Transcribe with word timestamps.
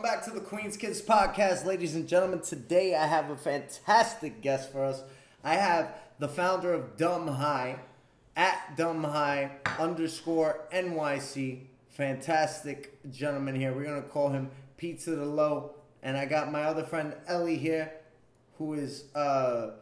Welcome 0.00 0.18
back 0.18 0.24
to 0.28 0.30
the 0.30 0.40
Queens 0.40 0.78
Kids 0.78 1.02
podcast, 1.02 1.66
ladies 1.66 1.94
and 1.94 2.08
gentlemen. 2.08 2.40
Today 2.40 2.94
I 2.94 3.06
have 3.06 3.28
a 3.28 3.36
fantastic 3.36 4.40
guest 4.40 4.72
for 4.72 4.82
us. 4.82 5.02
I 5.44 5.56
have 5.56 5.94
the 6.18 6.26
founder 6.26 6.72
of 6.72 6.96
Dumb 6.96 7.26
High, 7.28 7.80
at 8.34 8.78
Dumb 8.78 9.04
High 9.04 9.50
underscore 9.78 10.60
NYC. 10.72 11.64
Fantastic 11.90 12.98
gentleman 13.12 13.54
here. 13.54 13.74
We're 13.74 13.84
gonna 13.84 14.00
call 14.00 14.30
him 14.30 14.50
Pizza 14.78 15.10
the 15.10 15.26
Low. 15.26 15.74
And 16.02 16.16
I 16.16 16.24
got 16.24 16.50
my 16.50 16.62
other 16.62 16.84
friend 16.84 17.12
Ellie 17.26 17.58
here, 17.58 17.92
who 18.56 18.72
is 18.72 19.04
uh 19.14 19.72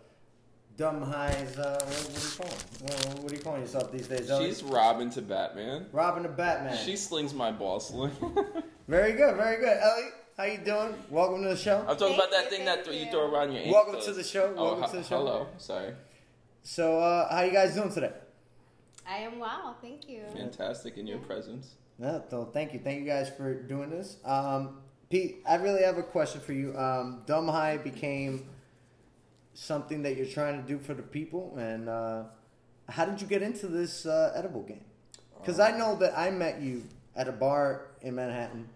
Dumb 0.79 1.03
High's 1.03 1.59
uh 1.59 1.77
what, 1.85 1.93
what 2.05 2.15
do 2.15 2.23
you 2.23 2.31
calling? 2.39 2.53
him? 2.53 3.11
What, 3.11 3.19
what 3.19 3.29
do 3.31 3.35
you 3.35 3.43
call 3.43 3.59
yourself 3.59 3.91
these 3.91 4.07
days? 4.07 4.31
Ellie? 4.31 4.47
She's 4.47 4.63
Robin 4.63 5.11
to 5.11 5.21
Batman. 5.21 5.87
Robin 5.91 6.23
the 6.23 6.29
Batman. 6.29 6.79
She 6.87 6.95
slings 6.95 7.35
my 7.35 7.51
ball 7.51 7.81
sling. 7.81 8.13
Very 8.87 9.13
good, 9.13 9.37
very 9.37 9.59
good. 9.59 9.77
Ellie, 9.77 10.09
how 10.37 10.45
you 10.45 10.57
doing? 10.59 10.95
Welcome 11.11 11.43
to 11.43 11.49
the 11.51 11.57
show. 11.57 11.85
I'm 11.87 11.97
talking 11.99 12.15
about 12.15 12.31
that 12.31 12.45
you, 12.45 12.51
thing 12.57 12.65
that 12.65 12.85
thank 12.87 12.97
you 12.97 13.05
you. 13.07 13.11
throw 13.11 13.31
around 13.31 13.53
your 13.53 13.63
ankles. 13.63 13.75
Welcome 13.75 14.01
to 14.03 14.13
the 14.15 14.25
show. 14.25 14.55
Oh, 14.57 14.65
Welcome 14.65 14.85
h- 14.85 14.91
to 14.93 14.97
the 14.99 15.03
show. 15.03 15.19
hello. 15.19 15.47
Sorry. 15.59 15.93
So, 16.63 16.99
uh, 16.99 17.29
how 17.35 17.43
you 17.43 17.53
guys 17.53 17.75
doing 17.75 17.93
today? 17.93 18.13
I 19.07 19.19
am 19.19 19.39
well, 19.41 19.77
thank 19.83 20.09
you. 20.09 20.23
Fantastic 20.33 20.97
in 20.97 21.07
your 21.07 21.19
presence. 21.19 21.75
No, 21.99 22.25
so 22.31 22.47
thank 22.47 22.73
you, 22.73 22.79
thank 22.79 23.01
you 23.01 23.05
guys 23.07 23.29
for 23.29 23.53
doing 23.53 23.91
this. 23.91 24.17
Um, 24.25 24.79
Pete, 25.11 25.43
I 25.47 25.57
really 25.57 25.83
have 25.83 25.99
a 25.99 26.03
question 26.03 26.41
for 26.41 26.55
you. 26.55 26.75
Um, 26.79 27.25
Dumb 27.27 27.49
High 27.49 27.77
became 27.77 28.47
something 29.59 30.03
that 30.03 30.17
you're 30.17 30.27
trying 30.27 30.61
to 30.61 30.67
do 30.67 30.79
for 30.79 30.95
the 30.95 31.03
people, 31.03 31.57
and 31.59 31.89
uh, 31.89 32.23
how 32.89 33.05
did 33.05 33.21
you 33.21 33.27
get 33.27 33.43
into 33.43 33.67
this 33.67 34.07
uh, 34.07 34.33
edible 34.37 34.63
game? 34.63 34.85
Because 35.41 35.59
I 35.59 35.77
know 35.77 35.97
that 35.97 36.17
I 36.17 36.31
met 36.31 36.63
you 36.63 36.85
at 37.17 37.27
a 37.27 37.33
bar 37.33 37.89
in 38.01 38.15
Manhattan 38.15 38.69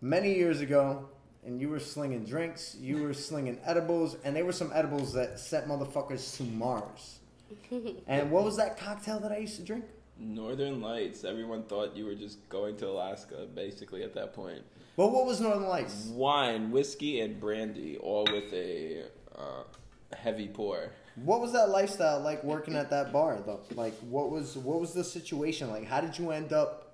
many 0.00 0.34
years 0.34 0.60
ago, 0.60 1.08
and 1.46 1.60
you 1.60 1.68
were 1.68 1.78
slinging 1.78 2.24
drinks, 2.24 2.76
you 2.80 3.02
were 3.02 3.14
slinging 3.14 3.60
edibles, 3.64 4.16
and 4.24 4.34
they 4.34 4.42
were 4.42 4.52
some 4.52 4.72
edibles 4.74 5.12
that 5.12 5.38
sent 5.38 5.68
motherfuckers 5.68 6.36
to 6.36 6.42
Mars. 6.42 7.20
and 8.08 8.30
what 8.30 8.44
was 8.44 8.56
that 8.56 8.78
cocktail 8.78 9.20
that 9.20 9.30
I 9.30 9.38
used 9.38 9.56
to 9.56 9.62
drink? 9.62 9.84
Northern 10.18 10.80
Lights. 10.80 11.22
Everyone 11.22 11.62
thought 11.62 11.96
you 11.96 12.04
were 12.04 12.16
just 12.16 12.46
going 12.48 12.76
to 12.78 12.88
Alaska, 12.88 13.46
basically, 13.54 14.02
at 14.02 14.12
that 14.14 14.34
point. 14.34 14.62
Well, 14.96 15.10
what 15.12 15.26
was 15.26 15.40
Northern 15.40 15.68
Lights? 15.68 16.06
Wine, 16.06 16.72
whiskey, 16.72 17.20
and 17.20 17.38
brandy, 17.38 17.96
all 17.98 18.24
with 18.24 18.52
a 18.52 19.04
uh, 19.38 20.16
heavy 20.16 20.48
pour. 20.48 20.90
What 21.16 21.40
was 21.40 21.52
that 21.52 21.70
lifestyle 21.70 22.20
like 22.20 22.44
working 22.44 22.74
at 22.74 22.90
that 22.90 23.12
bar 23.12 23.38
though? 23.44 23.60
Like 23.74 23.94
what 24.00 24.30
was 24.30 24.56
what 24.56 24.80
was 24.80 24.92
the 24.92 25.04
situation 25.04 25.70
like? 25.70 25.86
How 25.86 26.00
did 26.00 26.18
you 26.18 26.30
end 26.30 26.52
up 26.52 26.88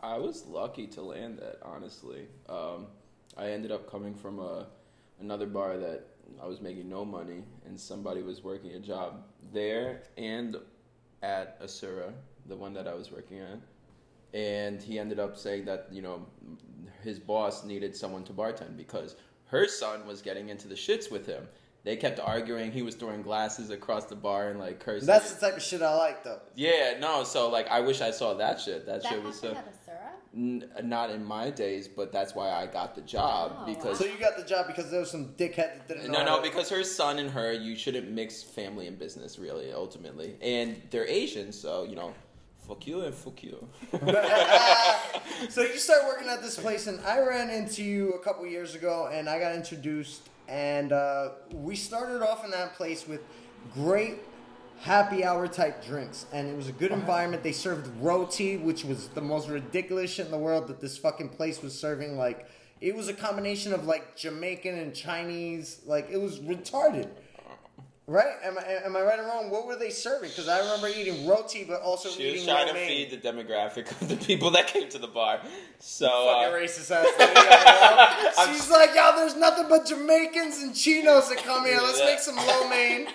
I 0.00 0.16
was 0.16 0.46
lucky 0.46 0.86
to 0.88 1.02
land 1.02 1.38
that, 1.38 1.58
honestly. 1.62 2.26
Um, 2.48 2.86
I 3.36 3.48
ended 3.50 3.72
up 3.72 3.90
coming 3.90 4.14
from 4.14 4.38
a 4.38 4.66
another 5.20 5.46
bar 5.46 5.76
that 5.76 6.04
I 6.40 6.46
was 6.46 6.60
making 6.60 6.88
no 6.88 7.04
money, 7.04 7.42
and 7.66 7.78
somebody 7.78 8.22
was 8.22 8.44
working 8.44 8.72
a 8.72 8.78
job 8.78 9.24
there 9.52 10.02
and 10.16 10.56
at 11.22 11.58
Asura, 11.60 12.12
the 12.46 12.54
one 12.54 12.72
that 12.74 12.86
I 12.86 12.94
was 12.94 13.10
working 13.10 13.40
at. 13.40 13.58
And 14.34 14.80
he 14.80 14.98
ended 15.00 15.18
up 15.18 15.36
saying 15.36 15.64
that 15.64 15.88
you 15.90 16.02
know 16.02 16.26
his 17.02 17.18
boss 17.18 17.64
needed 17.64 17.96
someone 17.96 18.22
to 18.24 18.32
bartend 18.32 18.76
because 18.76 19.16
her 19.46 19.66
son 19.66 20.06
was 20.06 20.22
getting 20.22 20.48
into 20.48 20.68
the 20.68 20.74
shits 20.76 21.10
with 21.10 21.26
him. 21.26 21.48
They 21.88 21.96
kept 21.96 22.20
arguing. 22.20 22.70
He 22.70 22.82
was 22.82 22.96
throwing 22.96 23.22
glasses 23.22 23.70
across 23.70 24.04
the 24.04 24.14
bar 24.14 24.50
and 24.50 24.60
like 24.60 24.78
cursing. 24.78 25.06
That's 25.06 25.32
the 25.32 25.40
type 25.46 25.56
of 25.56 25.62
shit 25.62 25.80
I 25.80 25.96
like 25.96 26.22
though. 26.22 26.38
yeah, 26.54 26.98
no. 27.00 27.24
So 27.24 27.48
like, 27.48 27.66
I 27.68 27.80
wish 27.80 28.02
I 28.02 28.10
saw 28.10 28.34
that 28.34 28.60
shit. 28.60 28.84
That, 28.84 29.02
That 29.02 29.08
shit 29.10 29.22
was 29.22 29.40
so. 29.40 29.54
happened 29.54 29.72
at 29.86 29.94
Asura? 29.94 30.10
N- 30.36 30.86
not 30.86 31.08
in 31.08 31.24
my 31.24 31.48
days, 31.48 31.88
but 31.88 32.12
that's 32.12 32.34
why 32.34 32.50
I 32.50 32.66
got 32.66 32.94
the 32.94 33.00
job 33.00 33.56
Oh, 33.60 33.64
because 33.64 33.98
So 33.98 34.04
you 34.04 34.18
got 34.20 34.36
the 34.36 34.44
job 34.44 34.66
because 34.66 34.90
there 34.90 35.00
was 35.00 35.10
some 35.10 35.28
dickhead 35.28 35.54
that 35.86 35.88
didn't 35.88 36.12
know. 36.12 36.18
no, 36.18 36.24
no, 36.26 36.36
to- 36.36 36.42
because 36.42 36.68
her 36.68 36.84
son 36.84 37.18
and 37.20 37.30
her, 37.30 37.54
you 37.54 37.74
shouldn't 37.74 38.10
mix 38.10 38.42
family 38.42 38.86
and 38.86 38.98
business, 38.98 39.38
really, 39.38 39.72
ultimately, 39.72 40.36
and 40.42 40.82
they're 40.90 41.06
Asian, 41.08 41.52
so 41.52 41.84
you 41.84 41.96
know, 41.96 42.12
fuck 42.68 42.86
you 42.86 43.00
and 43.00 43.14
fuck 43.14 43.42
you. 43.42 43.66
so 45.48 45.62
you 45.62 45.78
start 45.78 46.04
working 46.04 46.28
at 46.28 46.42
this 46.42 46.58
place, 46.58 46.86
and 46.86 47.00
I 47.06 47.20
ran 47.20 47.48
into 47.48 47.82
you 47.82 48.10
a 48.12 48.18
couple 48.18 48.46
years 48.46 48.74
ago, 48.74 49.08
and 49.10 49.26
I 49.26 49.38
got 49.40 49.54
introduced, 49.54 50.28
and 50.48 50.92
uh, 50.92 51.30
we 51.52 51.76
started 51.76 52.22
off 52.22 52.44
in 52.44 52.50
that 52.50 52.74
place 52.74 53.06
with 53.06 53.20
great 53.74 54.20
happy 54.80 55.24
hour 55.24 55.48
type 55.48 55.84
drinks, 55.84 56.26
and 56.32 56.48
it 56.48 56.56
was 56.56 56.68
a 56.68 56.72
good 56.72 56.92
environment. 56.92 57.42
They 57.42 57.52
served 57.52 57.88
roti, 58.00 58.56
which 58.56 58.84
was 58.84 59.08
the 59.08 59.20
most 59.20 59.48
ridiculous 59.48 60.10
shit 60.10 60.26
in 60.26 60.32
the 60.32 60.38
world 60.38 60.68
that 60.68 60.80
this 60.80 60.96
fucking 60.96 61.30
place 61.30 61.62
was 61.62 61.78
serving. 61.78 62.16
Like 62.16 62.48
it 62.80 62.94
was 62.94 63.08
a 63.08 63.14
combination 63.14 63.72
of 63.72 63.86
like 63.86 64.16
Jamaican 64.16 64.78
and 64.78 64.94
Chinese, 64.94 65.80
like 65.84 66.08
it 66.10 66.20
was 66.20 66.38
retarded. 66.40 67.08
Right? 68.08 68.36
Am 68.42 68.56
I, 68.56 68.62
am 68.86 68.96
I 68.96 69.02
right 69.02 69.18
or 69.18 69.24
wrong? 69.24 69.50
What 69.50 69.66
were 69.66 69.76
they 69.76 69.90
serving? 69.90 70.30
Because 70.30 70.48
I 70.48 70.60
remember 70.60 70.88
eating 70.88 71.28
roti, 71.28 71.64
but 71.64 71.82
also 71.82 72.08
She 72.08 72.24
was 72.24 72.34
eating 72.36 72.46
trying 72.48 72.68
to 72.68 72.74
feed 72.74 73.10
the 73.10 73.18
demographic 73.18 73.90
of 74.00 74.08
the 74.08 74.16
people 74.16 74.50
that 74.52 74.66
came 74.66 74.88
to 74.88 74.98
the 74.98 75.06
bar. 75.06 75.40
So 75.78 76.06
Fucking 76.08 76.54
uh, 76.54 76.56
racist 76.56 76.90
ass 76.90 77.06
lady. 77.18 78.46
yo. 78.48 78.52
She's 78.54 78.70
like, 78.70 78.94
yo, 78.94 79.12
there's 79.14 79.36
nothing 79.36 79.66
but 79.68 79.84
Jamaicans 79.84 80.62
and 80.62 80.74
Chinos 80.74 81.28
that 81.28 81.36
come 81.44 81.66
here. 81.66 81.80
Let's 81.82 82.00
make 82.00 82.18
some 82.18 82.36
lo 82.36 82.66
mein. 82.70 83.08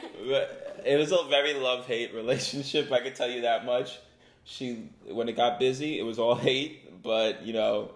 It 0.85 0.99
was 0.99 1.11
a 1.11 1.23
very 1.27 1.55
love 1.55 1.87
hate 1.87 2.13
relationship. 2.13 2.91
I 2.91 2.99
can 2.99 3.15
tell 3.15 3.29
you 3.29 3.41
that 3.41 3.65
much. 3.65 3.97
She, 4.43 4.89
when 5.07 5.27
it 5.27 5.35
got 5.35 5.59
busy, 5.59 5.97
it 5.97 6.03
was 6.03 6.19
all 6.19 6.35
hate. 6.35 7.01
But 7.01 7.41
you 7.41 7.53
know, 7.53 7.95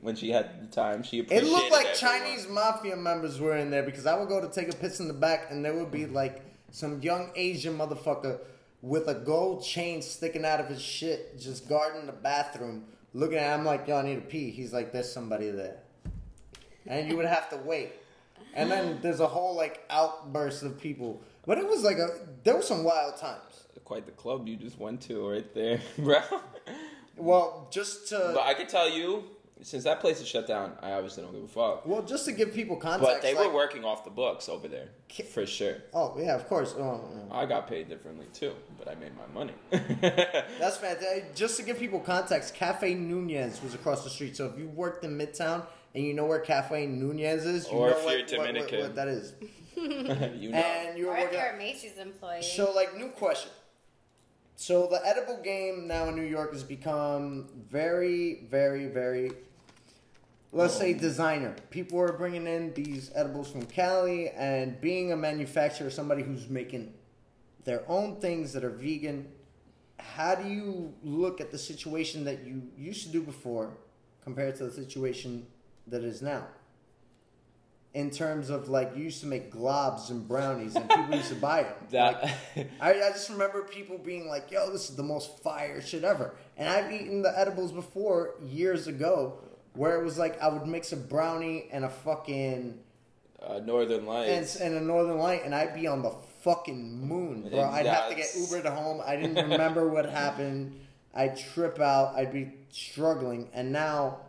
when 0.00 0.16
she 0.16 0.30
had 0.30 0.62
the 0.62 0.66
time, 0.66 1.02
she 1.02 1.20
appreciated 1.20 1.48
It 1.48 1.52
looked 1.52 1.70
like 1.70 1.86
everyone. 1.86 2.20
Chinese 2.20 2.48
mafia 2.48 2.96
members 2.96 3.40
were 3.40 3.56
in 3.56 3.70
there 3.70 3.82
because 3.82 4.06
I 4.06 4.18
would 4.18 4.28
go 4.28 4.40
to 4.40 4.48
take 4.48 4.72
a 4.72 4.76
piss 4.76 5.00
in 5.00 5.08
the 5.08 5.14
back 5.14 5.48
and 5.50 5.64
there 5.64 5.74
would 5.74 5.90
be 5.90 6.00
mm-hmm. 6.00 6.14
like 6.14 6.42
some 6.70 7.00
young 7.00 7.30
Asian 7.34 7.76
motherfucker 7.76 8.38
with 8.82 9.08
a 9.08 9.14
gold 9.14 9.64
chain 9.64 10.02
sticking 10.02 10.44
out 10.44 10.60
of 10.60 10.68
his 10.68 10.80
shit, 10.80 11.38
just 11.40 11.68
guarding 11.68 12.06
the 12.06 12.12
bathroom, 12.12 12.84
looking 13.14 13.38
at. 13.38 13.58
I'm 13.58 13.64
like, 13.64 13.88
yo, 13.88 13.96
I 13.96 14.02
need 14.02 14.16
to 14.16 14.20
pee. 14.20 14.50
He's 14.50 14.72
like, 14.72 14.92
there's 14.92 15.10
somebody 15.10 15.50
there, 15.50 15.78
and 16.86 17.08
you 17.08 17.16
would 17.16 17.26
have 17.26 17.48
to 17.50 17.56
wait. 17.56 17.92
And 18.54 18.70
then 18.70 18.98
there's 19.02 19.20
a 19.20 19.26
whole 19.26 19.56
like 19.56 19.84
outburst 19.90 20.62
of 20.62 20.80
people, 20.80 21.22
but 21.46 21.58
it 21.58 21.66
was 21.66 21.82
like 21.82 21.98
a 21.98 22.08
there 22.44 22.54
were 22.54 22.62
some 22.62 22.84
wild 22.84 23.16
times. 23.16 23.40
Quite 23.84 24.06
the 24.06 24.12
club 24.12 24.48
you 24.48 24.56
just 24.56 24.80
went 24.80 25.00
to 25.02 25.30
right 25.30 25.54
there, 25.54 25.80
bro. 25.98 26.20
Well, 27.16 27.68
just 27.70 28.08
to 28.08 28.32
but 28.34 28.42
I 28.42 28.54
can 28.54 28.66
tell 28.66 28.90
you, 28.90 29.24
since 29.62 29.84
that 29.84 30.00
place 30.00 30.20
is 30.20 30.28
shut 30.28 30.46
down, 30.46 30.72
I 30.82 30.92
obviously 30.92 31.22
don't 31.22 31.32
give 31.32 31.42
a 31.44 31.48
fuck. 31.48 31.86
well, 31.86 32.02
just 32.02 32.24
to 32.26 32.32
give 32.32 32.52
people 32.54 32.76
context. 32.76 33.14
But 33.14 33.22
they 33.22 33.34
like- 33.34 33.48
were 33.48 33.54
working 33.54 33.84
off 33.84 34.04
the 34.04 34.10
books 34.10 34.48
over 34.48 34.68
there, 34.68 34.88
for 35.32 35.46
sure. 35.46 35.76
Oh 35.94 36.14
yeah, 36.18 36.34
of 36.34 36.46
course. 36.48 36.74
Oh, 36.76 36.82
oh. 36.82 37.28
I 37.34 37.46
got 37.46 37.66
paid 37.68 37.88
differently 37.88 38.26
too, 38.32 38.52
but 38.78 38.88
I 38.88 38.94
made 38.96 39.12
my 39.16 39.26
money. 39.34 39.52
That's 40.00 40.76
fantastic. 40.76 41.08
Eh, 41.08 41.20
just 41.34 41.56
to 41.56 41.62
give 41.62 41.78
people 41.78 42.00
context, 42.00 42.54
Cafe 42.54 42.94
Nunez 42.94 43.62
was 43.62 43.74
across 43.74 44.04
the 44.04 44.10
street. 44.10 44.36
So 44.36 44.46
if 44.46 44.58
you 44.58 44.68
worked 44.68 45.04
in 45.04 45.16
Midtown 45.16 45.64
and 45.94 46.04
you 46.04 46.12
know 46.14 46.26
where 46.26 46.40
Cafe 46.40 46.86
Nunez 46.86 47.44
is, 47.46 47.66
you 47.70 47.76
Or 47.78 47.90
know 47.90 47.96
if 47.96 48.04
what, 48.04 48.12
you're 48.30 48.38
what- 48.40 48.46
what- 48.48 48.54
Dominican. 48.54 48.80
what 48.80 48.94
that 48.96 49.08
is. 49.08 49.32
you 49.76 49.88
know. 50.50 50.58
And 50.58 50.98
you 50.98 51.06
were 51.06 51.12
Or 51.12 51.16
if 51.16 51.24
working. 51.24 51.38
you're 51.38 51.48
a 51.54 51.56
Macy's 51.58 51.98
employee. 51.98 52.42
So, 52.42 52.72
like, 52.72 52.96
new 52.96 53.08
question. 53.08 53.50
So 54.58 54.86
the 54.86 55.06
edible 55.06 55.36
game 55.42 55.86
now 55.86 56.08
in 56.08 56.16
New 56.16 56.22
York 56.22 56.54
has 56.54 56.64
become 56.64 57.46
very, 57.68 58.46
very, 58.50 58.86
very. 58.86 59.32
Let's 60.50 60.74
say 60.74 60.94
designer. 60.94 61.54
People 61.68 62.00
are 62.00 62.14
bringing 62.14 62.46
in 62.46 62.72
these 62.72 63.10
edibles 63.14 63.50
from 63.50 63.66
Cali, 63.66 64.30
and 64.30 64.80
being 64.80 65.12
a 65.12 65.16
manufacturer, 65.16 65.90
somebody 65.90 66.22
who's 66.22 66.48
making 66.48 66.94
their 67.64 67.82
own 67.86 68.18
things 68.18 68.54
that 68.54 68.64
are 68.64 68.70
vegan. 68.70 69.28
How 69.98 70.34
do 70.34 70.48
you 70.48 70.94
look 71.02 71.42
at 71.42 71.50
the 71.52 71.58
situation 71.58 72.24
that 72.24 72.46
you 72.46 72.62
used 72.78 73.02
to 73.02 73.10
do 73.10 73.20
before 73.20 73.76
compared 74.24 74.56
to 74.56 74.64
the 74.64 74.72
situation 74.72 75.46
that 75.86 76.02
is 76.02 76.22
now? 76.22 76.46
In 77.96 78.10
terms 78.10 78.50
of 78.50 78.68
like, 78.68 78.92
you 78.94 79.04
used 79.04 79.20
to 79.22 79.26
make 79.26 79.50
globs 79.50 80.10
and 80.10 80.28
brownies, 80.28 80.76
and 80.76 80.88
people 80.88 81.16
used 81.16 81.30
to 81.30 81.34
buy 81.34 81.62
them. 81.62 81.74
that 81.90 82.36
I, 82.80 82.90
I 82.90 83.10
just 83.10 83.30
remember 83.30 83.62
people 83.62 83.96
being 83.96 84.28
like, 84.28 84.50
yo, 84.50 84.70
this 84.70 84.90
is 84.90 84.96
the 84.96 85.02
most 85.02 85.42
fire 85.42 85.80
shit 85.80 86.04
ever. 86.04 86.34
And 86.58 86.68
I've 86.68 86.92
eaten 86.92 87.22
the 87.22 87.32
edibles 87.38 87.72
before 87.72 88.34
years 88.42 88.86
ago 88.86 89.38
where 89.72 89.98
it 89.98 90.04
was 90.04 90.18
like 90.18 90.40
I 90.42 90.48
would 90.48 90.66
mix 90.66 90.92
a 90.92 90.96
brownie 90.96 91.68
and 91.72 91.84
a 91.84 91.88
fucking 91.88 92.78
uh, 93.42 93.60
Northern 93.60 94.06
and, 94.28 94.56
and 94.60 94.74
a 94.74 94.80
northern 94.80 95.18
light 95.18 95.44
and 95.44 95.54
I'd 95.54 95.74
be 95.74 95.86
on 95.86 96.02
the 96.02 96.14
fucking 96.42 97.06
moon, 97.06 97.48
bro. 97.50 97.60
I'd 97.62 97.86
have 97.86 98.08
to 98.08 98.14
get 98.14 98.28
Uber 98.36 98.62
to 98.62 98.70
home. 98.70 99.02
I 99.04 99.16
didn't 99.16 99.50
remember 99.50 99.88
what 99.88 100.08
happened. 100.08 100.80
I'd 101.14 101.36
trip 101.36 101.80
out. 101.80 102.14
I'd 102.14 102.32
be 102.32 102.52
struggling. 102.70 103.48
And 103.52 103.72
now 103.72 104.20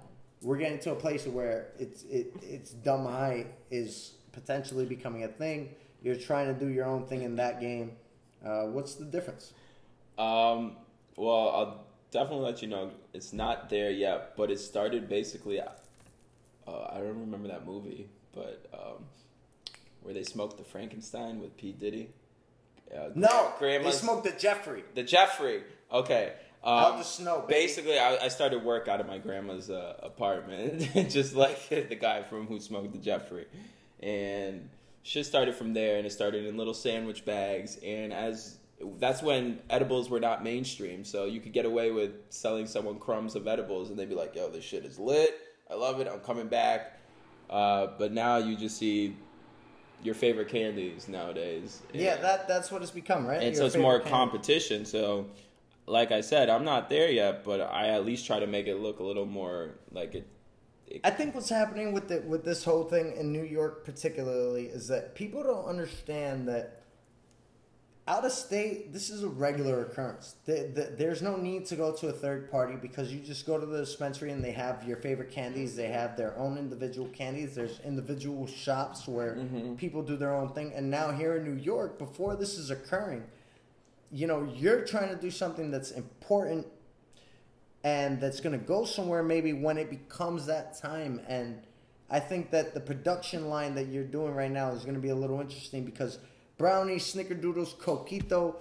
we're 0.42 0.58
getting 0.58 0.80
to 0.80 0.92
a 0.92 0.96
place 0.96 1.26
where 1.26 1.70
it's 1.80 2.04
it 2.04 2.34
it's 2.42 2.72
dumb 2.72 3.06
high 3.06 3.48
is 3.72 4.14
potentially 4.32 4.86
becoming 4.86 5.24
a 5.24 5.28
thing. 5.28 5.70
You're 6.04 6.16
trying 6.16 6.54
to 6.54 6.60
do 6.60 6.68
your 6.72 6.86
own 6.86 7.06
thing 7.08 7.24
in 7.24 7.36
that 7.38 7.60
game. 7.60 7.94
Uh, 8.46 8.66
what's 8.66 8.96
the 8.96 9.06
difference? 9.06 9.54
Um, 10.18 10.78
well, 11.16 11.50
I'll 11.50 11.86
definitely 12.12 12.46
let 12.46 12.62
you 12.62 12.68
know 12.68 12.92
it's 13.14 13.34
not 13.34 13.70
there 13.70 13.90
yet, 13.92 14.34
but 14.38 14.52
it 14.52 14.60
started 14.60 15.10
basically 15.10 15.60
uh, 15.60 15.70
I 16.68 16.98
don't 16.98 17.20
remember 17.20 17.48
that 17.48 17.66
movie, 17.66 18.10
but 18.34 18.66
um, 18.74 19.06
where 20.02 20.14
they 20.14 20.24
smoked 20.24 20.58
the 20.58 20.64
Frankenstein 20.64 21.40
with 21.40 21.56
P 21.58 21.72
Diddy. 21.72 22.10
Uh, 22.96 23.10
No, 23.16 23.54
grandma's 23.60 24.00
they 24.00 24.06
smoked 24.06 24.24
the 24.24 24.32
Jeffrey. 24.32 24.84
the 24.96 25.04
Jeffrey. 25.04 25.64
Okay. 25.92 26.34
Um, 26.68 26.74
Out 26.80 26.98
the 26.98 27.04
snow, 27.04 27.46
baby. 27.48 27.62
Basically, 27.62 27.98
I, 27.98 28.18
I 28.26 28.28
started 28.28 28.62
work 28.62 28.90
out 28.90 29.00
of 29.00 29.08
my 29.08 29.20
grandma's 29.20 29.70
uh, 29.70 29.94
apartment, 30.04 30.82
just 31.10 31.34
like 31.34 31.70
the 31.70 31.96
guy 31.96 32.24
from 32.24 32.46
who 32.46 32.60
smoked 32.60 32.92
the 32.92 32.98
Jeffrey, 32.98 33.46
and 34.02 34.68
shit 35.04 35.26
started 35.26 35.56
from 35.56 35.74
there, 35.74 35.96
and 35.98 36.06
it 36.06 36.12
started 36.12 36.46
in 36.46 36.58
little 36.58 36.74
sandwich 36.74 37.24
bags, 37.24 37.78
and 37.84 38.12
as 38.12 38.58
that's 39.00 39.24
when 39.24 39.60
edibles 39.70 40.10
were 40.10 40.20
not 40.20 40.44
mainstream, 40.44 41.06
so 41.06 41.24
you 41.24 41.40
could 41.40 41.54
get 41.54 41.66
away 41.66 41.92
with 41.92 42.12
selling 42.30 42.68
someone 42.68 43.00
crumbs 43.00 43.36
of 43.36 43.48
edibles, 43.48 43.90
and 43.90 43.98
they'd 43.98 44.10
be 44.10 44.16
like, 44.16 44.36
"Yo, 44.36 44.50
this 44.50 44.66
shit 44.66 44.84
is 44.84 45.00
lit. 45.00 45.40
I 45.72 45.76
love 45.76 46.02
it. 46.02 46.08
I'm 46.12 46.20
coming 46.20 46.48
back." 46.48 47.00
Uh, 47.50 47.88
but 47.98 48.12
now 48.12 48.38
you 48.38 48.58
just 48.58 48.76
see 48.78 49.16
your 50.04 50.16
favorite 50.16 50.50
candies 50.50 51.08
nowadays. 51.08 51.82
Yeah, 51.94 52.18
that 52.18 52.48
that's 52.50 52.72
what 52.72 52.82
it's 52.82 52.92
become, 52.92 53.26
right? 53.26 53.38
and 53.42 53.56
Your 53.56 53.56
so 53.56 53.66
it's 53.68 53.78
more 53.78 54.00
candy. 54.00 54.12
competition. 54.12 54.86
So, 54.86 55.28
like 55.88 56.12
I 56.12 56.22
said, 56.22 56.50
I'm 56.50 56.66
not 56.66 56.90
there 56.90 57.10
yet, 57.10 57.44
but 57.44 57.62
I 57.62 57.88
at 57.90 58.06
least 58.06 58.26
try 58.28 58.40
to 58.40 58.48
make 58.48 58.68
it 58.68 58.76
look 58.80 59.00
a 59.00 59.04
little 59.04 59.26
more 59.26 59.76
like 59.92 60.16
it. 60.16 60.28
it 60.86 61.02
I 61.04 61.10
think 61.12 61.34
what's 61.34 61.50
happening 61.50 61.94
with 61.94 62.10
the, 62.10 62.22
with 62.28 62.44
this 62.44 62.64
whole 62.64 62.84
thing 62.84 63.16
in 63.18 63.32
New 63.32 63.44
York, 63.44 63.86
particularly, 63.86 64.66
is 64.66 64.88
that 64.90 65.16
people 65.16 65.44
don't 65.44 65.66
understand 65.66 66.48
that 66.50 66.84
out 68.10 68.24
of 68.24 68.32
state, 68.32 68.94
this 68.94 69.10
is 69.10 69.24
a 69.24 69.28
regular 69.28 69.82
occurrence. 69.82 70.36
The, 70.46 70.72
the, 70.74 70.82
there's 70.98 71.22
no 71.22 71.36
need 71.36 71.66
to 71.68 71.76
go 71.76 71.92
to 71.94 72.08
a 72.08 72.14
third 72.14 72.50
party 72.50 72.76
because 72.82 73.14
you 73.14 73.20
just 73.20 73.46
go 73.46 73.60
to 73.60 73.66
the 73.66 73.80
dispensary 73.80 74.32
and 74.32 74.42
they 74.42 74.54
have 74.54 74.88
your 74.88 74.96
favorite 74.96 75.30
candies. 75.30 75.76
They 75.76 75.90
have 75.90 76.16
their 76.16 76.38
own 76.38 76.58
individual 76.58 77.10
candies. 77.10 77.54
There's 77.56 77.80
individual 77.82 78.48
shops 78.48 79.08
where 79.08 79.36
Mm-hmm. 79.36 79.76
people 79.76 80.04
do 80.04 80.16
their 80.16 80.34
own 80.34 80.54
thing. 80.54 80.72
And 80.74 80.90
now 80.90 81.12
here 81.12 81.36
in 81.36 81.44
New 81.44 81.62
York, 81.62 81.98
before 82.00 82.38
this 82.38 82.58
is 82.58 82.72
occurring, 82.72 83.24
you 84.12 84.28
know, 84.28 84.50
you're 84.56 84.86
trying 84.86 85.10
to 85.10 85.16
do 85.16 85.32
something 85.32 85.72
that's 85.72 85.92
important 85.92 86.68
and 87.84 88.20
that's 88.20 88.40
going 88.40 88.58
to 88.58 88.66
go 88.66 88.86
somewhere 88.86 89.24
maybe 89.24 89.54
when 89.54 89.78
it 89.78 89.90
becomes 89.90 90.46
that 90.46 90.78
time. 90.78 91.22
And 91.28 91.62
i 92.10 92.20
think 92.22 92.52
that 92.52 92.74
the 92.74 92.80
production 92.80 93.50
line 93.50 93.76
that 93.76 93.88
you're 93.88 94.04
doing 94.06 94.34
right 94.34 94.50
now 94.50 94.72
is 94.72 94.84
going 94.84 94.96
to 94.96 95.02
be 95.02 95.10
a 95.10 95.16
little 95.16 95.42
interesting 95.42 95.84
because 95.84 96.20
brownies 96.58 97.14
snickerdoodles 97.14 97.76
coquito 97.76 98.56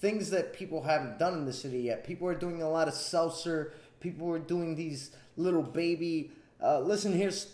things 0.00 0.28
that 0.28 0.52
people 0.52 0.82
haven't 0.82 1.18
done 1.18 1.32
in 1.34 1.44
the 1.46 1.52
city 1.52 1.78
yet. 1.78 2.04
People 2.04 2.28
are 2.28 2.34
doing 2.34 2.60
a 2.62 2.68
lot 2.68 2.86
of 2.86 2.94
seltzer. 2.94 3.72
People 4.00 4.30
are 4.30 4.38
doing 4.38 4.76
these 4.76 5.10
little 5.36 5.62
baby 5.62 6.30
uh, 6.62 6.80
listen 6.80 7.12
here's 7.12 7.52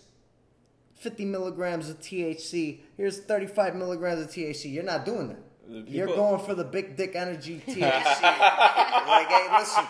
50 0.95 1.25
milligrams 1.25 1.89
of 1.89 1.99
thc 1.99 2.79
here's 2.95 3.19
35 3.19 3.75
milligrams 3.75 4.21
of 4.21 4.29
thc 4.29 4.71
you're 4.71 4.83
not 4.83 5.05
doing 5.05 5.27
that 5.27 5.42
you're 5.69 6.07
going 6.07 6.43
for 6.45 6.53
the 6.55 6.63
big 6.63 6.95
dick 6.97 7.15
energy 7.15 7.61
thc 7.67 7.79
like 7.81 9.27
hey 9.27 9.47
listen 9.57 9.83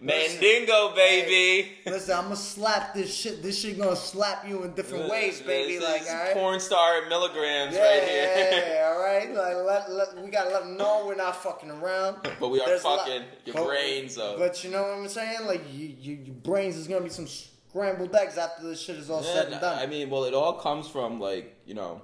Mandingo, 0.00 0.94
baby. 0.94 1.78
Listen, 1.86 2.16
I'm 2.18 2.24
gonna 2.24 2.36
slap 2.36 2.92
this 2.92 3.14
shit. 3.14 3.42
This 3.42 3.58
shit 3.62 3.78
gonna 3.78 3.96
slap 3.96 4.46
you 4.46 4.62
in 4.64 4.74
different 4.74 5.08
ways, 5.08 5.40
baby. 5.40 5.76
This 5.78 5.84
Like, 5.84 6.02
is 6.02 6.08
all 6.08 6.14
right. 6.16 6.34
porn 6.34 6.60
star 6.60 7.08
milligrams 7.08 7.74
Yeah, 7.74 7.80
right 7.82 8.02
here. 8.02 8.32
yeah, 8.36 8.68
yeah, 8.74 8.92
all 8.92 9.00
right. 9.00 9.32
Like, 9.34 9.56
let, 9.64 9.90
let, 9.90 10.22
we 10.22 10.30
gotta 10.30 10.50
let 10.50 10.64
them 10.64 10.76
know 10.76 11.04
we're 11.06 11.14
not 11.14 11.36
fucking 11.42 11.70
around. 11.70 12.18
But 12.38 12.48
we 12.50 12.60
are 12.60 12.66
There's 12.66 12.82
a 12.84 12.88
lot- 12.88 12.98
fucking 13.06 13.22
your 13.46 13.54
but- 13.54 13.66
brains 13.66 14.18
up. 14.18 14.36
But 14.38 14.62
you 14.62 14.70
know 14.70 14.82
what 14.82 14.90
I'm 14.98 15.08
saying? 15.08 15.46
Like, 15.46 15.62
you, 15.72 15.94
you, 15.98 16.14
your 16.24 16.34
brains 16.34 16.76
is 16.76 16.86
gonna 16.86 17.00
be 17.00 17.08
some 17.08 17.28
scrambled 17.28 18.14
eggs 18.14 18.36
after 18.36 18.64
this 18.68 18.82
shit 18.82 18.96
is 18.96 19.08
all 19.08 19.22
said 19.22 19.52
and 19.52 19.60
done. 19.60 19.78
I 19.78 19.86
mean, 19.86 20.10
well, 20.10 20.24
it 20.24 20.34
all 20.34 20.54
comes 20.54 20.86
from 20.86 21.18
like 21.18 21.56
you 21.64 21.72
know, 21.74 22.02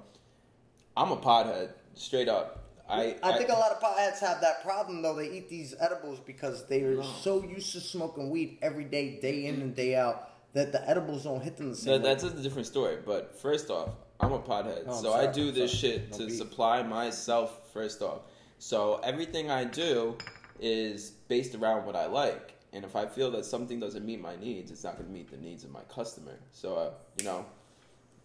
I'm 0.97 1.11
a 1.11 1.17
pothead, 1.17 1.69
straight 1.93 2.29
up. 2.29 2.60
I 2.91 3.15
I 3.23 3.37
think 3.37 3.49
a 3.49 3.53
lot 3.53 3.71
of 3.71 3.79
potheads 3.81 4.19
have 4.19 4.41
that 4.41 4.61
problem 4.63 5.01
though. 5.01 5.15
They 5.15 5.29
eat 5.31 5.49
these 5.49 5.73
edibles 5.79 6.19
because 6.19 6.67
they 6.67 6.81
are 6.83 7.01
so 7.03 7.43
used 7.43 7.71
to 7.73 7.79
smoking 7.79 8.29
weed 8.29 8.57
every 8.61 8.83
day, 8.83 9.19
day 9.21 9.45
in 9.45 9.61
and 9.61 9.75
day 9.75 9.95
out, 9.95 10.29
that 10.53 10.71
the 10.71 10.87
edibles 10.89 11.23
don't 11.23 11.41
hit 11.41 11.55
them 11.57 11.69
the 11.69 11.75
same 11.75 11.93
That, 11.93 12.03
that's 12.03 12.23
a 12.23 12.29
different 12.41 12.67
story. 12.67 12.97
But 13.05 13.39
first 13.39 13.69
off, 13.69 13.89
I'm 14.19 14.33
a 14.33 14.39
pothead, 14.39 14.83
Oh, 14.87 14.95
I'm 14.97 15.01
so 15.03 15.13
I 15.13 15.25
do 15.31 15.49
I'm 15.49 15.55
this 15.55 15.71
sorry. 15.79 15.93
shit 15.93 16.11
No 16.11 16.17
to 16.17 16.25
beef. 16.27 16.35
supply 16.37 16.83
myself. 16.83 17.71
First 17.73 18.01
off, 18.01 18.19
so 18.59 18.99
everything 19.03 19.49
I 19.49 19.63
do 19.63 20.17
is 20.59 21.11
based 21.29 21.55
around 21.55 21.85
what 21.85 21.95
I 21.95 22.05
like, 22.07 22.53
and 22.73 22.83
if 22.83 22.95
I 22.95 23.05
feel 23.05 23.31
that 23.31 23.45
something 23.45 23.79
doesn't 23.79 24.05
meet 24.05 24.21
my 24.21 24.35
needs, 24.35 24.69
it's 24.71 24.83
not 24.83 24.95
going 24.97 25.07
to 25.07 25.11
meet 25.13 25.31
the 25.31 25.37
needs 25.37 25.63
of 25.63 25.71
my 25.71 25.81
customer. 25.83 26.37
So 26.51 26.75
uh, 26.75 26.91
you 27.17 27.23
know, 27.23 27.45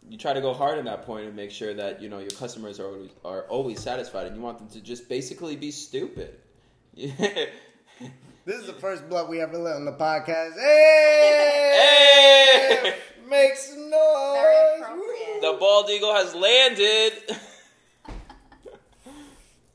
you 0.09 0.17
try 0.19 0.33
to 0.33 0.41
go 0.41 0.53
hard 0.53 0.79
on 0.79 0.85
that 0.87 1.05
point 1.05 1.27
and 1.27 1.35
make 1.37 1.51
sure 1.51 1.75
that 1.75 2.01
you 2.01 2.09
know 2.09 2.19
your 2.19 2.31
customers 2.31 2.79
are 2.81 2.87
always, 2.87 3.11
are 3.25 3.43
always 3.43 3.81
satisfied, 3.81 4.27
and 4.27 4.37
you 4.37 4.43
want 4.43 4.59
them 4.59 4.69
to 4.69 4.81
just 4.81 5.09
basically 5.09 5.57
be 5.57 5.71
stupid. 5.71 6.39
This 8.47 8.61
is 8.61 8.67
the 8.69 8.75
first 8.75 9.09
blood 9.09 9.29
we 9.29 9.41
ever 9.41 9.59
lit 9.59 9.75
on 9.75 9.85
the 9.85 9.93
podcast. 9.93 10.55
Hey! 10.55 11.81
Hey! 12.85 12.95
Make 13.29 13.57
some 13.57 13.91
noise! 13.91 14.85
The 15.41 15.57
bald 15.59 15.91
eagle 15.91 16.15
has 16.15 16.33
landed. 16.33 17.13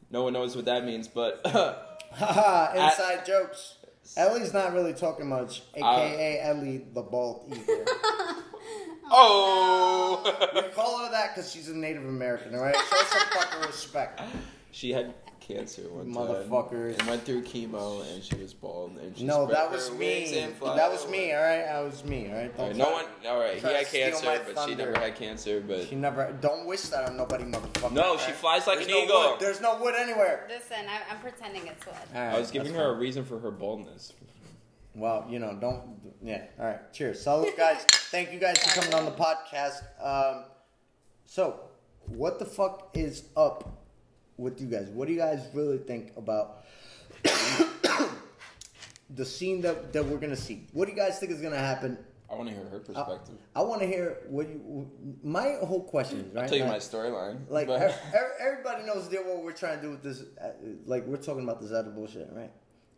no 0.09 0.23
one 0.23 0.31
knows 0.31 0.55
what 0.55 0.63
that 0.65 0.85
means, 0.85 1.09
but 1.09 1.41
Haha, 2.13 2.71
inside 2.85 3.25
jokes. 3.25 3.75
Ellie's 4.15 4.53
not 4.53 4.71
really 4.73 4.93
talking 4.93 5.27
much, 5.27 5.63
Uh, 5.75 5.79
aka 5.79 6.39
Ellie 6.41 6.85
the 6.93 7.01
bald 7.01 7.53
eagle. 7.53 7.85
oh, 9.11 10.49
we 10.55 10.61
call 10.73 10.99
her 11.05 11.11
that 11.11 11.35
because 11.35 11.51
she's 11.51 11.69
a 11.69 11.75
Native 11.75 12.05
American, 12.05 12.55
alright? 12.55 12.75
Show 12.75 12.97
some 12.97 13.27
fucking 13.41 13.67
respect. 13.67 14.21
she 14.71 14.91
had 14.91 15.13
cancer 15.39 15.81
one 15.89 16.05
Motherfuckers. 16.13 16.91
time 16.95 16.99
and 16.99 17.07
went 17.09 17.23
through 17.25 17.41
chemo, 17.41 18.05
and 18.13 18.23
she 18.23 18.35
was 18.35 18.53
bald. 18.53 18.95
And 19.01 19.17
she 19.17 19.23
No, 19.25 19.45
spread 19.45 19.57
that 19.57 19.71
was 19.71 19.91
me. 19.91 20.47
That 20.61 20.91
was 20.91 21.07
me, 21.09 21.33
alright? 21.33 21.65
That 21.65 21.83
was 21.83 22.05
me, 22.05 22.27
alright? 22.29 22.51
All 22.57 22.67
Don't 22.67 22.67
right, 22.67 22.77
no 22.77 22.91
one. 22.91 23.05
All 23.27 23.39
right, 23.39 23.55
he 23.55 23.59
try 23.59 23.71
to 23.71 23.77
had 23.79 23.87
cancer, 23.87 24.25
my 24.25 24.39
but 24.53 24.69
she 24.69 24.75
never 24.75 24.97
had 24.97 25.15
cancer. 25.15 25.61
But 25.67 25.87
She 25.87 25.95
never. 25.95 26.31
Don't 26.41 26.67
wish 26.67 26.83
that 26.83 27.09
on 27.09 27.17
nobody, 27.17 27.43
motherfucker. 27.45 27.91
No, 27.91 28.11
alright? 28.11 28.21
she 28.25 28.31
flies 28.33 28.67
like 28.67 28.77
There's 28.77 28.87
an 28.87 28.93
no 28.93 29.03
eagle. 29.03 29.31
Wood. 29.31 29.39
There's 29.39 29.61
no 29.61 29.79
wood 29.81 29.95
anywhere. 29.97 30.47
Listen, 30.47 30.85
I, 30.87 31.11
I'm 31.13 31.19
pretending 31.21 31.67
it's 31.67 31.85
wood. 31.85 31.95
Alright, 32.15 32.35
I 32.35 32.39
was 32.39 32.51
giving 32.51 32.71
that's 32.73 32.83
her 32.85 32.91
a 32.93 32.97
reason 32.97 33.25
for 33.25 33.39
her 33.39 33.51
baldness. 33.51 34.13
Well, 34.95 35.25
you 35.29 35.39
know, 35.39 35.57
don't. 35.59 35.81
Yeah. 36.21 36.43
All 36.59 36.65
right. 36.65 36.93
Cheers. 36.93 37.21
Salute, 37.21 37.55
guys. 37.57 37.83
Thank 38.11 38.31
you 38.33 38.39
guys 38.39 38.57
for 38.57 38.81
coming 38.81 38.93
on 38.93 39.05
the 39.05 39.11
podcast. 39.11 39.83
Um, 40.03 40.43
so, 41.25 41.61
what 42.07 42.39
the 42.39 42.45
fuck 42.45 42.89
is 42.93 43.23
up 43.37 43.85
with 44.37 44.59
you 44.59 44.67
guys? 44.67 44.89
What 44.89 45.07
do 45.07 45.13
you 45.13 45.19
guys 45.19 45.47
really 45.53 45.77
think 45.77 46.11
about 46.17 46.63
the 49.15 49.25
scene 49.25 49.61
that, 49.61 49.93
that 49.93 50.05
we're 50.05 50.17
gonna 50.17 50.35
see? 50.35 50.67
What 50.73 50.85
do 50.85 50.91
you 50.91 50.97
guys 50.97 51.19
think 51.19 51.31
is 51.31 51.41
gonna 51.41 51.57
happen? 51.57 51.97
I 52.29 52.35
want 52.35 52.47
to 52.47 52.55
hear 52.55 52.63
her 52.65 52.79
perspective. 52.79 53.35
I 53.55 53.61
want 53.61 53.81
to 53.81 53.87
hear 53.87 54.17
what 54.29 54.47
you. 54.47 54.89
My 55.21 55.57
whole 55.63 55.83
question 55.83 56.19
is 56.21 56.33
right. 56.33 56.43
I'll 56.43 56.49
tell 56.49 56.57
you 56.57 56.63
like- 56.63 56.73
my 56.73 56.79
storyline. 56.79 57.39
like 57.49 57.67
but- 57.67 57.81
ev- 57.81 57.99
ev- 58.13 58.31
everybody 58.39 58.83
knows 58.85 59.07
deal 59.09 59.23
what 59.23 59.43
we're 59.43 59.51
trying 59.51 59.77
to 59.77 59.83
do 59.83 59.91
with 59.91 60.01
this. 60.03 60.23
uh, 60.41 60.49
Like 60.85 61.05
we're 61.05 61.17
talking 61.17 61.43
about 61.43 61.61
this 61.61 61.71
edible 61.71 61.91
bullshit, 61.93 62.29
right? 62.33 62.51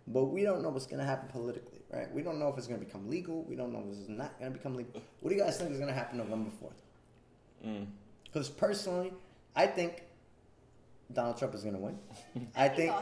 But 0.07 0.25
we 0.25 0.43
don't 0.43 0.61
know 0.61 0.69
what's 0.69 0.85
gonna 0.85 1.05
happen 1.05 1.29
politically, 1.29 1.79
right? 1.91 2.11
We 2.13 2.23
don't 2.23 2.39
know 2.39 2.49
if 2.49 2.57
it's 2.57 2.67
gonna 2.67 2.79
become 2.79 3.09
legal. 3.09 3.43
We 3.43 3.55
don't 3.55 3.71
know 3.71 3.83
if 3.87 3.97
it's 3.97 4.09
not 4.09 4.37
gonna 4.37 4.51
become 4.51 4.75
legal. 4.75 5.01
What 5.21 5.29
do 5.29 5.35
you 5.35 5.41
guys 5.41 5.57
think 5.57 5.71
is 5.71 5.79
gonna 5.79 5.93
happen 5.93 6.17
November 6.17 6.51
fourth? 6.59 6.81
Mm. 7.65 7.87
Because 8.25 8.49
personally, 8.49 9.13
I 9.55 9.67
think 9.67 10.03
Donald 11.13 11.37
Trump 11.37 11.53
is 11.55 11.63
gonna 11.63 11.79
win. 11.79 11.97
I 12.55 12.67
think 12.67 12.93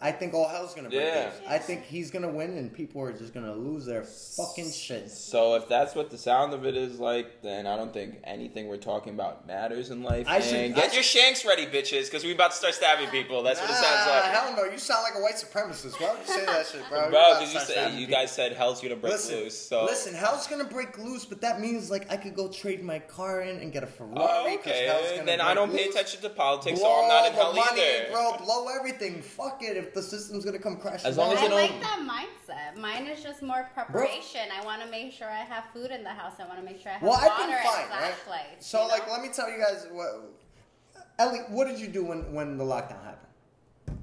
all 0.00 0.08
hell 0.08 0.12
might 0.12 0.12
break. 0.12 0.14
I 0.14 0.18
think 0.18 0.34
all 0.34 0.48
hell's 0.48 0.74
gonna 0.74 0.88
break 0.90 1.02
Yeah. 1.02 1.24
loose. 1.40 1.48
I 1.48 1.58
think 1.58 1.84
he's 1.84 2.10
gonna 2.10 2.28
win, 2.28 2.56
and 2.58 2.72
people 2.72 3.00
are 3.02 3.12
just 3.12 3.32
gonna 3.34 3.54
lose 3.54 3.86
their 3.86 4.04
fucking 4.04 4.70
shit. 4.72 5.10
So 5.10 5.54
if 5.54 5.68
that's 5.68 5.94
what 5.94 6.10
the 6.10 6.18
sound 6.18 6.52
of 6.52 6.66
it 6.66 6.76
is 6.76 6.98
like, 6.98 7.42
then 7.42 7.66
I 7.66 7.76
don't 7.76 7.92
think 7.92 8.16
anything 8.24 8.68
we're 8.68 8.76
talking 8.76 9.14
about 9.14 9.46
matters 9.46 9.90
in 9.90 10.02
life. 10.02 10.26
I 10.28 10.40
should- 10.40 10.54
and 10.54 10.74
I 10.76 10.80
get 10.80 10.94
your 10.94 11.02
shanks 11.02 11.44
ready, 11.44 11.66
bitches, 11.66 12.04
because 12.04 12.24
we 12.24 12.32
about 12.32 12.50
to 12.50 12.56
start 12.56 12.74
stabbing 12.74 13.08
people. 13.08 13.42
That's 13.42 13.60
what 13.60 13.70
it 13.70 13.74
sounds 13.74 14.08
like. 14.08 14.24
Hell 14.24 14.54
no, 14.56 14.64
you 14.64 14.78
sound 14.78 15.02
like 15.04 15.14
a 15.14 15.20
white 15.20 15.34
supremacist. 15.36 16.00
Why 16.00 16.10
would 16.10 16.20
you 16.26 16.32
say 16.34 16.44
that 16.46 16.66
shit, 16.66 16.82
bro? 16.88 17.10
Bro, 17.10 17.38
because 17.38 17.54
you 17.54 17.60
said 17.60 17.94
you 17.94 18.06
guys 18.06 18.30
said 18.32 18.52
hell's 18.52 18.80
gonna 18.80 18.96
break 18.96 19.12
listen, 19.14 19.36
loose. 19.36 19.58
So 19.68 19.84
listen, 19.84 20.14
hell's 20.14 20.46
gonna 20.46 20.64
break 20.64 20.98
loose, 20.98 21.24
but 21.24 21.40
that 21.40 21.60
means 21.60 21.90
like 21.90 22.10
I 22.12 22.16
could 22.16 22.34
go 22.34 22.48
trade 22.48 22.82
my 22.82 22.98
car 22.98 23.42
in 23.42 23.58
and 23.58 23.72
get 23.72 23.82
a 23.82 23.86
Ferrari. 23.86 24.14
Oh, 24.16 24.54
okay. 24.54 24.86
gonna 25.14 25.24
Then 25.24 25.40
I 25.40 25.54
don't 25.54 25.74
pay 25.74 25.88
attention 25.88 26.20
to 26.22 26.30
politics, 26.30 26.78
Blow 26.78 26.88
so 26.88 27.02
I'm 27.02 27.08
not 27.08 27.26
in 27.26 27.32
the 27.34 27.38
hell 27.40 27.52
money, 27.54 27.80
either. 27.80 28.10
bro. 28.12 28.36
Blow 28.44 28.68
everything. 28.68 29.22
Fuck 29.22 29.62
it. 29.62 29.76
If 29.76 29.93
the 29.94 30.02
system's 30.02 30.44
gonna 30.44 30.58
come 30.58 30.76
crashing 30.76 31.08
As 31.08 31.16
long 31.16 31.30
down. 31.34 31.38
as 31.38 31.44
I 31.44 31.48
don't- 31.48 31.60
like 31.60 31.80
that 31.80 31.98
mindset. 32.00 32.76
Mine 32.80 33.06
is 33.06 33.22
just 33.22 33.42
more 33.42 33.68
preparation. 33.74 34.40
I 34.52 34.64
want 34.64 34.82
to 34.82 34.88
make 34.88 35.12
sure 35.12 35.28
I 35.28 35.36
have 35.44 35.64
food 35.72 35.90
in 35.90 36.02
the 36.04 36.10
house. 36.10 36.34
I 36.38 36.44
want 36.46 36.58
to 36.58 36.64
make 36.64 36.80
sure 36.80 36.90
I 36.90 36.94
have 36.94 37.02
Well, 37.02 37.12
water 37.12 37.30
I've 37.30 37.38
been 37.38 37.54
and 37.54 37.64
fine, 37.64 37.90
right? 37.90 38.62
So, 38.62 38.82
you 38.82 38.88
like, 38.88 39.06
know? 39.06 39.12
let 39.14 39.22
me 39.22 39.28
tell 39.28 39.50
you 39.50 39.58
guys 39.58 39.86
what. 39.90 40.30
Ellie, 41.18 41.38
what 41.48 41.66
did 41.68 41.78
you 41.78 41.88
do 41.88 42.04
when 42.04 42.32
when 42.34 42.58
the 42.58 42.64
lockdown 42.64 43.02
happened? 43.04 44.00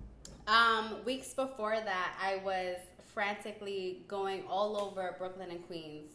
Um, 0.48 1.04
weeks 1.06 1.34
before 1.34 1.76
that, 1.80 2.18
I 2.22 2.38
was 2.44 2.78
frantically 3.14 4.04
going 4.08 4.44
all 4.48 4.78
over 4.82 5.16
Brooklyn 5.18 5.52
and 5.52 5.66
Queens, 5.68 6.10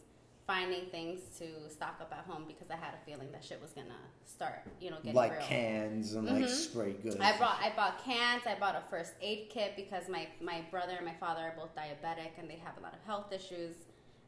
finding 0.47 0.85
things 0.85 1.19
to 1.37 1.45
stock 1.69 1.97
up 1.99 2.11
at 2.17 2.25
home 2.25 2.45
because 2.47 2.71
I 2.71 2.77
had 2.77 2.93
a 2.93 3.05
feeling 3.05 3.29
that 3.33 3.43
shit 3.43 3.61
was 3.61 3.71
gonna 3.71 3.99
start, 4.25 4.61
you 4.79 4.89
know, 4.89 4.95
getting 4.97 5.13
like 5.13 5.33
real. 5.33 5.41
cans 5.41 6.13
and 6.15 6.25
like 6.25 6.45
Mhm. 6.45 6.47
spray 6.49 6.93
goods. 6.93 7.17
I 7.19 7.37
brought 7.37 7.59
I 7.61 7.73
bought 7.75 8.01
cans. 8.03 8.43
I 8.47 8.55
bought 8.55 8.75
a 8.75 8.81
first 8.89 9.13
aid 9.21 9.49
kit 9.49 9.75
because 9.75 10.07
my 10.07 10.27
my 10.39 10.61
brother 10.71 10.93
and 10.95 11.05
my 11.05 11.15
father 11.15 11.41
are 11.41 11.53
both 11.57 11.75
diabetic 11.75 12.31
and 12.39 12.49
they 12.49 12.55
have 12.55 12.77
a 12.77 12.81
lot 12.81 12.93
of 12.93 13.03
health 13.05 13.31
issues. 13.33 13.75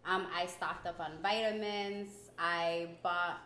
Um, 0.06 0.28
I 0.36 0.46
stocked 0.48 0.86
up 0.86 1.00
on 1.00 1.14
vitamins. 1.22 2.10
I 2.38 2.90
bought 3.02 3.38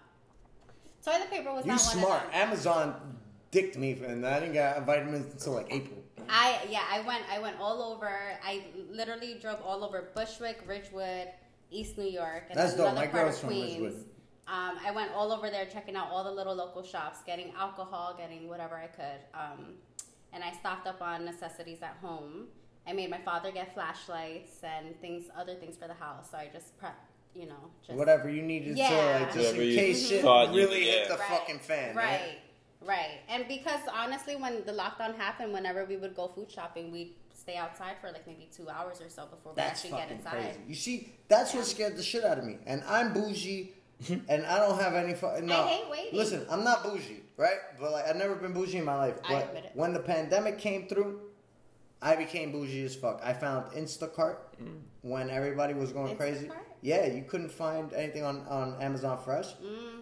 toilet 1.06 1.30
paper 1.30 1.54
was 1.54 1.66
you 1.66 1.72
not 1.74 1.80
smart. 1.80 2.34
Amazon 2.34 3.18
dicked 3.52 3.78
me, 3.78 3.92
and 4.04 4.26
I 4.26 4.40
didn't 4.40 4.54
get 4.54 4.84
vitamins 4.84 5.32
until 5.34 5.54
like 5.54 5.68
April. 5.72 6.00
I 6.30 6.66
yeah 6.70 6.86
I 6.90 7.02
went 7.02 7.24
I 7.30 7.38
went 7.40 7.60
all 7.60 7.84
over. 7.84 8.10
I 8.44 8.66
literally 8.90 9.36
drove 9.40 9.62
all 9.62 9.84
over 9.84 10.10
Bushwick, 10.16 10.64
Ridgewood, 10.66 11.30
East 11.74 11.98
New 11.98 12.10
York, 12.10 12.44
and 12.50 12.58
That's 12.60 12.74
dope. 12.74 12.82
another 12.88 12.96
My 13.02 13.08
part 13.08 13.24
girl's 13.26 13.36
of 13.36 13.40
from 13.42 13.50
Queens. 13.50 13.82
Ridgewood. 13.82 14.06
Um, 14.48 14.78
I 14.86 14.92
went 14.94 15.12
all 15.14 15.32
over 15.32 15.50
there 15.50 15.66
checking 15.66 15.96
out 15.96 16.10
all 16.12 16.24
the 16.24 16.32
little 16.32 16.54
local 16.56 16.84
shops, 16.84 17.20
getting 17.26 17.52
alcohol, 17.58 18.14
getting 18.18 18.48
whatever 18.48 18.76
I 18.76 18.88
could. 18.88 19.22
Um, 19.34 19.76
and 20.34 20.44
I 20.44 20.52
stocked 20.52 20.86
up 20.86 21.02
on 21.02 21.24
necessities 21.26 21.82
at 21.82 21.98
home. 22.02 22.48
I 22.86 22.92
made 22.92 23.10
my 23.10 23.20
father 23.20 23.52
get 23.52 23.74
flashlights 23.74 24.58
and 24.64 25.00
things, 25.00 25.26
other 25.38 25.56
things 25.56 25.78
for 25.78 25.88
the 25.88 25.94
house. 25.94 26.32
So 26.32 26.38
I 26.38 26.50
just 26.52 26.78
prep, 26.78 26.96
you 27.34 27.46
know, 27.46 27.72
just 27.86 27.98
Whatever 27.98 28.30
you 28.30 28.42
needed 28.42 28.76
to, 28.76 28.82
Yeah. 28.82 29.20
like, 29.22 29.28
just 29.34 29.38
Whatever 29.38 29.62
in 29.62 29.68
you 29.70 29.76
case 29.76 30.10
shit 30.10 30.22
thought 30.22 30.50
you- 30.54 30.60
really 30.62 30.84
hit 30.84 31.08
yeah. 31.08 31.16
the 31.16 31.24
fucking 31.24 31.60
fan. 31.60 31.96
Right, 31.96 32.20
Right? 32.20 32.40
right. 32.82 33.20
And 33.30 33.48
because 33.48 33.80
honestly, 33.94 34.36
when 34.36 34.66
the 34.66 34.74
lockdown 34.74 35.16
happened, 35.16 35.54
whenever 35.54 35.86
we 35.86 35.96
would 35.96 36.16
go 36.16 36.28
food 36.28 36.52
shopping, 36.52 36.92
we'd 36.92 37.16
stay 37.44 37.58
outside 37.58 37.96
for 38.00 38.10
like 38.12 38.26
maybe 38.26 38.48
two 38.56 38.70
hours 38.70 39.02
or 39.02 39.10
so 39.10 39.26
before 39.26 39.52
we 39.54 39.62
actually 39.62 39.92
get 39.92 40.10
inside. 40.12 40.32
crazy. 40.32 40.60
You 40.68 40.76
see, 40.76 41.14
that's 41.28 41.54
what 41.54 41.66
scared 41.66 41.98
the 41.98 42.04
shit 42.04 42.24
out 42.24 42.38
of 42.40 42.46
me. 42.46 42.58
And 42.66 42.82
I'm 42.88 43.14
bougie, 43.14 43.74
and 44.30 44.46
I 44.46 44.60
don't 44.60 44.80
have 44.80 44.94
any. 44.94 45.14
Fu- 45.14 45.42
no, 45.42 45.66
hate 45.68 45.84
waiting. 45.92 46.18
listen, 46.18 46.46
I'm 46.50 46.64
not 46.64 46.84
bougie, 46.84 47.22
right? 47.38 47.58
But 47.80 47.92
like, 47.92 48.08
I've 48.08 48.16
never 48.16 48.36
been 48.36 48.54
bougie 48.54 48.78
in 48.78 48.86
my 48.86 48.96
life. 48.96 49.16
I 49.26 49.34
But 49.34 49.48
admit 49.50 49.66
it. 49.66 49.72
when 49.76 49.94
the 49.94 50.00
pandemic 50.00 50.58
came 50.58 50.88
through, 50.88 51.20
I 52.02 52.16
became 52.16 52.52
bougie 52.54 52.86
as 52.86 52.96
fuck. 52.96 53.22
I 53.24 53.34
found 53.34 53.72
Instacart 53.74 54.38
when 55.02 55.30
everybody 55.30 55.74
was 55.74 55.92
going 55.92 56.16
crazy. 56.16 56.50
Yeah, 56.82 57.06
you 57.08 57.24
couldn't 57.24 57.52
find 57.52 57.92
anything 57.94 58.24
on 58.24 58.46
on 58.48 58.82
Amazon 58.82 59.20
Fresh. 59.24 59.48
Mm. 59.56 60.02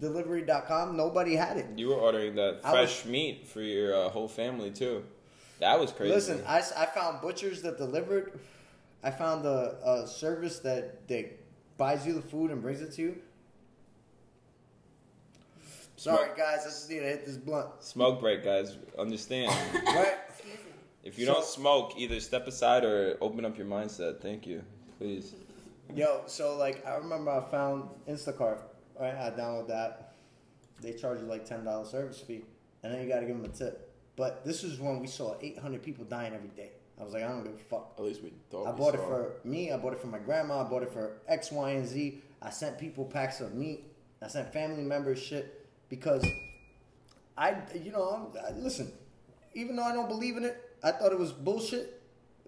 Delivery.com, 0.00 0.96
nobody 0.96 1.36
had 1.36 1.58
it. 1.58 1.66
You 1.76 1.88
were 1.88 1.96
ordering 1.96 2.34
that 2.36 2.60
I 2.64 2.70
fresh 2.70 3.04
meat 3.04 3.46
for 3.46 3.60
your 3.60 3.94
uh, 3.94 4.08
whole 4.08 4.28
family 4.28 4.70
too. 4.70 5.04
That 5.60 5.78
was 5.78 5.92
crazy. 5.92 6.12
Listen, 6.14 6.42
I, 6.46 6.58
I 6.76 6.86
found 6.86 7.20
butchers 7.20 7.62
that 7.62 7.76
delivered. 7.78 8.40
I 9.02 9.10
found 9.10 9.46
a, 9.46 9.76
a 10.02 10.06
service 10.06 10.58
that 10.60 11.06
that 11.08 11.38
buys 11.76 12.06
you 12.06 12.12
the 12.14 12.22
food 12.22 12.50
and 12.50 12.60
brings 12.62 12.80
it 12.80 12.92
to 12.92 13.02
you. 13.02 13.16
Sorry, 15.96 16.24
Smoke. 16.26 16.36
guys, 16.38 16.60
I 16.62 16.64
just 16.64 16.88
need 16.88 17.00
to 17.00 17.04
hit 17.04 17.26
this 17.26 17.36
blunt. 17.36 17.68
smoke 17.80 18.20
break, 18.20 18.42
guys. 18.42 18.76
Understand? 18.98 19.52
Right? 19.86 20.14
Excuse 20.30 20.54
me. 20.54 20.72
if 21.04 21.18
you 21.18 21.26
So- 21.26 21.34
don't 21.34 21.44
smoke, 21.44 21.92
either 21.98 22.20
step 22.20 22.46
aside 22.46 22.84
or 22.84 23.18
open 23.20 23.44
up 23.44 23.58
your 23.58 23.66
mindset. 23.66 24.20
Thank 24.22 24.46
you, 24.46 24.62
please. 24.98 25.34
Yo, 25.94 26.22
so 26.26 26.56
like 26.56 26.86
I 26.86 26.94
remember 26.96 27.30
I 27.32 27.40
found 27.50 27.90
Instacart. 28.08 28.60
Right, 28.98 29.14
I 29.14 29.30
download 29.30 29.68
that. 29.68 30.14
They 30.80 30.92
charge 30.92 31.20
you 31.20 31.26
like 31.26 31.44
ten 31.44 31.64
dollars 31.64 31.90
service 31.90 32.18
fee, 32.20 32.44
and 32.82 32.92
then 32.94 33.02
you 33.02 33.08
got 33.08 33.20
to 33.20 33.26
give 33.26 33.36
them 33.36 33.44
a 33.44 33.48
tip. 33.54 33.89
But 34.20 34.44
this 34.44 34.64
is 34.64 34.78
when 34.78 35.00
we 35.00 35.06
saw 35.06 35.36
eight 35.40 35.58
hundred 35.58 35.82
people 35.82 36.04
dying 36.04 36.34
every 36.34 36.50
day. 36.50 36.72
I 37.00 37.04
was 37.04 37.14
like, 37.14 37.22
I 37.22 37.28
don't 37.28 37.42
give 37.42 37.54
a 37.54 37.56
fuck. 37.70 37.94
At 37.96 38.04
least 38.04 38.22
we 38.22 38.34
thought. 38.50 38.66
I 38.66 38.70
we 38.72 38.76
bought 38.76 38.94
it 38.94 39.00
for 39.00 39.36
me. 39.44 39.72
I 39.72 39.78
bought 39.78 39.94
it 39.94 39.98
for 39.98 40.08
my 40.08 40.18
grandma. 40.18 40.60
I 40.60 40.68
bought 40.68 40.82
it 40.82 40.92
for 40.92 41.12
X, 41.26 41.50
Y, 41.50 41.70
and 41.70 41.88
Z. 41.88 42.20
I 42.42 42.50
sent 42.50 42.76
people 42.76 43.06
packs 43.06 43.40
of 43.40 43.54
meat. 43.54 43.82
I 44.20 44.28
sent 44.28 44.52
family 44.52 44.82
members 44.82 45.22
shit 45.22 45.66
because 45.88 46.22
I, 47.38 47.56
you 47.82 47.92
know, 47.92 48.02
I'm, 48.02 48.38
I, 48.46 48.50
listen. 48.58 48.92
Even 49.54 49.74
though 49.74 49.84
I 49.84 49.94
don't 49.94 50.10
believe 50.10 50.36
in 50.36 50.44
it, 50.44 50.76
I 50.84 50.90
thought 50.90 51.12
it 51.12 51.18
was 51.18 51.32
bullshit. 51.32 52.02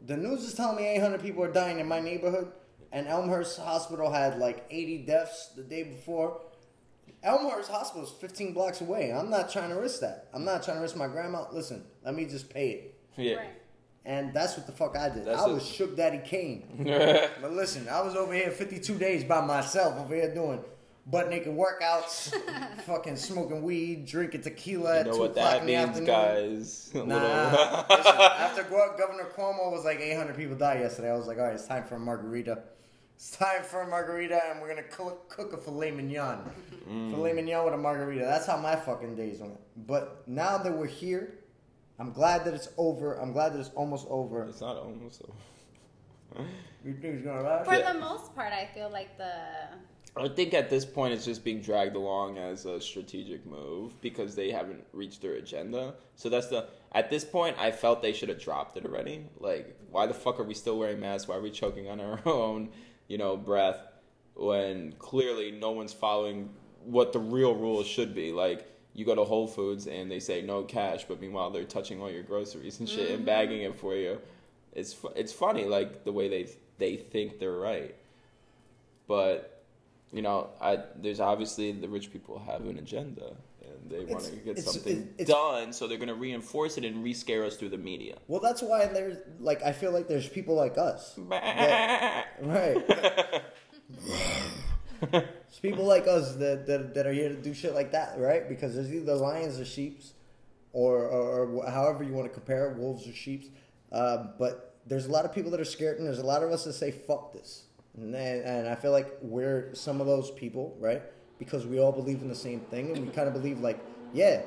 The 0.07 0.19
news 0.19 0.45
is 0.45 0.53
telling 0.53 0.77
me 0.77 0.87
800 0.97 1.23
people 1.23 1.43
are 1.43 1.53
dying 1.53 1.79
in 1.79 1.89
my 1.89 2.01
neighborhood, 2.01 2.53
and 2.93 3.09
Elmhurst 3.09 3.59
Hospital 3.59 4.13
had 4.13 4.39
like 4.39 4.67
80 4.71 5.07
deaths 5.07 5.53
the 5.57 5.63
day 5.63 5.85
before. 5.85 6.39
Elmhurst 7.23 7.71
Hospital 7.71 8.05
is 8.05 8.11
15 8.11 8.53
blocks 8.53 8.81
away. 8.81 9.13
I'm 9.13 9.31
not 9.31 9.51
trying 9.51 9.71
to 9.71 9.77
risk 9.77 10.01
that. 10.01 10.29
I'm 10.35 10.45
not 10.45 10.63
trying 10.63 10.79
to 10.79 10.83
risk 10.83 10.97
my 10.97 11.07
grandma. 11.07 11.45
Listen, 11.53 11.85
let 12.05 12.15
me 12.15 12.25
just 12.25 12.51
pay 12.51 12.71
it. 12.71 12.95
Yeah. 13.17 13.35
Right. 13.37 13.49
And 14.05 14.35
that's 14.35 14.57
what 14.57 14.67
the 14.67 14.73
fuck 14.73 14.97
I 14.97 15.09
did. 15.09 15.25
That's 15.27 15.41
I 15.43 15.49
a- 15.49 15.55
was 15.55 15.65
shook 15.65 15.97
Daddy 15.97 16.21
Kane. 16.25 16.83
yeah. 16.85 17.29
But 17.41 17.53
listen, 17.53 17.89
I 17.89 18.01
was 18.03 18.17
over 18.17 18.33
here 18.35 18.51
52 18.51 18.99
days 18.99 19.23
by 19.23 19.41
myself 19.45 19.97
over 20.01 20.13
here 20.15 20.35
doing 20.35 20.65
butt 21.07 21.31
naked 21.31 21.53
workouts, 21.57 22.33
fucking 22.87 23.15
smoking 23.17 23.63
weed, 23.63 24.07
drinking 24.07 24.41
tequila 24.43 24.95
You 24.95 25.01
at 25.01 25.07
know 25.07 25.13
2 25.13 25.19
what 25.21 25.35
that 25.37 25.65
means, 25.65 26.01
guys. 26.01 26.91
A 26.95 26.99
Nah, 27.05 27.85
listen, 27.91 28.13
after 28.17 28.63
Governor 28.65 29.29
Cuomo 29.37 29.71
was 29.71 29.85
like 29.85 30.01
800 30.01 30.37
people 30.37 30.57
died 30.57 30.81
yesterday, 30.81 31.11
I 31.11 31.17
was 31.17 31.29
like, 31.29 31.39
all 31.39 31.45
right, 31.45 31.55
it's 31.55 31.67
time 31.69 31.85
for 31.85 31.95
a 31.95 32.01
margarita. 32.01 32.63
It's 33.23 33.31
time 33.37 33.63
for 33.63 33.83
a 33.83 33.87
margarita, 33.87 34.41
and 34.51 34.61
we're 34.61 34.67
gonna 34.67 34.83
cook, 34.83 35.29
cook 35.29 35.53
a 35.53 35.57
filet 35.57 35.93
mignon. 35.93 36.41
Mm. 36.91 37.13
Filet 37.13 37.33
mignon 37.35 37.65
with 37.65 37.73
a 37.73 37.77
margarita. 37.77 38.25
That's 38.25 38.47
how 38.47 38.57
my 38.57 38.75
fucking 38.75 39.15
days 39.15 39.39
went. 39.39 39.61
But 39.87 40.27
now 40.27 40.59
that 40.59 40.77
we're 40.77 40.89
here, 40.89 41.35
I'm 42.01 42.11
glad 42.11 42.45
that 42.45 42.53
it's 42.53 42.71
over. 42.77 43.15
I'm 43.21 43.33
glad 43.33 43.53
that 43.53 43.61
it's 43.61 43.69
almost 43.77 44.09
over. 44.11 44.43
It's 44.49 44.61
not 44.61 44.77
almost. 44.77 45.23
You 46.85 46.95
think 46.95 47.15
it's 47.15 47.25
gonna 47.25 47.43
last? 47.43 47.69
For 47.69 47.77
Yeah. 47.77 47.93
the 47.93 48.01
most 48.01 48.35
part, 48.35 48.53
I 48.53 48.69
feel 48.75 48.91
like 48.91 49.17
the 49.17 49.33
I 50.17 50.29
think 50.29 50.53
at 50.53 50.69
this 50.69 50.85
point 50.85 51.15
it's 51.15 51.25
just 51.25 51.45
being 51.45 51.61
dragged 51.61 51.95
along 51.95 52.39
as 52.39 52.65
a 52.67 52.81
strategic 52.81 53.47
move 53.47 53.99
because 54.01 54.35
they 54.35 54.51
haven't 54.51 54.83
reached 54.93 55.23
their 55.23 55.35
agenda. 55.35 55.95
So 56.17 56.29
that's 56.29 56.49
the 56.49 56.67
at 56.93 57.09
this 57.09 57.25
point 57.25 57.57
I 57.59 57.71
felt 57.71 58.03
they 58.03 58.13
should 58.13 58.31
have 58.31 58.41
dropped 58.41 58.77
it 58.79 58.85
already. 58.85 59.27
Like 59.39 59.79
why 59.93 60.07
the 60.07 60.15
fuck 60.15 60.41
are 60.41 60.45
we 60.45 60.55
still 60.55 60.77
wearing 60.77 60.99
masks? 60.99 61.29
Why 61.29 61.37
are 61.37 61.41
we 61.41 61.53
choking 61.53 61.89
on 61.89 62.01
our 62.01 62.19
own, 62.27 62.71
you 63.13 63.19
know, 63.19 63.37
breath 63.37 63.77
when 64.35 64.93
clearly 64.93 65.51
no 65.51 65.73
one's 65.73 65.93
following 65.93 66.49
what 66.83 67.13
the 67.13 67.19
real 67.19 67.55
rules 67.55 67.87
should 67.87 68.15
be? 68.15 68.33
Like 68.33 68.67
you 68.95 69.05
go 69.05 69.15
to 69.15 69.23
Whole 69.23 69.47
Foods 69.47 69.87
and 69.87 70.11
they 70.11 70.19
say 70.19 70.41
no 70.41 70.63
cash, 70.63 71.05
but 71.07 71.21
meanwhile 71.21 71.51
they're 71.51 71.65
touching 71.65 72.01
all 72.01 72.11
your 72.11 72.23
groceries 72.23 72.81
and 72.81 72.89
shit 72.89 73.11
and 73.11 73.27
bagging 73.27 73.61
mm-hmm. 73.61 73.75
it 73.75 73.79
for 73.79 73.95
you. 73.95 74.19
It's 74.73 74.97
it's 75.15 75.31
funny 75.31 75.67
like 75.67 76.05
the 76.05 76.13
way 76.13 76.31
they 76.31 76.49
they 76.79 76.97
think 76.97 77.39
they're 77.39 77.53
right, 77.53 77.95
but 79.07 79.63
you 80.11 80.23
know, 80.23 80.49
I 80.59 80.79
there's 80.97 81.21
obviously 81.21 81.71
the 81.71 81.89
rich 81.89 82.11
people 82.15 82.39
have 82.47 82.63
an 82.63 82.79
agenda 82.79 83.35
and 83.65 83.91
they 83.91 84.05
want 84.13 84.25
to 84.25 84.33
get 84.37 84.59
it's- 84.59 84.65
something 84.73 84.97
it- 85.19 85.23
it's- 85.23 85.29
done, 85.29 85.73
so 85.73 85.87
they're 85.87 85.99
going 85.99 86.09
to 86.09 86.15
reinforce 86.15 86.79
it 86.79 86.85
and 86.85 87.05
rescare 87.05 87.45
us 87.47 87.57
through 87.57 87.69
the 87.71 87.79
media. 87.79 88.17
Well, 88.29 88.41
that's 88.41 88.63
why 88.63 88.87
there's 88.87 89.19
like 89.41 89.63
I 89.63 89.73
feel 89.73 89.93
like 89.93 90.09
there's 90.09 90.29
people 90.29 90.55
like 90.55 90.77
us, 90.79 91.19
right? 91.19 92.77
There's 95.11 95.59
people 95.61 95.85
like 95.85 96.07
us 96.07 96.37
that, 96.37 96.67
that 96.67 96.95
that 96.95 97.07
are 97.07 97.13
here 97.13 97.29
to 97.29 97.35
do 97.35 97.53
shit 97.55 97.75
like 97.75 97.93
that, 97.93 98.19
right? 98.19 98.49
Because 98.49 98.75
there's 98.75 98.93
either 98.93 99.15
lions 99.15 99.59
or 99.59 99.65
sheep's, 99.65 100.13
or 100.73 100.99
or, 101.05 101.47
or 101.47 101.71
however 101.71 102.05
you 102.05 102.13
want 102.13 102.27
to 102.29 102.33
compare 102.33 102.71
it, 102.71 102.77
wolves 102.79 103.07
or 103.09 103.13
sheep's. 103.13 103.49
Um, 103.91 104.31
but 104.39 104.77
there's 104.87 105.07
a 105.07 105.11
lot 105.11 105.25
of 105.25 105.33
people 105.33 105.51
that 105.51 105.61
are 105.61 105.65
scared, 105.65 105.99
and 105.99 106.07
there's 106.07 106.19
a 106.21 106.27
lot 106.27 106.43
of 106.43 106.51
us 106.51 106.65
that 106.65 106.73
say 106.75 106.91
"fuck 106.93 107.33
this," 107.33 107.65
and 107.97 108.15
and 108.15 108.69
I 108.69 108.75
feel 108.77 108.93
like 108.93 109.13
we're 109.21 109.75
some 109.75 110.01
of 110.01 110.07
those 110.07 110.31
people, 110.31 110.77
right? 110.81 111.03
Because 111.45 111.67
we 111.67 111.81
all 111.81 111.91
believe 111.91 112.23
in 112.23 112.29
the 112.29 112.37
same 112.37 112.61
thing, 112.61 112.95
and 112.95 113.05
we 113.05 113.13
kind 113.13 113.27
of 113.27 113.35
believe 113.35 113.59
like, 113.59 113.81
yeah, 114.13 114.43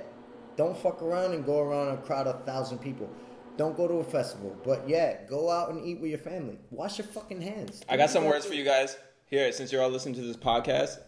don't 0.56 0.78
fuck 0.78 1.02
around 1.02 1.34
and 1.34 1.46
go 1.46 1.60
around 1.60 1.90
a 1.90 1.98
crowd 1.98 2.26
of 2.26 2.46
thousand 2.46 2.78
people. 2.78 3.10
Don't 3.58 3.76
go 3.76 3.86
to 3.86 3.96
a 3.96 4.04
festival, 4.04 4.56
but 4.64 4.88
yeah, 4.88 5.18
go 5.30 5.50
out 5.50 5.72
and 5.72 5.86
eat 5.86 6.00
with 6.00 6.10
your 6.10 6.20
family. 6.20 6.58
Wash 6.72 6.98
your 6.98 7.08
fucking 7.08 7.42
hands. 7.42 7.82
I 7.90 7.98
got 7.98 8.10
some 8.10 8.24
words 8.24 8.46
for 8.46 8.54
you 8.54 8.64
guys. 8.64 8.96
Here, 9.28 9.52
since 9.52 9.72
you're 9.74 9.82
all 9.82 9.90
listening 9.90 10.16
to 10.16 10.22
this 10.22 10.38
podcast, 10.38 11.00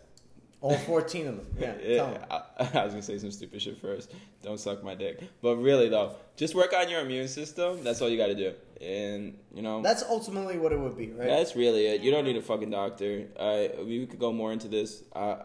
All 0.60 0.78
fourteen 0.80 1.28
of 1.28 1.38
them. 1.38 1.48
Yeah, 1.58 1.96
tell 1.98 2.08
'em. 2.16 2.22
I, 2.32 2.42
I 2.80 2.84
was 2.84 2.94
gonna 2.94 3.02
say 3.02 3.18
some 3.20 3.32
stupid 3.32 3.62
shit 3.62 3.78
first. 3.78 4.12
Don't 4.44 4.60
suck 4.60 4.84
my 4.84 4.96
dick. 4.96 5.22
But 5.42 5.56
really 5.58 5.88
though, 5.88 6.16
just 6.36 6.54
work 6.56 6.74
on 6.74 6.90
your 6.90 7.00
immune 7.02 7.28
system. 7.30 7.84
That's 7.84 8.02
all 8.02 8.10
you 8.10 8.18
got 8.18 8.28
to 8.28 8.36
do. 8.36 8.54
And 8.82 9.38
you 9.54 9.62
know, 9.62 9.82
That's 9.82 10.04
ultimately 10.04 10.58
what 10.58 10.72
it 10.74 10.80
would 10.80 10.98
be, 10.98 11.12
right? 11.12 11.28
That's 11.28 11.56
really 11.56 11.86
it. 11.88 12.02
You 12.02 12.12
don't 12.12 12.26
need 12.26 12.38
a 12.38 12.42
fucking 12.42 12.72
doctor. 12.72 13.28
I 13.40 13.72
we 13.84 14.06
could 14.08 14.20
go 14.20 14.34
more 14.34 14.52
into 14.52 14.68
this. 14.68 15.04
I, 15.16 15.38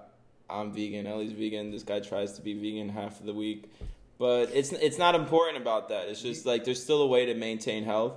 I'm 0.52 0.72
vegan. 0.72 1.06
Ellie's 1.06 1.32
vegan. 1.32 1.70
This 1.70 1.82
guy 1.82 2.00
tries 2.00 2.32
to 2.34 2.42
be 2.42 2.54
vegan 2.54 2.88
half 2.88 3.20
of 3.20 3.26
the 3.26 3.32
week, 3.34 3.72
but 4.18 4.50
it's 4.52 4.72
it's 4.72 4.98
not 4.98 5.14
important 5.14 5.56
about 5.56 5.88
that. 5.88 6.08
It's 6.08 6.22
just 6.22 6.46
like 6.46 6.64
there's 6.64 6.82
still 6.82 7.02
a 7.02 7.06
way 7.06 7.26
to 7.26 7.34
maintain 7.34 7.84
health. 7.84 8.14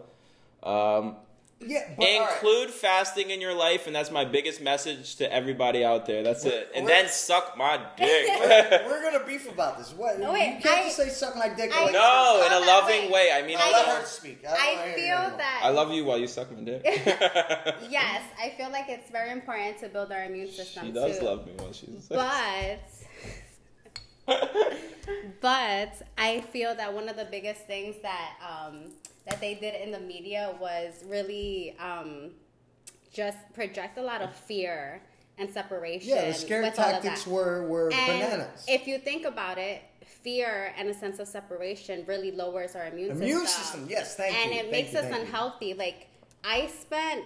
Um, 0.63 1.15
Yeah, 1.61 1.89
but 1.97 2.05
all 2.05 2.19
right. 2.19 2.31
Include 2.33 2.69
fasting 2.69 3.29
in 3.29 3.39
your 3.39 3.53
life, 3.55 3.87
and 3.87 3.95
that's 3.95 4.11
my 4.11 4.25
biggest 4.25 4.61
message 4.61 5.15
to 5.15 5.33
everybody 5.33 5.85
out 5.85 6.05
there. 6.05 6.21
That's 6.21 6.43
it. 6.45 6.69
And 6.75 6.85
then 6.87 7.07
suck 7.07 7.57
my 7.57 7.77
dick. 7.95 8.27
We're 8.87 9.01
gonna 9.01 9.25
beef 9.25 9.49
about 9.49 9.77
this. 9.77 9.93
What? 9.93 10.19
No, 10.19 10.33
wait, 10.33 10.55
you 10.57 10.61
can't 10.61 10.81
I- 10.81 10.83
just 10.83 10.97
say 10.97 11.07
suck 11.09 11.35
my 11.37 11.47
dick. 11.49 11.71
I- 11.73 11.83
like, 11.85 11.93
no, 11.93 12.43
in 12.45 12.51
a 12.51 12.65
loving 12.67 13.09
way. 13.09 13.29
I 13.33 13.41
mean, 13.41 13.57
I'll 13.59 13.73
I 13.73 13.77
love, 13.87 13.97
her 13.99 14.05
speak. 14.05 14.43
I, 14.47 14.51
I 14.53 14.93
feel 14.95 15.15
anymore. 15.17 15.37
that 15.37 15.61
I 15.63 15.69
love 15.69 15.91
you 15.93 16.03
while 16.03 16.17
you 16.19 16.27
suck 16.27 16.51
my 16.51 16.61
dick. 16.61 16.81
yes, 17.89 18.21
I 18.39 18.53
feel 18.57 18.69
like 18.71 18.89
it's 18.89 19.09
very 19.09 19.31
important 19.31 19.79
to 19.79 19.87
build 19.87 20.11
our 20.11 20.25
immune 20.25 20.51
system 20.51 20.87
She 20.87 20.91
does 20.91 21.19
too. 21.19 21.25
love 21.25 21.45
me 21.47 21.53
while 21.57 21.71
she's. 21.71 22.07
But 22.09 22.79
but 25.41 26.01
I 26.17 26.41
feel 26.51 26.75
that 26.75 26.93
one 26.93 27.09
of 27.09 27.15
the 27.15 27.25
biggest 27.25 27.61
things 27.67 27.95
that 28.01 28.33
um, 28.41 28.91
that 29.27 29.39
they 29.41 29.55
did 29.55 29.75
in 29.81 29.91
the 29.91 29.99
media 29.99 30.55
was 30.59 31.03
really 31.07 31.75
um, 31.79 32.31
just 33.11 33.37
project 33.53 33.97
a 33.97 34.01
lot 34.01 34.21
of 34.21 34.33
fear 34.33 35.01
and 35.37 35.49
separation. 35.49 36.09
Yeah, 36.09 36.27
the 36.27 36.33
scare 36.33 36.61
with 36.61 36.79
all 36.79 36.85
of 36.85 36.91
tactics 37.01 37.27
were 37.27 37.67
were 37.67 37.91
And 37.91 38.21
bananas. 38.21 38.65
if 38.67 38.87
you 38.87 38.97
think 38.99 39.25
about 39.25 39.57
it, 39.57 39.81
fear 40.05 40.73
and 40.77 40.87
a 40.89 40.93
sense 40.93 41.19
of 41.19 41.27
separation 41.27 42.05
really 42.07 42.31
lowers 42.31 42.75
our 42.75 42.85
immune, 42.87 43.11
Immune 43.11 43.45
system, 43.47 43.87
yes, 43.89 44.15
thank 44.15 44.35
and 44.35 44.51
you, 44.53 44.59
And 44.59 44.67
it 44.67 44.71
thank 44.71 44.71
makes 44.71 44.93
you, 44.93 44.99
us 44.99 45.05
thank 45.05 45.15
you. 45.15 45.21
unhealthy. 45.21 45.73
Like 45.73 46.07
I 46.43 46.67
spent 46.67 47.25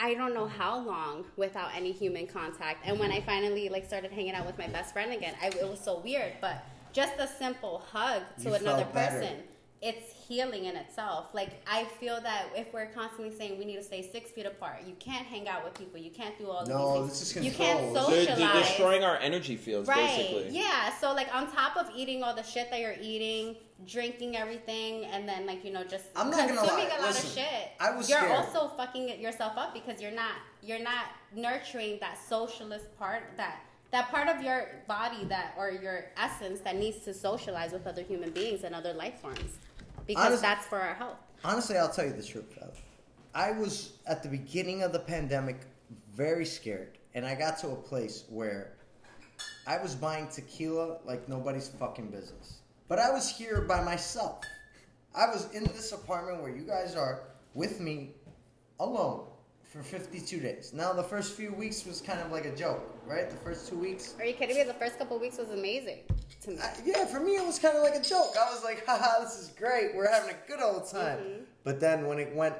I 0.00 0.14
don't 0.14 0.32
know 0.32 0.46
how 0.46 0.78
long 0.78 1.24
without 1.36 1.70
any 1.74 1.90
human 1.90 2.26
contact. 2.28 2.86
And 2.86 2.98
when 3.00 3.10
I 3.10 3.20
finally 3.20 3.68
like 3.68 3.84
started 3.84 4.12
hanging 4.12 4.32
out 4.32 4.46
with 4.46 4.56
my 4.56 4.68
best 4.68 4.92
friend 4.92 5.12
again, 5.12 5.34
I, 5.42 5.48
it 5.48 5.68
was 5.68 5.80
so 5.80 5.98
weird. 5.98 6.34
But 6.40 6.64
just 6.92 7.14
a 7.18 7.26
simple 7.26 7.82
hug 7.90 8.22
to 8.42 8.48
You 8.48 8.54
another 8.54 8.84
person, 8.84 9.38
it's 9.80 10.12
healing 10.26 10.64
in 10.64 10.74
itself. 10.76 11.26
Like 11.32 11.50
I 11.66 11.84
feel 11.84 12.20
that 12.22 12.46
if 12.56 12.72
we're 12.74 12.86
constantly 12.86 13.32
saying 13.36 13.58
we 13.58 13.64
need 13.64 13.76
to 13.76 13.82
stay 13.82 14.02
six 14.10 14.30
feet 14.30 14.44
apart, 14.46 14.78
you 14.86 14.94
can't 14.98 15.24
hang 15.24 15.46
out 15.48 15.64
with 15.64 15.74
people, 15.78 16.00
you 16.00 16.10
can't 16.10 16.36
do 16.36 16.48
all 16.50 16.62
of 16.62 16.68
No, 16.68 17.02
these 17.06 17.20
this 17.20 17.32
things. 17.32 17.46
is 17.46 17.52
you 17.52 17.56
can't 17.56 17.78
control. 17.78 18.08
They're, 18.10 18.24
socialize. 18.26 18.38
they're 18.52 18.62
destroying 18.62 19.04
our 19.04 19.16
energy 19.18 19.56
fields, 19.56 19.88
Right. 19.88 20.06
basically. 20.16 20.48
Yeah. 20.50 20.92
So 20.98 21.12
like 21.14 21.32
on 21.34 21.50
top 21.52 21.76
of 21.76 21.86
eating 21.96 22.24
all 22.24 22.34
the 22.34 22.42
shit 22.42 22.70
that 22.70 22.80
you're 22.80 22.96
eating, 23.00 23.54
drinking 23.86 24.36
everything, 24.36 25.04
and 25.06 25.28
then 25.28 25.46
like 25.46 25.64
you 25.64 25.72
know 25.72 25.84
just 25.84 26.06
I'm 26.16 26.28
not 26.30 26.48
gonna 26.48 26.58
consuming 26.60 26.88
lie, 26.88 26.96
a 26.96 27.00
lot 27.00 27.08
listen, 27.08 27.26
of 27.42 27.46
shit, 27.46 27.68
I 27.78 27.96
was 27.96 28.10
you're 28.10 28.18
scared. 28.18 28.32
also 28.32 28.68
fucking 28.76 29.20
yourself 29.20 29.52
up 29.56 29.72
because 29.74 30.02
you're 30.02 30.10
not 30.10 30.32
you're 30.62 30.80
not 30.82 31.04
nurturing 31.36 31.98
that 32.00 32.18
socialist 32.28 32.86
part 32.98 33.22
that 33.36 33.60
that 33.92 34.10
part 34.10 34.28
of 34.28 34.42
your 34.42 34.68
body 34.88 35.24
that 35.26 35.54
or 35.56 35.70
your 35.70 36.06
essence 36.16 36.60
that 36.60 36.76
needs 36.76 36.98
to 37.04 37.14
socialize 37.14 37.72
with 37.72 37.86
other 37.86 38.02
human 38.02 38.30
beings 38.30 38.64
and 38.64 38.74
other 38.74 38.92
life 38.92 39.18
forms 39.20 39.58
because 40.08 40.26
Honest- 40.26 40.42
that's 40.42 40.66
for 40.66 40.80
our 40.80 40.94
health. 40.94 41.18
Honestly, 41.44 41.76
I'll 41.76 41.88
tell 41.88 42.04
you 42.04 42.12
the 42.12 42.22
truth. 42.24 42.56
Though. 42.58 42.72
I 43.32 43.52
was 43.52 43.92
at 44.06 44.24
the 44.24 44.28
beginning 44.28 44.82
of 44.82 44.92
the 44.92 44.98
pandemic 44.98 45.60
very 46.12 46.44
scared, 46.44 46.98
and 47.14 47.24
I 47.24 47.36
got 47.36 47.58
to 47.58 47.68
a 47.68 47.76
place 47.76 48.24
where 48.28 48.72
I 49.68 49.78
was 49.78 49.94
buying 49.94 50.26
tequila 50.26 50.98
like 51.04 51.28
nobody's 51.28 51.68
fucking 51.68 52.10
business. 52.10 52.58
But 52.88 52.98
I 52.98 53.12
was 53.12 53.28
here 53.28 53.60
by 53.60 53.82
myself. 53.82 54.40
I 55.14 55.26
was 55.26 55.52
in 55.52 55.64
this 55.64 55.92
apartment 55.92 56.42
where 56.42 56.50
you 56.50 56.62
guys 56.62 56.96
are 56.96 57.20
with 57.54 57.78
me 57.78 58.14
alone 58.80 59.26
for 59.68 59.82
52 59.82 60.40
days. 60.40 60.72
Now, 60.74 60.92
the 60.94 61.02
first 61.02 61.34
few 61.36 61.52
weeks 61.52 61.84
was 61.84 62.00
kind 62.00 62.20
of 62.20 62.32
like 62.32 62.46
a 62.46 62.56
joke, 62.56 62.82
right? 63.06 63.28
The 63.28 63.36
first 63.36 63.68
two 63.68 63.76
weeks. 63.76 64.14
Are 64.18 64.24
you 64.24 64.32
kidding 64.32 64.56
me? 64.56 64.62
The 64.64 64.72
first 64.74 64.98
couple 64.98 65.18
weeks 65.20 65.36
was 65.38 65.50
amazing 65.50 65.98
to 66.42 66.50
me. 66.52 66.58
I, 66.58 66.72
yeah, 66.84 67.04
for 67.04 67.20
me 67.20 67.32
it 67.36 67.44
was 67.46 67.58
kind 67.58 67.76
of 67.76 67.82
like 67.82 67.94
a 67.94 68.02
joke. 68.02 68.34
I 68.40 68.50
was 68.50 68.64
like, 68.64 68.86
haha, 68.86 69.22
this 69.22 69.38
is 69.38 69.48
great. 69.58 69.94
We're 69.94 70.10
having 70.10 70.30
a 70.30 70.48
good 70.48 70.60
old 70.62 70.88
time. 70.90 71.18
Mm-hmm. 71.18 71.42
But 71.64 71.80
then 71.80 72.06
when 72.06 72.18
it 72.18 72.34
went 72.34 72.54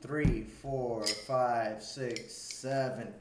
three, 0.00 0.42
four, 0.42 1.06
five, 1.06 1.82
six, 1.82 2.34
seven, 2.34 3.12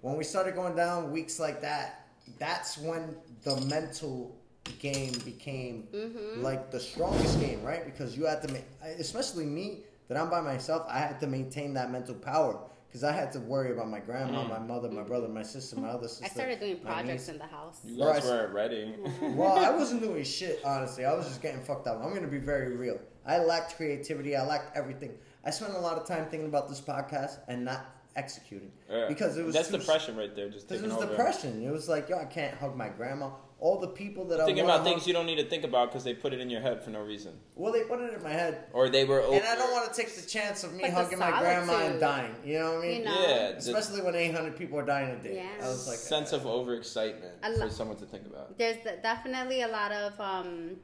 when 0.00 0.16
we 0.16 0.24
started 0.24 0.54
going 0.54 0.74
down 0.74 1.12
weeks 1.12 1.38
like 1.38 1.60
that, 1.60 2.06
that's 2.38 2.78
when 2.78 3.16
the 3.42 3.60
mental 3.62 4.34
game 4.78 5.12
became 5.24 5.88
Mm-hmm. 5.94 6.42
like 6.42 6.70
the 6.70 6.80
strongest 6.80 7.38
game, 7.40 7.62
right? 7.62 7.84
Because 7.84 8.16
you 8.16 8.24
had 8.24 8.40
to, 8.46 8.52
ma- 8.52 8.86
especially 8.98 9.44
me, 9.44 9.80
that 10.10 10.18
I'm 10.18 10.28
by 10.28 10.40
myself, 10.40 10.84
I 10.88 10.98
had 10.98 11.20
to 11.20 11.28
maintain 11.28 11.72
that 11.74 11.92
mental 11.92 12.16
power. 12.16 12.60
Because 12.88 13.04
I 13.04 13.12
had 13.12 13.30
to 13.34 13.38
worry 13.38 13.70
about 13.70 13.88
my 13.88 14.00
grandma, 14.00 14.42
mm. 14.42 14.48
my 14.48 14.58
mother, 14.58 14.90
my 14.90 15.04
brother, 15.04 15.28
my 15.28 15.44
sister, 15.44 15.78
my 15.78 15.90
other 15.90 16.08
sister. 16.08 16.24
I 16.24 16.28
started 16.28 16.58
doing 16.58 16.80
projects 16.80 17.28
niece. 17.28 17.28
in 17.28 17.38
the 17.38 17.46
house. 17.46 17.78
You 17.84 17.96
guys 17.96 18.24
weren't 18.24 18.52
ready. 18.52 18.96
Well, 19.22 19.56
I 19.56 19.70
wasn't 19.70 20.02
doing 20.02 20.24
shit, 20.24 20.60
honestly. 20.64 21.04
I 21.04 21.14
was 21.14 21.28
just 21.28 21.40
getting 21.40 21.60
fucked 21.60 21.86
up. 21.86 22.02
I'm 22.02 22.12
gonna 22.12 22.26
be 22.26 22.38
very 22.38 22.76
real. 22.76 22.98
I 23.24 23.38
lacked 23.38 23.76
creativity. 23.76 24.34
I 24.34 24.44
lacked 24.44 24.76
everything. 24.76 25.12
I 25.44 25.50
spent 25.50 25.74
a 25.74 25.78
lot 25.78 25.98
of 25.98 26.08
time 26.08 26.26
thinking 26.28 26.48
about 26.48 26.68
this 26.68 26.80
podcast 26.80 27.38
and 27.46 27.64
not 27.64 27.86
executing 28.16 28.72
Yeah. 28.90 29.06
because 29.06 29.36
it 29.36 29.44
was 29.44 29.54
that's 29.54 29.70
depression 29.70 30.16
right 30.16 30.34
there. 30.34 30.48
Just 30.48 30.66
Because 30.66 30.82
taking 30.82 30.90
it 30.90 30.96
was 30.96 31.04
over. 31.04 31.16
depression. 31.16 31.64
It 31.64 31.70
was 31.70 31.88
like, 31.88 32.08
yo, 32.08 32.18
I 32.18 32.24
can't 32.24 32.56
hug 32.56 32.74
my 32.74 32.88
grandma. 32.88 33.30
All 33.60 33.78
the 33.78 33.88
people 33.88 34.24
that 34.28 34.38
Thinking 34.46 34.64
I 34.64 34.66
wanna 34.66 34.74
about 34.76 34.84
things 34.86 35.02
hug- 35.02 35.08
you 35.08 35.12
don't 35.12 35.26
need 35.26 35.36
to 35.36 35.44
think 35.44 35.64
about 35.64 35.90
because 35.90 36.02
they 36.02 36.14
put 36.14 36.32
it 36.32 36.40
in 36.40 36.48
your 36.48 36.62
head 36.62 36.82
for 36.82 36.88
no 36.88 37.02
reason, 37.02 37.38
Well, 37.54 37.72
they 37.72 37.82
put 37.82 38.00
it 38.00 38.14
in 38.14 38.22
my 38.22 38.30
head, 38.30 38.64
or 38.72 38.88
they 38.88 39.04
were. 39.04 39.20
Over 39.20 39.36
and 39.36 39.44
I 39.46 39.54
don't 39.54 39.70
want 39.70 39.92
to 39.92 40.00
take 40.00 40.14
the 40.16 40.26
chance 40.26 40.64
of 40.64 40.72
me 40.72 40.84
Like 40.84 40.94
hugging 40.94 41.18
my 41.18 41.38
grandma 41.38 41.74
and 41.86 42.00
dying. 42.00 42.34
You 42.42 42.58
know 42.58 42.72
what 42.76 42.84
I 42.84 42.88
mean? 42.88 42.98
You 43.00 43.04
know? 43.04 43.20
Yeah, 43.20 43.50
the 43.52 43.56
Especially 43.58 44.00
when 44.00 44.14
800 44.14 44.56
people 44.56 44.78
are 44.78 44.86
dying 44.86 45.10
a 45.10 45.22
day. 45.22 45.36
Yeah. 45.36 45.66
I 45.66 45.68
was 45.68 45.86
like, 45.86 45.98
sense 45.98 46.32
of 46.32 46.42
overexcitement 46.42 47.32
I 47.42 47.54
for 47.54 47.68
someone 47.68 47.98
to 47.98 48.06
think 48.06 48.24
about. 48.26 48.56
there's 48.56 48.82
de- 48.82 48.96
definitely 49.02 49.60
a 49.60 49.68
lot 49.68 49.92
of 49.92 50.18
um, 50.18 50.76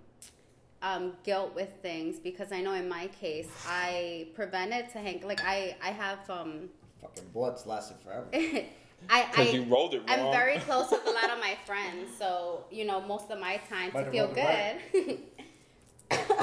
um, 0.82 1.14
guilt 1.24 1.54
with 1.54 1.72
things 1.80 2.18
because 2.18 2.52
I 2.52 2.60
know 2.60 2.74
in 2.74 2.88
my 2.90 3.06
case 3.08 3.48
I 3.66 4.28
prevented 4.34 4.90
to 4.90 4.98
hang 4.98 5.22
like 5.26 5.40
I 5.42 5.76
I 5.82 5.92
have 5.92 6.28
um 6.28 6.68
fucking 7.00 7.24
blood's 7.32 7.64
lasted 7.66 7.96
forever. 8.04 8.26
I 9.08 9.26
Because 9.30 9.54
you 9.54 9.62
I 9.62 9.66
rolled 9.66 9.94
it 9.94 9.98
wrong. 10.08 10.20
I'm 10.20 10.32
very 10.32 10.58
close 10.58 10.90
with 10.90 11.06
a 11.06 11.10
lot 11.10 11.30
of 11.30 11.38
my 11.38 11.56
friends, 11.66 12.16
so 12.18 12.64
you 12.70 12.84
know 12.84 13.00
most 13.00 13.30
of 13.30 13.38
my 13.38 13.60
time 13.68 13.90
Might 13.92 14.04
to 14.04 14.10
feel 14.10 14.28
good. 14.28 15.18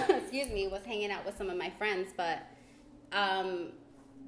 excuse 0.09 0.49
me, 0.49 0.67
was 0.67 0.83
hanging 0.85 1.11
out 1.11 1.25
with 1.25 1.37
some 1.37 1.49
of 1.49 1.57
my 1.57 1.69
friends, 1.77 2.09
but 2.17 2.39
um, 3.11 3.69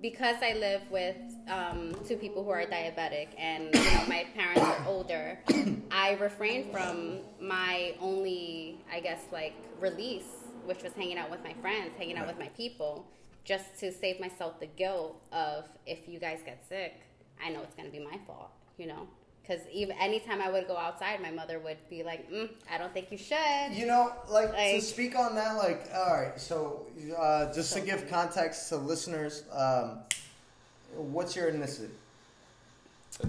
because 0.01 0.35
I 0.41 0.53
live 0.53 0.81
with 0.91 1.17
um, 1.49 1.95
two 2.07 2.15
people 2.15 2.43
who 2.43 2.51
are 2.51 2.65
diabetic 2.65 3.29
and 3.37 3.73
you 3.73 3.83
know, 3.83 4.05
my 4.07 4.25
parents 4.35 4.61
are 4.61 4.85
older, 4.87 5.39
I 5.91 6.11
refrained 6.13 6.71
from 6.71 7.19
my 7.41 7.95
only, 7.99 8.79
I 8.91 8.99
guess, 8.99 9.21
like 9.31 9.55
release, 9.79 10.29
which 10.65 10.83
was 10.83 10.93
hanging 10.93 11.17
out 11.17 11.31
with 11.31 11.43
my 11.43 11.53
friends, 11.53 11.91
hanging 11.97 12.17
out 12.17 12.27
with 12.27 12.37
my 12.37 12.49
people, 12.49 13.07
just 13.43 13.77
to 13.79 13.91
save 13.91 14.19
myself 14.19 14.59
the 14.59 14.67
guilt 14.67 15.21
of 15.31 15.65
if 15.85 16.07
you 16.07 16.19
guys 16.19 16.39
get 16.45 16.63
sick, 16.67 17.01
I 17.43 17.49
know 17.49 17.61
it's 17.61 17.75
gonna 17.75 17.89
be 17.89 17.99
my 17.99 18.17
fault, 18.25 18.51
you 18.77 18.87
know. 18.87 19.07
Because 19.41 19.61
even 19.71 19.95
anytime 19.99 20.41
I 20.41 20.49
would 20.49 20.67
go 20.67 20.75
outside, 20.75 21.21
my 21.21 21.29
mother 21.29 21.59
would 21.59 21.77
be 21.87 22.01
like, 22.01 22.31
mm, 22.31 22.49
"I 22.69 22.79
don't 22.79 22.91
think 22.93 23.11
you 23.11 23.17
should." 23.17 23.71
You 23.71 23.85
know, 23.85 24.11
like, 24.27 24.51
to 24.51 24.81
speak 24.81 25.15
on 25.15 25.35
that, 25.35 25.55
like, 25.55 25.87
all 25.93 26.13
right. 26.15 26.39
So, 26.39 26.87
uh, 27.15 27.53
just 27.53 27.73
to 27.73 27.81
give 27.81 28.09
context 28.09 28.69
to 28.69 28.77
listeners, 28.77 29.43
um, 29.51 29.99
what's 30.95 31.35
your 31.35 31.51
ethnicity? 31.51 31.89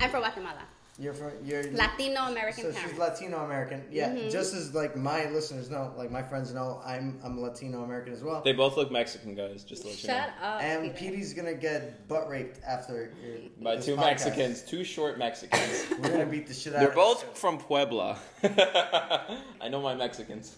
I'm 0.00 0.10
from 0.10 0.20
Guatemala, 0.20 0.62
You're 0.98 1.12
from 1.12 1.32
you're 1.44 1.62
Latino 1.72 2.22
American 2.22 2.64
So 2.64 2.72
parents. 2.72 2.90
she's 2.90 2.98
Latino 2.98 3.44
American. 3.44 3.84
Yeah, 3.90 4.08
Mhm. 4.14 4.30
just 4.30 4.54
as 4.54 4.74
like 4.74 4.96
my 4.96 5.28
listeners 5.28 5.68
know, 5.68 5.92
like 5.94 6.10
my 6.10 6.22
friends 6.22 6.54
know, 6.54 6.80
I'm 6.86 7.20
I'm 7.22 7.38
Latino 7.42 7.82
American 7.84 8.14
as 8.14 8.22
well. 8.22 8.40
They 8.42 8.52
both 8.54 8.78
look 8.78 8.90
Mexican, 8.90 9.34
guys. 9.34 9.62
Just 9.62 9.82
to 9.82 9.88
let 9.88 10.02
you 10.02 10.06
Shut 10.08 10.30
know. 10.40 10.46
up. 10.46 10.62
and 10.62 10.94
Peter. 10.96 11.10
Petey's 11.12 11.34
gonna 11.34 11.52
get 11.52 12.08
butt 12.08 12.30
raped 12.30 12.60
after 12.66 13.12
your, 13.22 13.36
By 13.60 13.76
two 13.76 13.94
podcast. 13.96 14.00
Mexicans, 14.06 14.62
two 14.62 14.84
short 14.84 15.18
Mexicans. 15.18 15.84
We're 16.00 16.08
gonna 16.10 16.24
beat 16.24 16.46
the 16.46 16.54
shit 16.54 16.74
out. 16.74 16.78
They're 16.80 16.88
of 16.88 16.94
both 16.94 17.20
them. 17.26 17.34
from 17.34 17.58
Puebla. 17.58 18.18
I 19.60 19.68
know 19.68 19.82
my 19.82 19.94
Mexicans. 19.94 20.56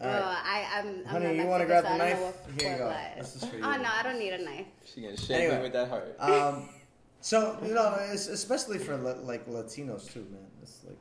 All 0.00 0.08
Oh. 0.08 0.12
I, 0.12 0.66
I'm, 0.74 0.88
I'm 0.88 1.04
Honey, 1.06 1.36
you 1.38 1.46
wanna 1.46 1.66
grab 1.66 1.84
so 1.84 1.90
the 1.90 1.94
I 2.04 2.12
knife? 2.12 2.34
Here 2.60 2.72
you 2.72 2.78
go. 2.78 2.88
Is. 3.18 3.32
This 3.32 3.42
is 3.44 3.48
for 3.48 3.56
you. 3.56 3.62
Oh 3.64 3.76
no, 3.76 3.88
I 3.92 4.02
don't 4.02 4.18
need 4.18 4.32
a 4.32 4.44
knife. 4.44 4.66
She 4.92 5.02
gonna 5.02 5.16
shake 5.16 5.30
Anyway. 5.38 5.56
me 5.56 5.62
with 5.62 5.72
that 5.74 5.88
heart. 5.88 6.16
Um, 6.18 6.68
so 7.20 7.58
you 7.64 7.74
know, 7.74 7.94
especially 8.10 8.78
for 8.78 8.96
like 8.96 9.46
Latinos 9.46 10.12
too, 10.12 10.26
man. 10.30 10.46
It's 10.62 10.84
like 10.86 10.98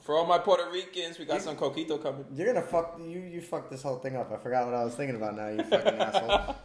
For 0.00 0.16
all 0.16 0.26
my 0.26 0.38
Puerto 0.38 0.70
Ricans, 0.70 1.18
we 1.18 1.24
got 1.24 1.42
some 1.42 1.56
coquito 1.56 2.02
coming. 2.02 2.24
you're 2.34 2.46
gonna 2.46 2.66
fuck 2.66 2.98
you. 3.00 3.20
You 3.20 3.40
fucked 3.40 3.70
this 3.70 3.82
whole 3.82 3.98
thing 3.98 4.16
up. 4.16 4.32
I 4.32 4.36
forgot 4.36 4.66
what 4.66 4.74
I 4.74 4.84
was 4.84 4.94
thinking 4.94 5.16
about 5.16 5.36
now. 5.36 5.48
You 5.48 5.62
fucking 5.62 5.94
asshole. 6.00 6.56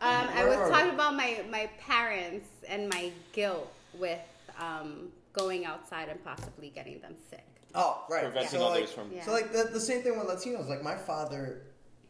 Um, 0.00 0.28
I 0.32 0.44
was 0.44 0.70
talking 0.70 0.94
about 0.94 1.16
my, 1.16 1.42
my 1.50 1.68
parents 1.80 2.46
and 2.68 2.88
my 2.88 3.10
guilt 3.32 3.68
with 3.94 4.20
um, 4.56 5.08
going 5.32 5.66
outside 5.66 6.08
and 6.08 6.22
possibly 6.22 6.70
getting 6.70 7.00
them 7.00 7.16
sick. 7.30 7.44
Oh, 7.74 8.04
right. 8.08 8.24
Preventing 8.24 8.60
so, 8.60 8.66
others 8.66 8.80
like, 8.82 8.88
from. 8.90 9.12
Yeah. 9.12 9.24
So 9.24 9.32
like 9.32 9.52
the, 9.52 9.70
the 9.72 9.80
same 9.80 10.02
thing 10.02 10.16
with 10.16 10.28
Latinos. 10.28 10.68
Like 10.68 10.84
my 10.84 10.94
father 10.94 11.62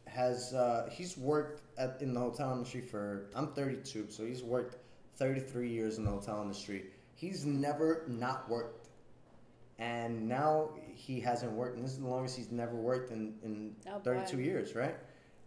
has 0.05 0.53
uh, 0.53 0.87
he's 0.91 1.17
worked 1.17 1.61
at, 1.77 1.97
in 2.01 2.13
the 2.13 2.19
hotel 2.19 2.51
industry 2.53 2.81
for 2.81 3.29
I'm 3.35 3.47
32, 3.53 4.07
so 4.09 4.25
he's 4.25 4.43
worked 4.43 4.77
33 5.19 5.69
years 5.69 5.97
in 5.97 6.05
the 6.05 6.11
hotel 6.11 6.41
industry. 6.41 6.85
He's 7.13 7.45
never 7.45 8.05
not 8.07 8.49
worked, 8.49 8.87
and 9.77 10.27
now 10.27 10.69
he 10.95 11.19
hasn't 11.19 11.51
worked, 11.51 11.75
and 11.75 11.83
this 11.83 11.91
is 11.91 11.99
the 11.99 12.07
longest 12.07 12.37
he's 12.37 12.51
never 12.51 12.75
worked 12.75 13.11
in 13.11 13.35
in 13.43 13.75
Oh, 13.87 13.99
boy. 13.99 14.15
32 14.15 14.39
years, 14.39 14.75
right? 14.75 14.95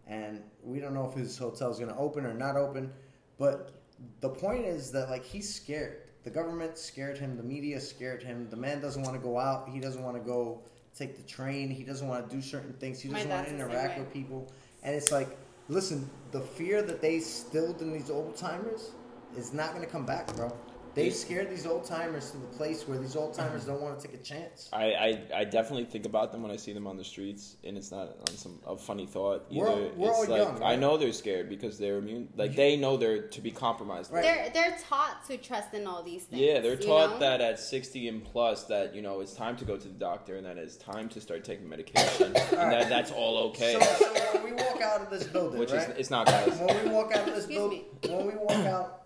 And 0.06 0.42
we 0.62 0.78
don't 0.78 0.94
know 0.94 1.08
if 1.08 1.14
his 1.14 1.38
hotel 1.38 1.70
is 1.70 1.78
going 1.78 1.90
to 1.90 1.96
open 1.96 2.26
or 2.26 2.34
not 2.34 2.56
open, 2.56 2.92
But 3.38 3.72
the 4.20 4.28
point 4.28 4.66
is 4.66 4.92
that 4.92 5.08
like 5.10 5.24
he's 5.24 5.52
scared. 5.52 6.02
The 6.24 6.30
government 6.30 6.76
scared 6.78 7.18
him. 7.18 7.36
The 7.36 7.42
media 7.42 7.80
scared 7.80 8.22
him. 8.22 8.48
The 8.50 8.56
man 8.56 8.80
doesn't 8.80 9.02
want 9.02 9.16
to 9.16 9.22
go 9.22 9.38
out. 9.38 9.68
He 9.68 9.80
doesn't 9.80 10.02
want 10.02 10.16
to 10.16 10.22
go 10.22 10.60
take 10.96 11.16
the 11.16 11.22
train. 11.22 11.70
He 11.70 11.82
doesn't 11.82 12.06
want 12.06 12.28
to 12.28 12.36
do 12.36 12.42
certain 12.42 12.74
things. 12.74 13.00
He 13.00 13.08
doesn't 13.08 13.28
want 13.30 13.46
to 13.46 13.52
dad's 13.52 13.58
the 13.58 13.64
same 13.64 13.70
interact 13.70 13.98
with 13.98 14.12
people. 14.12 14.52
And 14.82 14.94
it's 14.94 15.10
like, 15.10 15.36
listen, 15.68 16.08
the 16.30 16.40
fear 16.40 16.82
that 16.82 17.00
they 17.00 17.16
instilled 17.16 17.80
in 17.80 17.92
these 17.92 18.10
old 18.10 18.36
timers 18.36 18.90
is 19.36 19.52
not 19.52 19.70
going 19.74 19.84
to 19.84 19.90
come 19.90 20.04
back, 20.06 20.34
bro. 20.36 20.52
They've 20.94 21.14
scared 21.14 21.48
these 21.48 21.64
old 21.64 21.86
timers 21.86 22.32
to 22.32 22.36
the 22.36 22.46
place 22.48 22.86
where 22.86 22.98
these 22.98 23.16
old 23.16 23.32
timers 23.32 23.64
don't 23.64 23.80
want 23.80 23.98
to 23.98 24.06
take 24.06 24.14
a 24.14 24.22
chance. 24.22 24.68
I, 24.74 24.84
I, 24.92 25.22
I 25.36 25.44
definitely 25.44 25.86
think 25.86 26.04
about 26.04 26.32
them 26.32 26.42
when 26.42 26.50
I 26.50 26.56
see 26.56 26.74
them 26.74 26.86
on 26.86 26.98
the 26.98 27.04
streets, 27.04 27.56
and 27.64 27.78
it's 27.78 27.90
not 27.90 28.08
on 28.28 28.36
some 28.36 28.58
a 28.66 28.76
funny 28.76 29.06
thought 29.06 29.46
either. 29.50 29.64
We're- 29.64 29.90
we're 29.96 30.08
it's 30.10 30.18
all 30.18 30.26
like 30.28 30.42
young, 30.42 30.62
I 30.62 30.76
know 30.76 30.98
they're 30.98 31.14
scared 31.14 31.48
because 31.48 31.78
they're 31.78 31.96
immune. 31.96 32.28
Like 32.36 32.54
they 32.54 32.76
know 32.76 32.98
they're 32.98 33.22
to 33.28 33.40
be 33.40 33.50
compromised. 33.50 34.12
Right. 34.12 34.22
They're 34.22 34.50
they're 34.52 34.76
taught 34.86 35.24
to 35.28 35.38
trust 35.38 35.72
in 35.72 35.86
all 35.86 36.02
these 36.02 36.24
things. 36.24 36.42
Yeah, 36.42 36.60
they're 36.60 36.72
you 36.78 36.86
taught 36.86 37.12
know? 37.12 37.18
that 37.20 37.40
at 37.40 37.58
60 37.58 38.08
and 38.08 38.22
plus 38.22 38.64
that 38.64 38.94
you 38.94 39.00
know 39.00 39.20
it's 39.22 39.32
time 39.32 39.56
to 39.56 39.64
go 39.64 39.78
to 39.78 39.88
the 39.88 39.94
doctor 39.94 40.36
and 40.36 40.44
that 40.44 40.58
it's 40.58 40.76
time 40.76 41.08
to 41.08 41.22
start 41.22 41.42
taking 41.42 41.66
medication 41.70 42.26
and 42.26 42.36
that 42.36 42.90
that's 42.90 43.10
all 43.10 43.38
okay. 43.48 43.78
So, 43.80 43.80
so 43.80 44.12
when 44.34 44.44
we 44.44 44.52
walk 44.62 44.82
out 44.82 45.00
of 45.00 45.08
this 45.08 45.24
building, 45.24 45.58
Which 45.58 45.72
right? 45.72 45.88
is 45.88 45.96
it's 45.96 46.10
not 46.10 46.26
guys. 46.26 46.58
when 46.58 46.84
we 46.84 46.90
walk 46.90 47.16
out 47.16 47.26
of 47.26 47.34
this 47.34 47.46
building, 47.46 47.84
when 48.06 48.26
we 48.26 48.34
walk 48.34 48.66
out, 48.66 49.01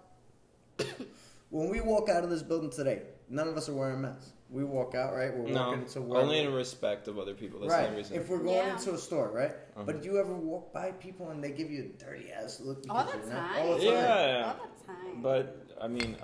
when 1.51 1.69
we 1.69 1.81
walk 1.81 2.09
out 2.09 2.25
of 2.25 2.31
this 2.31 2.43
building 2.43 2.71
today, 2.71 3.03
none 3.29 3.49
of 3.49 3.57
us 3.57 3.69
are 3.69 3.75
wearing 3.75 4.01
masks. 4.03 4.33
We 4.49 4.63
walk 4.63 4.95
out, 4.95 5.13
right? 5.15 5.37
We're 5.37 5.49
No, 5.49 5.67
walking 5.69 5.83
into 5.83 6.03
work. 6.03 6.23
only 6.23 6.39
in 6.39 6.53
respect 6.53 7.09
of 7.09 7.19
other 7.19 7.35
people. 7.35 7.59
That's 7.61 7.73
the 7.73 7.79
right. 7.79 7.87
only 7.89 7.97
reason. 7.99 8.17
If 8.17 8.29
we're 8.29 8.39
going 8.39 8.55
Yeah. 8.57 8.77
into 8.77 8.95
a 8.95 8.99
store, 8.99 9.29
right? 9.33 9.51
Uh-huh. 9.51 9.83
But 9.85 10.03
do 10.03 10.09
you 10.09 10.19
ever 10.19 10.35
walk 10.35 10.73
by 10.73 10.93
people 10.93 11.31
and 11.31 11.43
they 11.43 11.51
give 11.51 11.69
you 11.71 11.91
a 11.95 12.05
dirty 12.05 12.31
ass 12.31 12.61
look? 12.61 12.85
all 12.89 13.05
the 13.05 13.17
you're 13.19 13.27
not- 13.33 13.57
All 13.59 13.75
the 13.79 13.85
time. 13.87 13.93
Yeah. 13.95 14.55
all 14.61 14.69
the 14.79 14.87
time. 14.87 15.23
But 15.23 15.67
I 15.81 15.89
mean, 15.89 16.17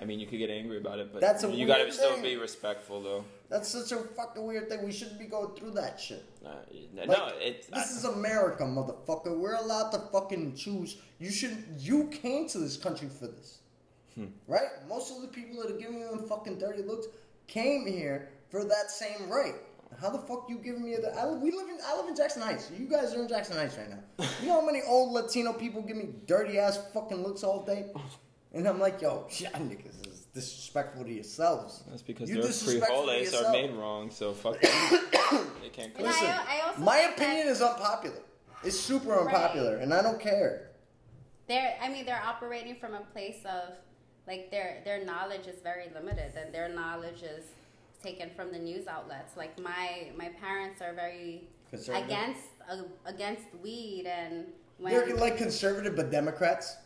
I 0.00 0.04
mean, 0.04 0.20
you 0.20 0.26
could 0.26 0.38
get 0.38 0.48
angry 0.50 0.78
about 0.78 0.98
it, 1.00 1.12
but 1.12 1.20
That's 1.20 1.42
a 1.42 1.50
you 1.50 1.66
gotta 1.66 1.82
weird 1.84 1.94
still 1.94 2.22
be 2.22 2.36
respectful, 2.36 3.00
though. 3.02 3.24
That's 3.48 3.68
such 3.68 3.90
a 3.92 3.96
fucking 3.96 4.46
weird 4.46 4.68
thing. 4.68 4.84
We 4.84 4.92
shouldn't 4.92 5.18
be 5.18 5.24
going 5.24 5.56
through 5.56 5.72
that 5.72 5.98
shit. 5.98 6.24
Uh, 6.46 6.50
no, 6.94 7.04
Like, 7.06 7.34
it's 7.40 7.66
This 7.66 7.90
is 7.90 8.04
America, 8.04 8.62
motherfucker. 8.64 9.36
We're 9.36 9.54
allowed 9.56 9.90
to 9.90 9.98
fucking 10.12 10.54
choose. 10.54 10.98
You 11.18 11.30
should. 11.30 11.64
You 11.78 12.04
came 12.08 12.46
to 12.48 12.58
this 12.58 12.76
country 12.76 13.08
for 13.08 13.26
this, 13.26 13.58
Hmm. 14.14 14.26
right? 14.46 14.68
Most 14.88 15.14
of 15.14 15.22
the 15.22 15.28
people 15.28 15.60
that 15.62 15.70
are 15.74 15.78
giving 15.78 16.00
them 16.00 16.28
fucking 16.28 16.58
dirty 16.58 16.82
looks 16.82 17.06
came 17.48 17.86
here 17.86 18.28
for 18.50 18.62
that 18.64 18.90
same 18.90 19.28
right. 19.28 19.54
How 20.00 20.10
the 20.10 20.18
fuck 20.18 20.46
you 20.48 20.58
giving 20.58 20.84
me 20.84 20.94
a? 20.94 21.08
I, 21.16 21.26
we 21.32 21.50
live 21.50 21.68
in. 21.70 21.78
I 21.84 21.96
live 21.96 22.06
in 22.08 22.14
Jackson 22.14 22.42
Heights. 22.42 22.70
You 22.78 22.86
guys 22.86 23.14
are 23.14 23.20
in 23.22 23.26
Jackson 23.28 23.56
Heights 23.56 23.76
right 23.78 23.88
now. 23.90 24.26
You 24.42 24.48
know 24.48 24.60
how 24.60 24.66
many 24.66 24.82
old 24.86 25.12
Latino 25.12 25.52
people 25.54 25.80
give 25.82 25.96
me 25.96 26.10
dirty 26.26 26.58
ass 26.58 26.78
fucking 26.94 27.22
looks 27.22 27.42
all 27.42 27.64
day? 27.64 27.86
And 28.52 28.66
I'm 28.66 28.78
like, 28.80 29.00
yo, 29.02 29.26
y'all 29.30 29.50
niggas 29.52 30.06
is 30.08 30.26
disrespectful 30.34 31.04
to 31.04 31.12
yourselves. 31.12 31.82
That's 31.88 32.02
because 32.02 32.28
You 32.30 32.36
their 32.36 32.46
disrespectful 32.46 33.06
to 33.06 33.12
frijoles 33.12 33.48
are 33.48 33.52
made 33.52 33.72
wrong, 33.74 34.10
so 34.10 34.32
fuck 34.32 34.60
them. 34.60 34.70
they 35.62 35.68
can't 35.70 35.94
cook. 35.94 36.06
Listen, 36.06 36.26
I- 36.26 36.60
I 36.62 36.68
also 36.68 36.80
my 36.80 36.98
opinion 37.14 37.48
is 37.48 37.60
unpopular. 37.60 38.16
It's 38.64 38.78
super 38.78 39.16
unpopular, 39.20 39.76
and 39.76 39.92
I 39.94 40.02
don't 40.02 40.20
care. 40.20 40.70
they're 41.46 41.76
I 41.80 41.88
mean 41.88 42.04
they're 42.06 42.22
operating 42.24 42.74
from 42.76 42.94
a 42.94 43.00
place 43.12 43.38
of 43.44 43.74
like 44.26 44.50
their 44.50 44.80
their 44.84 45.04
knowledge 45.04 45.46
is 45.46 45.60
very 45.62 45.86
limited 45.94 46.32
and 46.36 46.52
their 46.52 46.68
knowledge 46.68 47.22
is 47.22 47.44
taken 48.02 48.30
from 48.34 48.50
the 48.52 48.58
news 48.58 48.86
outlets. 48.86 49.36
Like 49.36 49.58
my 49.60 50.08
my 50.16 50.30
parents 50.40 50.82
are 50.82 50.92
very 50.92 51.44
against 51.72 52.48
uh, 52.70 52.82
against 53.06 53.44
weed 53.62 54.06
and 54.06 54.46
when 54.78 54.92
They're 54.92 55.14
like 55.16 55.36
conservative 55.36 55.94
but 55.96 56.10
Democrats. 56.10 56.76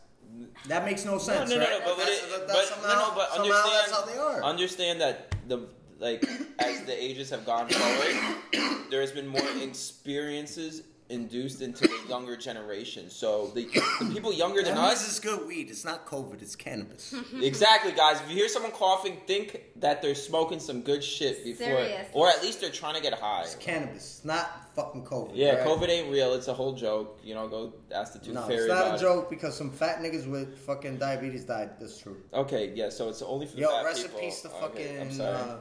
That 0.68 0.84
makes 0.84 1.04
no 1.04 1.12
No, 1.12 1.18
sense, 1.18 1.50
no, 1.50 1.56
no, 1.56 1.62
right? 1.62 1.70
no, 1.70 1.78
but, 1.84 1.96
That's- 1.98 2.18
it, 2.22 2.30
that- 2.30 2.38
but, 2.40 2.48
that's 2.48 2.70
no, 2.70 2.76
somehow, 2.76 3.08
no, 3.08 3.14
but 3.16 3.32
somehow 3.34 3.70
that's 3.70 3.90
how 3.90 4.02
they 4.04 4.16
are. 4.18 4.42
understand 4.44 5.00
that 5.00 5.34
the 5.48 5.66
like 5.98 6.24
as 6.58 6.82
the 6.84 7.04
ages 7.04 7.30
have 7.30 7.44
gone 7.46 7.68
forward, 7.68 8.36
there 8.90 9.00
has 9.00 9.12
been 9.12 9.26
more 9.28 9.42
experiences 9.62 10.82
induced 11.12 11.62
into 11.62 11.86
the 11.86 11.98
younger 12.08 12.36
generation. 12.36 13.10
So 13.10 13.48
the, 13.54 13.64
the 14.00 14.10
people 14.12 14.32
younger 14.32 14.62
than 14.62 14.76
us, 14.78 15.06
is 15.08 15.20
good 15.20 15.46
weed. 15.46 15.70
It's 15.70 15.84
not 15.84 16.06
COVID. 16.06 16.42
It's 16.42 16.56
cannabis. 16.56 17.14
exactly, 17.40 17.92
guys. 17.92 18.20
If 18.22 18.30
you 18.30 18.36
hear 18.36 18.48
someone 18.48 18.72
coughing, 18.72 19.18
think 19.26 19.60
that 19.76 20.02
they're 20.02 20.14
smoking 20.14 20.58
some 20.58 20.80
good 20.82 21.04
shit 21.04 21.44
before, 21.44 21.66
Serious. 21.66 22.08
or 22.14 22.28
at 22.28 22.42
least 22.42 22.60
they're 22.60 22.70
trying 22.70 22.94
to 22.96 23.02
get 23.02 23.12
high. 23.14 23.42
It's 23.42 23.54
cannabis. 23.56 23.96
It's 24.18 24.24
not 24.24 24.74
fucking 24.74 25.04
COVID. 25.04 25.32
Yeah, 25.34 25.56
right? 25.56 25.66
COVID 25.66 25.88
ain't 25.88 26.10
real. 26.10 26.32
It's 26.34 26.48
a 26.48 26.54
whole 26.54 26.72
joke. 26.72 27.20
You 27.22 27.34
know, 27.34 27.46
go 27.48 27.74
ask 27.94 28.14
the 28.14 28.18
tooth 28.18 28.34
No, 28.34 28.42
fairy 28.42 28.60
it's 28.60 28.68
not 28.68 28.78
about 28.86 28.92
a 28.92 28.96
it. 28.96 29.00
joke 29.00 29.30
because 29.30 29.56
some 29.56 29.70
fat 29.70 29.98
niggas 30.00 30.26
with 30.28 30.58
fucking 30.60 30.96
diabetes 30.96 31.44
died. 31.44 31.70
That's 31.78 31.98
true. 31.98 32.16
Okay, 32.32 32.72
yeah. 32.74 32.88
So 32.88 33.08
it's 33.08 33.22
only 33.22 33.46
for 33.46 33.56
the 33.56 33.62
Yo, 33.62 33.68
fat 33.70 33.84
rest 33.84 34.02
people. 34.02 34.18
in 34.18 34.24
peace 34.24 34.40
to 34.42 34.48
Okay, 34.48 34.60
fucking. 34.60 35.00
I'm 35.00 35.12
sorry. 35.12 35.36
Uh, 35.36 35.56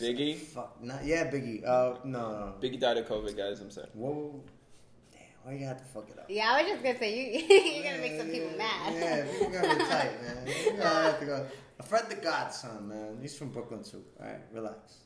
Biggie. 0.00 0.34
fuck, 0.36 0.82
not, 0.82 1.04
yeah, 1.04 1.30
Biggie. 1.30 1.62
Uh, 1.62 1.96
no, 2.04 2.30
no. 2.30 2.54
Biggie 2.60 2.80
died 2.80 2.96
of 2.96 3.06
COVID, 3.06 3.36
guys. 3.36 3.60
I'm 3.60 3.70
sorry. 3.70 3.88
Whoa. 3.92 4.42
Why 5.42 5.54
you 5.54 5.64
have 5.66 5.78
to 5.78 5.84
fuck 5.84 6.10
it 6.10 6.18
up? 6.18 6.26
Yeah, 6.28 6.52
I 6.52 6.62
was 6.62 6.70
just 6.70 6.82
gonna 6.82 6.98
say 6.98 7.16
you 7.16 7.40
you're 7.74 7.84
gonna 7.84 8.02
make 8.02 8.18
some 8.18 8.28
people 8.28 8.56
mad. 8.58 8.94
Yeah, 8.94 9.24
people 9.38 9.52
gonna 9.52 9.74
be 9.74 9.84
tight, 9.84 10.22
man. 10.22 10.46
You 10.46 10.70
gonna 10.72 10.84
have 10.84 11.20
to 11.20 11.26
go. 11.26 11.46
A 11.78 11.82
friend 11.82 12.06
the 12.08 12.16
godson, 12.16 12.88
man. 12.88 13.18
He's 13.22 13.36
from 13.36 13.48
Brooklyn 13.48 13.82
too. 13.82 14.04
All 14.20 14.26
right, 14.26 14.40
relax. 14.52 14.98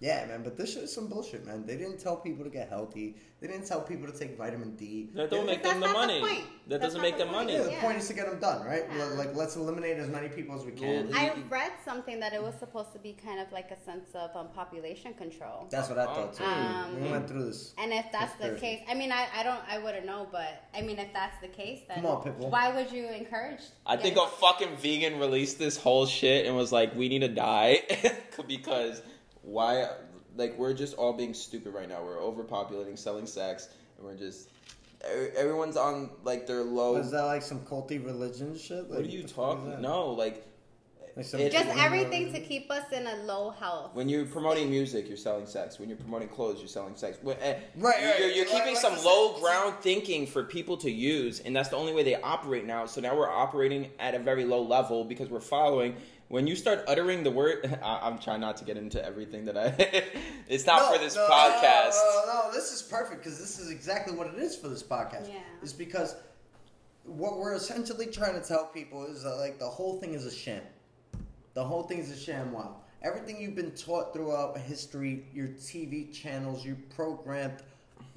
Yeah, 0.00 0.24
man, 0.26 0.42
but 0.42 0.56
this 0.56 0.72
shit 0.72 0.84
is 0.84 0.94
some 0.94 1.08
bullshit, 1.08 1.44
man. 1.44 1.66
They 1.66 1.76
didn't 1.76 1.98
tell 1.98 2.16
people 2.16 2.42
to 2.42 2.50
get 2.50 2.70
healthy. 2.70 3.16
They 3.38 3.46
didn't 3.48 3.66
tell 3.66 3.82
people 3.82 4.10
to 4.10 4.18
take 4.18 4.36
vitamin 4.38 4.74
D. 4.76 5.10
That 5.14 5.28
don't 5.30 5.44
They- 5.44 5.52
make 5.52 5.62
them 5.62 5.78
the 5.80 5.86
not 5.88 5.92
the 5.92 5.98
money. 5.98 6.20
point. 6.20 6.44
That 6.68 6.80
That's 6.80 6.94
doesn't 6.94 7.02
make 7.02 7.18
the 7.18 7.24
them 7.24 7.34
point. 7.34 7.46
money. 7.48 7.52
Yeah, 7.58 7.62
the 7.64 7.70
Yeah. 7.72 7.80
point 7.82 7.98
is 7.98 8.08
to 8.08 8.14
get 8.14 8.26
them 8.30 8.38
done, 8.40 8.64
right? 8.64 8.84
Yeah. 8.96 9.04
Like, 9.04 9.34
let's 9.36 9.56
eliminate 9.56 9.98
as 9.98 10.08
many 10.08 10.28
people 10.30 10.54
as 10.56 10.64
we 10.64 10.72
can. 10.72 11.10
Well, 11.10 11.18
I 11.20 11.34
read 11.50 11.72
something 11.84 12.18
that 12.20 12.32
it 12.32 12.42
was 12.42 12.54
supposed 12.54 12.92
to 12.94 12.98
be 12.98 13.12
kind 13.12 13.40
of 13.40 13.52
like 13.52 13.70
a 13.70 13.76
sense 13.84 14.08
of 14.14 14.34
um, 14.34 14.48
population 14.54 15.12
control. 15.14 15.66
That's 15.70 15.90
what 15.90 15.98
I 15.98 16.06
thought 16.06 16.32
too. 16.32 16.44
Um, 16.44 17.02
we 17.02 17.10
went 17.10 17.28
through 17.28 17.44
this. 17.44 17.74
And 17.76 17.92
if 17.92 18.06
that's 18.10 18.32
the 18.40 18.54
case, 18.58 18.80
I 18.88 18.94
mean, 18.94 19.12
I, 19.12 19.26
I 19.34 19.42
don't, 19.42 19.60
I 19.68 19.78
wouldn't 19.78 20.06
know, 20.06 20.26
but 20.32 20.64
I 20.74 20.80
mean, 20.80 20.98
if 20.98 21.12
that's 21.12 21.38
the 21.42 21.48
case, 21.48 21.80
then 21.88 22.06
on, 22.06 22.22
why 22.38 22.74
would 22.74 22.90
you 22.90 23.06
encourage? 23.08 23.60
I 23.84 23.98
think 23.98 24.16
a 24.16 24.26
fucking 24.26 24.76
vegan 24.78 25.18
released 25.18 25.58
this 25.58 25.76
whole 25.76 26.06
shit 26.06 26.46
and 26.46 26.56
was 26.56 26.72
like, 26.72 26.94
"We 26.94 27.08
need 27.10 27.18
to 27.20 27.28
die," 27.28 27.82
because 28.46 29.02
why? 29.50 29.88
Like 30.36 30.56
we're 30.58 30.74
just 30.74 30.96
all 30.96 31.12
being 31.12 31.34
stupid 31.34 31.74
right 31.74 31.88
now. 31.88 32.02
We're 32.04 32.18
overpopulating, 32.18 32.98
selling 32.98 33.26
sex, 33.26 33.68
and 33.98 34.06
we're 34.06 34.14
just 34.16 34.48
e- 35.04 35.28
everyone's 35.36 35.76
on 35.76 36.10
like 36.24 36.46
their 36.46 36.62
low. 36.62 36.94
Was 36.94 37.10
that 37.10 37.24
like 37.24 37.42
some 37.42 37.60
culty 37.60 38.04
religion 38.04 38.56
shit? 38.56 38.86
what 38.88 39.00
are 39.00 39.02
you 39.02 39.22
the 39.22 39.28
fuck 39.28 39.58
is 39.58 39.64
talking? 39.64 39.82
No, 39.82 40.10
like 40.10 40.46
Like 41.16 41.26
It- 41.34 41.50
just 41.52 41.76
everything 41.76 42.32
to 42.32 42.40
keep 42.40 42.70
us 42.70 42.84
in 42.92 43.06
a 43.08 43.16
low 43.24 43.50
health. 43.50 43.90
when 43.94 44.08
you're 44.08 44.24
promoting 44.24 44.70
music, 44.70 45.08
you're 45.08 45.16
selling 45.16 45.44
sex. 45.46 45.78
When 45.80 45.88
you're 45.88 45.98
promoting 45.98 46.28
clothes, 46.28 46.60
you're 46.60 46.68
selling 46.68 46.94
sex. 46.94 47.18
When- 47.20 47.36
eh, 47.40 47.58
Right, 47.76 47.96
right. 47.96 48.18
You're, 48.20 48.28
you're 48.28 48.44
Like- 48.46 48.54
keeping 48.54 48.74
like 48.74 48.80
some 48.82 49.04
low 49.04 49.30
it's- 49.30 49.40
ground 49.42 49.74
thinking 49.82 50.28
for 50.28 50.44
people 50.44 50.76
to 50.78 50.90
use, 50.90 51.40
and 51.40 51.54
that's 51.54 51.68
the 51.68 51.76
only 51.76 51.92
way 51.92 52.04
they 52.04 52.14
operate 52.14 52.64
now. 52.64 52.86
So 52.86 53.00
now 53.00 53.16
we're 53.16 53.28
operating 53.28 53.90
at 53.98 54.14
a 54.14 54.20
very 54.20 54.44
low 54.44 54.62
level 54.62 55.02
because 55.04 55.28
we're 55.28 55.40
following. 55.40 55.96
When 56.30 56.46
you 56.46 56.54
start 56.54 56.84
uttering 56.86 57.24
the 57.24 57.30
word, 57.32 57.76
I, 57.82 58.06
I'm 58.06 58.16
trying 58.20 58.40
not 58.40 58.56
to 58.58 58.64
get 58.64 58.76
into 58.76 59.04
everything 59.04 59.46
that 59.46 59.58
I. 59.58 59.74
it's 60.48 60.64
not 60.64 60.82
No, 60.82 60.92
for 60.96 61.04
this 61.04 61.16
no, 61.16 61.26
podcast. 61.28 61.96
No, 61.96 62.22
no, 62.24 62.32
no, 62.46 62.52
this 62.52 62.72
is 62.72 62.82
perfect 62.82 63.24
because 63.24 63.36
this 63.40 63.58
is 63.58 63.68
exactly 63.68 64.14
what 64.14 64.28
it 64.28 64.38
is 64.38 64.54
for 64.54 64.68
this 64.68 64.80
podcast. 64.80 65.28
Yeah. 65.28 65.40
Is 65.60 65.72
because 65.72 66.14
what 67.04 67.38
we're 67.38 67.54
essentially 67.54 68.06
trying 68.06 68.40
to 68.40 68.46
tell 68.46 68.66
people 68.66 69.06
is 69.06 69.24
that 69.24 69.38
like 69.38 69.58
the 69.58 69.68
whole 69.68 69.98
thing 69.98 70.14
is 70.14 70.24
a 70.24 70.30
sham. 70.30 70.62
The 71.54 71.64
whole 71.64 71.82
thing 71.82 71.98
is 71.98 72.12
a 72.12 72.16
sham. 72.16 72.52
Wow. 72.52 72.76
Everything 73.02 73.40
you've 73.40 73.56
been 73.56 73.72
taught 73.72 74.12
throughout 74.12 74.56
history, 74.56 75.26
your 75.34 75.48
TV 75.48 76.12
channels, 76.12 76.64
you 76.64 76.76
programmed, 76.94 77.62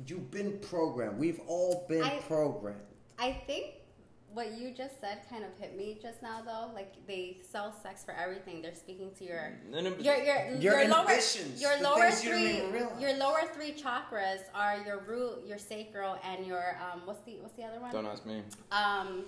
you've 0.05 0.29
been 0.29 0.59
programmed. 0.59 1.17
We've 1.17 1.41
all 1.47 1.83
been 1.89 2.03
I- 2.03 2.19
programmed. 2.27 2.79
I 3.17 3.31
think 3.47 3.73
what 4.33 4.57
you 4.57 4.71
just 4.71 4.99
said 4.99 5.19
kind 5.29 5.43
of 5.43 5.51
hit 5.59 5.77
me 5.77 5.97
just 6.01 6.21
now, 6.21 6.41
though. 6.43 6.73
Like 6.73 6.93
they 7.07 7.37
sell 7.49 7.73
sex 7.83 8.03
for 8.03 8.13
everything. 8.13 8.61
They're 8.61 8.75
speaking 8.75 9.11
to 9.19 9.23
your 9.23 9.53
No, 9.69 9.81
no, 9.81 9.89
your 9.99 10.15
your 10.17 10.37
Your 10.55 10.79
your 10.81 10.87
lower 10.89 11.17
your 11.57 11.81
lower 11.81 12.09
things 12.11 12.23
you 12.23 12.29
three 12.31 13.01
your 13.01 13.13
lower 13.17 13.41
three 13.53 13.73
chakras 13.73 14.41
are 14.55 14.77
your 14.85 14.99
root, 15.01 15.43
your 15.45 15.57
sacral, 15.57 16.17
and 16.23 16.45
your 16.45 16.77
um 16.81 17.01
what's 17.05 17.21
the 17.21 17.33
what's 17.41 17.55
the 17.55 17.63
other 17.63 17.79
one? 17.79 17.91
Don't 17.91 18.05
ask 18.05 18.25
me. 18.25 18.41
um, 18.71 19.23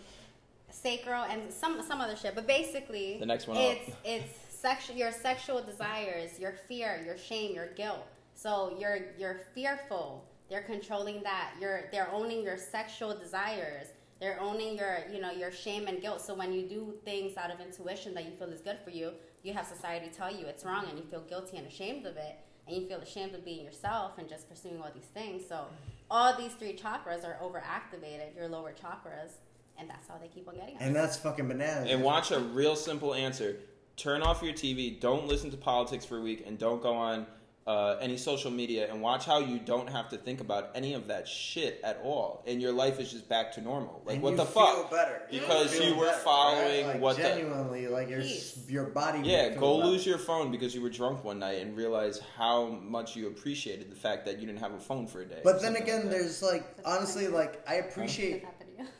sacral 0.71 1.23
and 1.23 1.51
some 1.51 1.81
some 1.87 2.01
other 2.01 2.15
shit. 2.15 2.35
But 2.35 2.47
basically, 2.47 3.17
The 3.19 3.25
next 3.25 3.47
one 3.47 3.57
it's 3.57 3.89
up. 3.89 3.95
it's 4.03 4.33
sexual 4.49 4.95
your 4.95 5.11
sexual 5.11 5.61
desires, 5.61 6.39
your 6.39 6.53
fear, 6.67 7.01
your 7.05 7.17
shame, 7.17 7.53
your 7.53 7.67
guilt. 7.73 8.05
So 8.33 8.75
you're 8.79 8.99
you're 9.17 9.41
fearful. 9.53 10.25
They're 10.49 10.63
controlling 10.63 11.23
that. 11.23 11.53
You're 11.61 11.89
they're 11.91 12.09
owning 12.11 12.43
your 12.43 12.57
sexual 12.57 13.15
desires. 13.17 13.87
They're 14.19 14.39
owning 14.39 14.77
your 14.77 14.99
you 15.11 15.19
know 15.19 15.31
your 15.31 15.51
shame 15.51 15.87
and 15.87 16.01
guilt. 16.01 16.21
So 16.21 16.33
when 16.33 16.53
you 16.53 16.67
do 16.67 16.93
things 17.03 17.37
out 17.37 17.51
of 17.51 17.59
intuition 17.59 18.13
that 18.13 18.25
you 18.25 18.31
feel 18.31 18.49
is 18.49 18.61
good 18.61 18.77
for 18.83 18.89
you, 18.89 19.11
you 19.43 19.53
have 19.53 19.65
society 19.65 20.09
tell 20.15 20.33
you 20.33 20.45
it's 20.45 20.63
wrong, 20.63 20.85
and 20.89 20.97
you 20.97 21.05
feel 21.05 21.21
guilty 21.21 21.57
and 21.57 21.67
ashamed 21.67 22.05
of 22.05 22.15
it, 22.17 22.39
and 22.67 22.75
you 22.75 22.87
feel 22.87 22.99
ashamed 22.99 23.35
of 23.35 23.43
being 23.43 23.63
yourself 23.63 24.17
and 24.17 24.29
just 24.29 24.49
pursuing 24.49 24.81
all 24.81 24.91
these 24.93 25.11
things. 25.13 25.43
So 25.47 25.65
all 26.09 26.37
these 26.37 26.53
three 26.53 26.77
chakras 26.77 27.25
are 27.25 27.37
overactivated. 27.41 28.35
Your 28.35 28.47
lower 28.47 28.73
chakras 28.73 29.31
and 29.77 29.89
that's 29.89 30.07
how 30.07 30.17
they 30.17 30.27
keep 30.27 30.47
on 30.47 30.55
getting 30.55 30.75
us. 30.75 30.81
And 30.81 30.95
that's 30.95 31.17
fucking 31.17 31.47
bananas. 31.47 31.89
And 31.91 32.03
watch 32.03 32.31
a 32.31 32.39
real 32.39 32.75
simple 32.75 33.13
answer. 33.13 33.57
Turn 33.97 34.21
off 34.21 34.41
your 34.41 34.53
TV. 34.53 34.99
Don't 34.99 35.27
listen 35.27 35.51
to 35.51 35.57
politics 35.57 36.05
for 36.05 36.17
a 36.17 36.21
week, 36.21 36.43
and 36.45 36.57
don't 36.57 36.81
go 36.81 36.93
on 36.93 37.25
uh, 37.67 37.97
any 37.99 38.15
social 38.17 38.51
media. 38.51 38.91
And 38.91 39.01
watch 39.01 39.25
how 39.25 39.39
you 39.39 39.57
don't 39.59 39.89
have 39.89 40.09
to 40.09 40.17
think 40.17 40.39
about 40.39 40.69
any 40.75 40.93
of 40.93 41.07
that 41.07 41.27
shit 41.27 41.81
at 41.83 41.99
all, 42.03 42.43
and 42.45 42.61
your 42.61 42.71
life 42.71 42.99
is 42.99 43.11
just 43.11 43.27
back 43.27 43.51
to 43.53 43.61
normal. 43.61 44.01
Like 44.05 44.15
And 44.15 44.23
what 44.23 44.31
you 44.31 44.37
the 44.37 44.45
feel 44.45 44.65
fuck? 44.83 44.91
Better. 44.91 45.21
Because 45.31 45.73
feel 45.73 45.89
you 45.89 45.95
were 45.95 46.05
better, 46.05 46.17
following 46.19 46.85
right? 46.85 46.93
Like, 46.93 47.01
what 47.01 47.15
the- 47.17 47.23
genuinely 47.23 47.87
like 47.87 48.09
your 48.09 48.21
Peace. 48.21 48.59
your 48.67 48.85
body. 48.85 49.19
would 49.19 49.27
Yeah, 49.27 49.49
feel 49.51 49.59
go 49.59 49.77
better. 49.77 49.89
lose 49.89 50.05
your 50.05 50.17
phone 50.19 50.51
because 50.51 50.75
you 50.75 50.81
were 50.81 50.89
drunk 50.91 51.23
one 51.23 51.39
night 51.39 51.61
and 51.61 51.75
realize 51.75 52.21
how 52.37 52.67
much 52.67 53.15
you 53.15 53.27
appreciated 53.27 53.89
the 53.91 53.95
fact 53.95 54.25
that 54.25 54.39
you 54.39 54.45
didn't 54.45 54.59
have 54.59 54.73
a 54.73 54.79
phone 54.79 55.07
for 55.07 55.21
a 55.21 55.25
day. 55.25 55.41
But 55.43 55.61
then 55.61 55.75
again, 55.75 56.01
like 56.03 56.11
there's 56.11 56.41
like 56.43 56.75
That's 56.77 56.87
honestly, 56.87 57.27
like 57.27 57.63
I 57.67 57.75
appreciate. 57.75 58.43
Does 58.43 58.49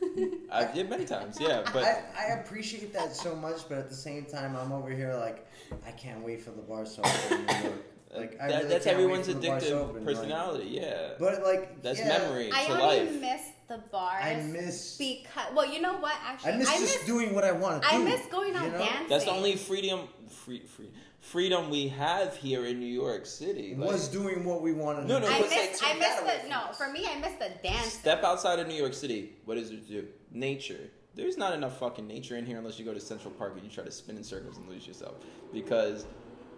that? 0.16 0.32
I 0.50 0.72
did 0.72 0.88
many 0.88 1.04
times, 1.04 1.36
yeah. 1.38 1.62
But 1.72 1.84
I, 1.84 2.02
I 2.18 2.24
appreciate 2.40 2.92
that 2.94 3.14
so 3.14 3.36
much, 3.36 3.68
but 3.68 3.76
at 3.78 3.88
the 3.90 3.94
same 3.94 4.24
time, 4.24 4.56
I'm 4.56 4.72
over 4.72 4.88
here 4.90 5.14
like 5.14 5.46
I 5.86 5.90
can't 5.92 6.24
wait 6.24 6.42
for 6.42 6.50
the 6.50 6.62
bar 6.62 6.84
to 6.84 7.00
open 7.00 7.38
in 7.40 7.46
New 7.46 7.52
York. 7.68 7.82
Like 8.16 8.40
I 8.40 8.46
that, 8.48 8.56
really 8.58 8.68
that's 8.68 8.86
everyone's 8.86 9.26
for 9.26 9.34
the 9.34 9.48
bars 9.48 9.64
addictive 9.64 9.72
open, 9.72 10.06
like- 10.06 10.14
personality, 10.14 10.68
yeah. 10.70 11.08
but 11.18 11.42
like 11.42 11.82
That's 11.82 11.98
yeah, 11.98 12.08
memory 12.18 12.50
I 12.50 12.64
to 12.66 12.72
only 12.72 13.00
life. 13.00 13.20
miss 13.20 13.40
the 13.68 13.78
bars. 13.92 14.24
I 14.24 14.34
miss. 14.36 14.96
because 14.96 15.52
well, 15.54 15.70
you 15.70 15.82
know 15.82 15.98
what? 15.98 16.14
Actually, 16.24 16.52
I 16.52 16.56
miss 16.56 16.70
just 16.70 17.04
doing 17.04 17.34
what 17.34 17.44
I 17.44 17.52
want 17.52 17.82
to 17.82 17.88
do. 17.90 17.94
I 17.94 17.98
miss 17.98 18.24
going 18.26 18.54
out 18.56 18.64
you 18.64 18.70
know? 18.70 18.78
dancing. 18.78 19.08
That's 19.10 19.24
the 19.24 19.32
only 19.32 19.56
freedom, 19.56 20.08
free, 20.30 20.60
free, 20.60 20.88
freedom 21.20 21.68
we 21.68 21.88
have 21.88 22.34
here 22.36 22.64
in 22.64 22.78
New 22.80 22.86
York 22.86 23.26
City. 23.26 23.74
Like, 23.76 23.90
Was 23.90 24.08
doing 24.08 24.44
what 24.44 24.62
we 24.62 24.72
wanted 24.72 25.08
No, 25.08 25.18
to 25.18 25.26
no, 25.26 25.28
do. 25.28 25.34
I 25.34 25.40
but 25.40 25.50
miss. 25.50 25.78
say 25.80 25.86
I 25.86 25.94
miss 25.98 26.20
the 26.44 26.48
no. 26.48 26.72
For 26.72 26.90
me, 26.90 27.06
I 27.12 27.18
miss 27.18 27.32
the 27.34 27.50
dance. 27.68 27.92
Step 27.92 28.22
outside 28.24 28.60
of 28.60 28.68
New 28.68 28.74
York 28.76 28.94
City. 28.94 29.34
What 29.44 29.56
does 29.56 29.70
it 29.72 29.86
do? 29.86 30.06
Nature. 30.30 30.88
There's 31.16 31.38
not 31.38 31.54
enough 31.54 31.78
fucking 31.78 32.06
nature 32.06 32.36
in 32.36 32.44
here 32.44 32.58
unless 32.58 32.78
you 32.78 32.84
go 32.84 32.92
to 32.92 33.00
Central 33.00 33.32
Park 33.32 33.54
and 33.54 33.64
you 33.64 33.70
try 33.70 33.82
to 33.84 33.90
spin 33.90 34.16
in 34.18 34.22
circles 34.22 34.58
and 34.58 34.68
lose 34.68 34.86
yourself. 34.86 35.14
Because 35.52 36.04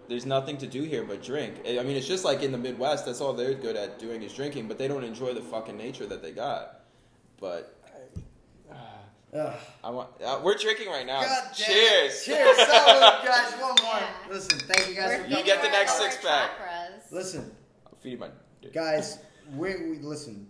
there's 0.08 0.26
nothing 0.26 0.58
to 0.58 0.66
do 0.66 0.82
here 0.82 1.04
but 1.04 1.22
drink. 1.22 1.54
I 1.64 1.82
mean, 1.84 1.96
it's 1.96 2.08
just 2.08 2.24
like 2.24 2.42
in 2.42 2.50
the 2.50 2.58
Midwest. 2.58 3.06
That's 3.06 3.20
all 3.20 3.32
they're 3.32 3.54
good 3.54 3.76
at 3.76 4.00
doing 4.00 4.22
is 4.22 4.32
drinking, 4.34 4.66
but 4.66 4.76
they 4.76 4.88
don't 4.88 5.04
enjoy 5.04 5.32
the 5.32 5.40
fucking 5.40 5.76
nature 5.76 6.06
that 6.06 6.22
they 6.22 6.32
got. 6.32 6.80
But 7.40 7.78
Ugh. 9.34 9.54
I 9.84 9.90
want. 9.90 10.10
Uh, 10.24 10.40
we're 10.42 10.56
drinking 10.56 10.88
right 10.88 11.06
now. 11.06 11.20
God 11.22 11.44
damn 11.56 11.66
Cheers. 11.66 12.22
it. 12.22 12.24
Cheers! 12.24 12.56
Salud, 12.56 13.24
guys. 13.24 13.52
One 13.60 13.76
more. 13.82 14.00
Listen, 14.30 14.58
thank 14.58 14.88
you 14.88 14.94
guys 14.94 15.18
We're 15.18 15.24
for 15.24 15.30
You 15.38 15.44
get 15.44 15.62
the 15.62 15.68
next 15.68 15.98
six 15.98 16.16
pack. 16.16 16.50
chakras. 16.58 17.12
Listen, 17.12 17.50
I'm 17.86 17.92
feeding 18.00 18.18
my. 18.18 18.30
dick. 18.60 18.72
guys, 18.72 19.18
we, 19.54 19.76
we 19.76 19.98
listen. 19.98 20.46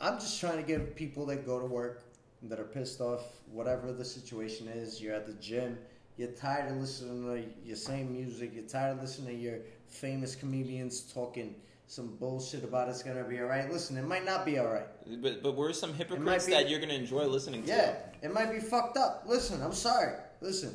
I'm 0.00 0.18
just 0.18 0.40
trying 0.40 0.56
to 0.56 0.62
give 0.62 0.94
people 0.96 1.26
that 1.26 1.46
go 1.46 1.58
to 1.58 1.66
work 1.66 2.02
that 2.48 2.60
are 2.60 2.64
pissed 2.64 3.00
off, 3.00 3.22
whatever 3.50 3.92
the 3.92 4.04
situation 4.04 4.68
is. 4.68 5.00
You're 5.00 5.14
at 5.14 5.26
the 5.26 5.34
gym. 5.34 5.78
You're 6.16 6.32
tired 6.32 6.70
of 6.70 6.78
listening 6.78 7.24
to 7.24 7.66
your 7.66 7.76
same 7.76 8.12
music. 8.12 8.52
You're 8.54 8.64
tired 8.64 8.96
of 8.96 9.02
listening 9.02 9.36
to 9.36 9.42
your 9.42 9.58
famous 9.88 10.34
comedians 10.34 11.00
talking 11.12 11.54
some 11.88 12.16
bullshit 12.16 12.64
about 12.64 12.88
it's 12.88 13.02
gonna 13.02 13.24
be 13.24 13.40
alright. 13.40 13.70
Listen, 13.72 13.96
it 13.96 14.06
might 14.06 14.24
not 14.24 14.44
be 14.44 14.58
alright. 14.58 14.86
But 15.22 15.42
but 15.42 15.54
we're 15.54 15.72
some 15.72 15.94
hypocrites 15.94 16.46
be- 16.46 16.52
that 16.52 16.68
you're 16.68 16.80
gonna 16.80 16.94
enjoy 16.94 17.26
listening 17.26 17.62
to. 17.62 17.68
Yeah, 17.68 17.94
it 18.22 18.32
might 18.32 18.50
be 18.50 18.58
fucked 18.58 18.96
up. 18.96 19.24
Listen, 19.26 19.62
I'm 19.62 19.72
sorry. 19.72 20.14
Listen, 20.40 20.74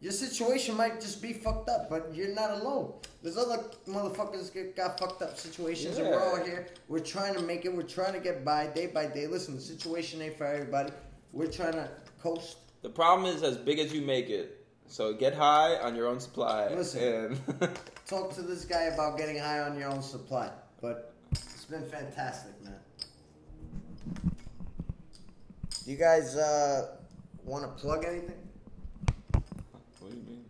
your 0.00 0.12
situation 0.12 0.76
might 0.76 1.00
just 1.00 1.20
be 1.20 1.32
fucked 1.32 1.68
up, 1.68 1.90
but 1.90 2.10
you're 2.14 2.34
not 2.34 2.50
alone. 2.50 2.92
There's 3.22 3.36
other 3.36 3.64
motherfuckers 3.88 4.52
get 4.52 4.76
got 4.76 4.98
fucked 4.98 5.22
up 5.22 5.38
situations, 5.38 5.98
and 5.98 6.08
we're 6.08 6.20
all 6.22 6.36
here. 6.36 6.68
We're 6.88 7.00
trying 7.00 7.34
to 7.34 7.42
make 7.42 7.64
it. 7.64 7.74
We're 7.74 7.82
trying 7.82 8.12
to 8.12 8.20
get 8.20 8.44
by 8.44 8.66
day 8.68 8.86
by 8.86 9.06
day. 9.06 9.26
Listen, 9.26 9.56
the 9.56 9.60
situation 9.60 10.22
ain't 10.22 10.36
for 10.36 10.46
everybody. 10.46 10.92
We're 11.32 11.50
trying 11.50 11.72
to 11.72 11.88
coast. 12.22 12.58
The 12.82 12.90
problem 12.90 13.34
is 13.34 13.42
as 13.42 13.56
big 13.56 13.78
as 13.78 13.92
you 13.92 14.02
make 14.02 14.28
it. 14.28 14.66
So 14.86 15.14
get 15.14 15.34
high 15.34 15.76
on 15.76 15.96
your 15.96 16.06
own 16.06 16.20
supply. 16.20 16.68
Listen. 16.68 17.38
And 17.60 17.70
Talk 18.06 18.34
to 18.34 18.42
this 18.42 18.66
guy 18.66 18.84
about 18.84 19.16
getting 19.16 19.38
high 19.38 19.60
on 19.60 19.78
your 19.78 19.90
own 19.90 20.02
supply. 20.02 20.50
But 20.82 21.14
it's 21.30 21.64
been 21.64 21.88
fantastic, 21.88 22.52
man. 22.62 22.74
Do 25.84 25.90
you 25.90 25.96
guys 25.96 26.36
uh, 26.36 26.96
want 27.44 27.64
to 27.64 27.82
plug 27.82 28.04
anything? 28.04 28.36
what 29.32 30.10
do 30.10 30.16
you 30.16 30.22
mean? 30.28 30.44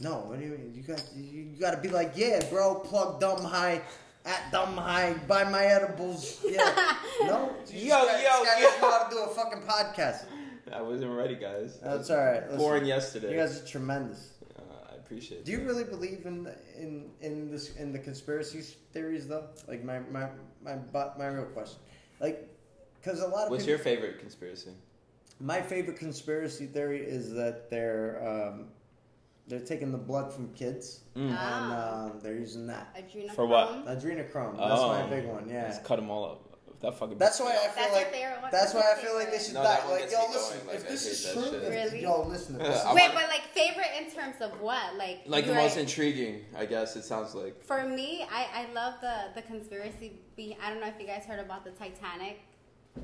No, 0.00 0.16
what 0.26 0.38
do 0.38 0.44
you 0.44 0.50
mean? 0.50 0.72
You 0.74 0.82
got 0.82 1.02
you, 1.16 1.24
you 1.24 1.58
got 1.58 1.70
to 1.70 1.78
be 1.78 1.88
like, 1.88 2.12
yeah, 2.14 2.44
bro. 2.50 2.74
Plug 2.74 3.20
dumb 3.20 3.42
high 3.42 3.80
at 4.28 4.52
dumb 4.52 4.76
high. 4.76 5.14
Buy 5.26 5.44
my 5.44 5.64
edibles. 5.64 6.40
Yeah. 6.48 6.96
no. 7.22 7.52
You 7.68 7.78
Yo, 7.80 7.88
just 7.88 8.24
yo, 8.24 8.44
this 8.44 8.48
guy 8.48 8.60
yo. 8.60 8.62
doesn't 8.66 8.80
know 8.80 8.90
how 8.90 9.04
to 9.08 9.10
do 9.10 9.18
a 9.22 9.28
fucking 9.28 9.62
podcast. 9.62 10.24
I 10.72 10.82
wasn't 10.82 11.12
ready, 11.12 11.34
guys. 11.34 11.78
That's 11.82 12.10
all 12.10 12.18
right. 12.18 12.42
Listen, 12.42 12.58
Born 12.58 12.84
yesterday. 12.84 13.32
You 13.32 13.38
guys 13.38 13.60
are 13.62 13.66
tremendous. 13.66 14.34
Uh, 14.58 14.62
I 14.92 14.94
appreciate. 14.96 15.38
It. 15.38 15.44
Do 15.46 15.52
you 15.52 15.58
that. 15.58 15.64
really 15.66 15.84
believe 15.84 16.26
in 16.26 16.48
in 16.76 17.10
in 17.20 17.50
this 17.50 17.76
in 17.76 17.92
the 17.92 17.98
conspiracy 17.98 18.60
theories 18.92 19.26
though? 19.26 19.46
Like 19.66 19.82
my 19.82 20.00
my 20.00 20.28
my 20.62 20.74
bu- 20.76 21.18
my 21.18 21.26
real 21.28 21.46
question, 21.46 21.78
like, 22.20 22.48
because 23.00 23.20
a 23.20 23.26
lot 23.26 23.44
of 23.44 23.50
What's 23.50 23.62
people, 23.64 23.70
your 23.76 23.78
favorite 23.78 24.18
conspiracy? 24.20 24.72
my 25.40 25.60
favorite 25.62 25.96
conspiracy 25.98 26.66
theory 26.66 27.00
is 27.00 27.32
that 27.34 27.70
they're 27.70 28.20
um, 28.26 28.66
they're 29.48 29.60
taking 29.60 29.92
the 29.92 29.98
blood 29.98 30.32
from 30.32 30.52
kids 30.54 31.00
Mm. 31.16 31.28
and 31.30 31.36
Ah. 31.38 32.04
um, 32.04 32.20
they're 32.22 32.34
using 32.36 32.66
that 32.68 32.94
Adrenochrome. 32.94 33.34
For 33.34 33.46
what? 33.46 33.86
adrenochrome. 33.86 34.56
That's 34.58 34.80
Oh. 34.80 34.88
my 34.88 35.02
big 35.08 35.26
one. 35.26 35.48
Yeah, 35.48 35.62
Let's 35.64 35.78
cut 35.78 35.96
them 35.96 36.10
all 36.10 36.24
up. 36.24 36.44
That 36.80 36.94
fucking. 36.94 37.18
that's 37.18 37.40
why 37.40 37.56
I 37.56 37.66
feel 37.68 37.70
That's 37.74 37.92
like 37.92 38.00
your 38.04 38.12
favorite 38.12 38.42
one? 38.42 38.50
that's 38.52 38.72
why 38.72 38.82
I 38.92 38.94
feel 39.02 39.14
like 39.16 39.32
they 39.32 39.38
favorite? 39.38 39.44
should 39.46 39.54
No, 39.54 39.62
die. 39.64 39.90
Like 39.90 40.10
yo, 40.12 40.20
listen, 40.30 40.56
going. 40.58 40.66
Like, 40.68 40.76
if 40.76 40.86
I 40.86 40.88
this 40.90 41.06
is 41.06 41.24
that 41.24 41.32
true, 41.32 41.42
shit. 41.42 41.62
if, 41.64 41.70
Really? 41.70 42.02
yo, 42.02 42.22
listen. 42.22 42.54
If 42.54 42.60
this 42.68 42.76
I 42.76 42.78
is 42.78 42.84
want- 42.84 42.94
Wait, 42.94 43.10
but 43.14 43.28
like 43.28 43.42
favorite 43.52 43.92
in 43.98 44.10
terms 44.12 44.36
of 44.40 44.60
what? 44.60 44.94
Like 44.96 45.18
like 45.26 45.44
the 45.46 45.54
you're 45.54 45.60
most 45.60 45.76
intriguing, 45.76 46.44
I 46.56 46.66
guess 46.66 46.94
it 46.94 47.02
sounds 47.02 47.34
like. 47.34 47.64
For 47.64 47.82
me, 47.84 48.24
I, 48.30 48.46
I 48.68 48.72
love 48.74 48.94
the 49.00 49.16
the 49.34 49.42
conspiracy. 49.42 50.20
Be 50.36 50.56
I 50.62 50.70
don't 50.70 50.80
know 50.80 50.86
if 50.86 51.00
you 51.00 51.06
guys 51.08 51.24
heard 51.24 51.40
about 51.40 51.64
the 51.64 51.72
Titanic 51.72 52.38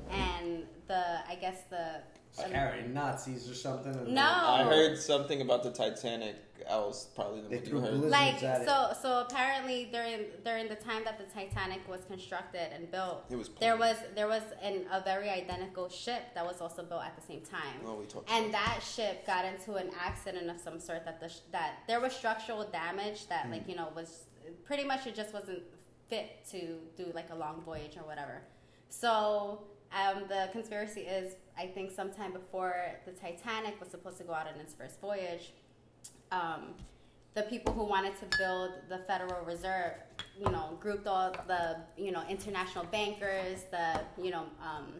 and 0.09 0.63
the 0.87 1.03
I 1.27 1.35
guess 1.35 1.63
the 1.69 2.01
carrying 2.43 2.93
Nazis 2.93 3.49
or 3.49 3.53
something. 3.53 4.13
No. 4.13 4.21
I 4.21 4.63
heard 4.63 4.97
something 4.97 5.41
about 5.41 5.63
the 5.63 5.71
Titanic. 5.71 6.35
I 6.69 6.77
was 6.77 7.07
probably 7.15 7.41
than 7.41 7.51
They 7.51 7.59
threw 7.59 7.79
you 7.79 7.85
heard. 7.85 7.99
like 7.99 8.41
at 8.41 8.61
it. 8.61 8.67
so 8.67 8.93
so 8.99 9.19
apparently 9.19 9.89
during 9.91 10.25
during 10.43 10.67
the 10.67 10.75
time 10.75 11.03
that 11.03 11.19
the 11.19 11.25
Titanic 11.25 11.87
was 11.87 12.01
constructed 12.05 12.73
and 12.73 12.89
built, 12.89 13.25
It 13.29 13.35
was 13.35 13.49
there 13.59 13.77
was 13.77 13.97
there 14.15 14.27
was 14.27 14.41
an, 14.63 14.85
a 14.91 15.01
very 15.01 15.29
identical 15.29 15.89
ship 15.89 16.33
that 16.33 16.45
was 16.45 16.61
also 16.61 16.83
built 16.83 17.03
at 17.03 17.15
the 17.15 17.21
same 17.21 17.41
time. 17.41 17.81
Oh, 17.85 17.95
we 17.95 18.05
talked. 18.05 18.31
and 18.31 18.53
that 18.53 18.79
ship 18.81 19.27
got 19.27 19.45
into 19.45 19.75
an 19.75 19.91
accident 19.99 20.49
of 20.49 20.59
some 20.59 20.79
sort 20.79 21.05
that 21.05 21.19
the 21.19 21.29
sh- 21.29 21.45
that 21.51 21.79
there 21.87 21.99
was 21.99 22.13
structural 22.13 22.63
damage 22.63 23.27
that 23.27 23.45
hmm. 23.45 23.51
like 23.51 23.67
you 23.67 23.75
know 23.75 23.89
was 23.95 24.25
pretty 24.63 24.85
much 24.85 25.05
it 25.05 25.13
just 25.13 25.33
wasn't 25.33 25.61
fit 26.09 26.45
to 26.49 26.79
do 26.97 27.11
like 27.13 27.29
a 27.31 27.35
long 27.35 27.61
voyage 27.61 27.97
or 27.97 28.03
whatever 28.03 28.41
so 28.89 29.63
um, 29.95 30.23
the 30.27 30.49
conspiracy 30.51 31.01
is 31.01 31.35
i 31.57 31.65
think 31.65 31.89
sometime 31.91 32.31
before 32.31 32.75
the 33.05 33.11
titanic 33.11 33.79
was 33.79 33.89
supposed 33.89 34.17
to 34.17 34.23
go 34.23 34.33
out 34.33 34.47
on 34.47 34.59
its 34.59 34.73
first 34.73 34.99
voyage. 35.01 35.53
Um, 36.31 36.75
the 37.35 37.43
people 37.43 37.73
who 37.73 37.83
wanted 37.83 38.13
to 38.19 38.37
build 38.37 38.71
the 38.89 38.99
Federal 38.99 39.43
Reserve, 39.45 39.91
you 40.39 40.49
know, 40.49 40.77
grouped 40.79 41.05
all 41.05 41.35
the, 41.47 41.77
you 41.97 42.11
know, 42.11 42.23
international 42.29 42.85
bankers, 42.85 43.65
the, 43.71 43.99
you 44.21 44.31
know, 44.31 44.45
um, 44.63 44.93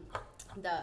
the 0.62 0.82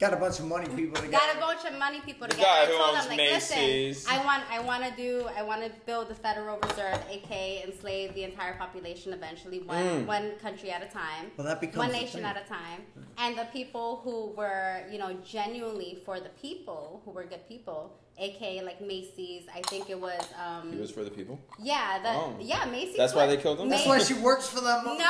Got 0.00 0.14
a 0.14 0.16
bunch 0.16 0.38
of 0.38 0.46
money 0.46 0.66
people 0.66 0.94
together. 0.96 1.10
got 1.12 1.36
a 1.36 1.38
bunch 1.40 1.64
of 1.66 1.78
money 1.78 2.00
people 2.00 2.26
The 2.26 2.32
together. 2.32 2.48
guy 2.48 2.62
I 2.62 2.66
who 2.66 2.72
told 2.78 2.90
owns 2.96 3.06
them 3.06 3.08
like, 3.08 3.16
Macy's. 3.18 3.96
listen, 4.06 4.12
I 4.18 4.24
want, 4.24 4.42
I 4.50 4.58
want 4.60 4.82
to 4.84 4.90
do, 4.96 5.28
I 5.36 5.42
want 5.42 5.62
to 5.62 5.70
build 5.84 6.08
the 6.08 6.14
Federal 6.14 6.56
Reserve, 6.58 6.98
aka 7.10 7.62
enslave 7.64 8.14
the 8.14 8.24
entire 8.24 8.54
population 8.54 9.12
eventually, 9.12 9.58
one 9.60 9.76
Mm. 9.84 10.06
one 10.06 10.32
country 10.40 10.70
at 10.70 10.82
a 10.82 10.86
time, 10.86 11.30
Well, 11.36 11.46
that 11.46 11.60
becomes 11.60 11.76
one 11.76 11.92
nation 11.92 12.20
thing. 12.20 12.24
at 12.24 12.36
a 12.38 12.48
time, 12.48 12.86
and 13.18 13.36
the 13.36 13.44
people 13.52 14.00
who 14.02 14.28
were, 14.28 14.84
you 14.90 14.96
know, 14.98 15.12
genuinely 15.22 15.98
for 16.06 16.18
the 16.18 16.30
people, 16.30 17.02
who 17.04 17.10
were 17.10 17.24
good 17.24 17.46
people, 17.46 17.92
aka 18.18 18.62
like 18.62 18.80
Macy's. 18.80 19.44
I 19.54 19.60
think 19.62 19.88
it 19.88 19.98
was, 19.98 20.20
um, 20.38 20.72
He 20.72 20.78
was 20.78 20.90
for 20.90 21.04
the 21.04 21.10
people. 21.10 21.38
yeah, 21.58 21.98
the 22.02 22.10
Oh. 22.10 22.36
yeah 22.40 22.64
Macy's. 22.66 22.96
That's 22.96 23.14
why 23.14 23.26
they 23.26 23.36
killed 23.38 23.60
him? 23.60 23.68
That's 23.68 23.86
why 23.86 23.98
she 23.98 24.14
works 24.14 24.46
for 24.48 24.60
them 24.60 24.84
No. 24.84 24.92
No, 24.92 24.98
no, 24.98 25.04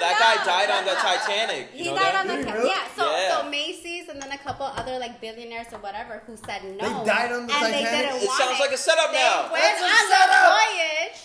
that 0.00 0.16
guy 0.18 0.34
no, 0.40 0.44
died 0.44 0.70
on 0.70 0.84
the 0.84 0.94
no. 0.94 0.98
Titanic. 1.00 1.68
You 1.74 1.84
He 1.84 1.90
know 1.90 1.96
died 1.96 2.14
that? 2.14 2.20
on 2.20 2.26
the 2.28 2.52
Really? 2.52 2.68
yeah. 2.68 2.88
So 2.96 3.10
Yeah. 3.10 3.40
so 3.42 3.50
Macy's 3.50 4.08
and 4.08 4.22
then 4.22 4.32
a 4.32 4.38
couple 4.38 4.64
other 4.66 4.98
like 4.98 5.20
billionaires 5.20 5.66
or 5.72 5.78
whatever 5.78 6.22
who 6.26 6.36
said 6.36 6.64
no. 6.64 7.00
They 7.04 7.04
died 7.04 7.32
on 7.32 7.46
the 7.46 7.52
and 7.54 7.66
they 7.66 7.84
Titanic? 7.84 8.10
didn't 8.12 8.22
It 8.22 8.26
want 8.28 8.40
sounds 8.40 8.60
like 8.60 8.72
a 8.72 8.78
setup 8.78 9.10
they 9.12 9.18
now. 9.18 9.52
Went 9.52 9.62
That's 9.62 9.80
a 9.80 9.84
on 9.84 10.08
setup. 10.08 10.30
the 10.32 10.42
voyage, 10.56 11.18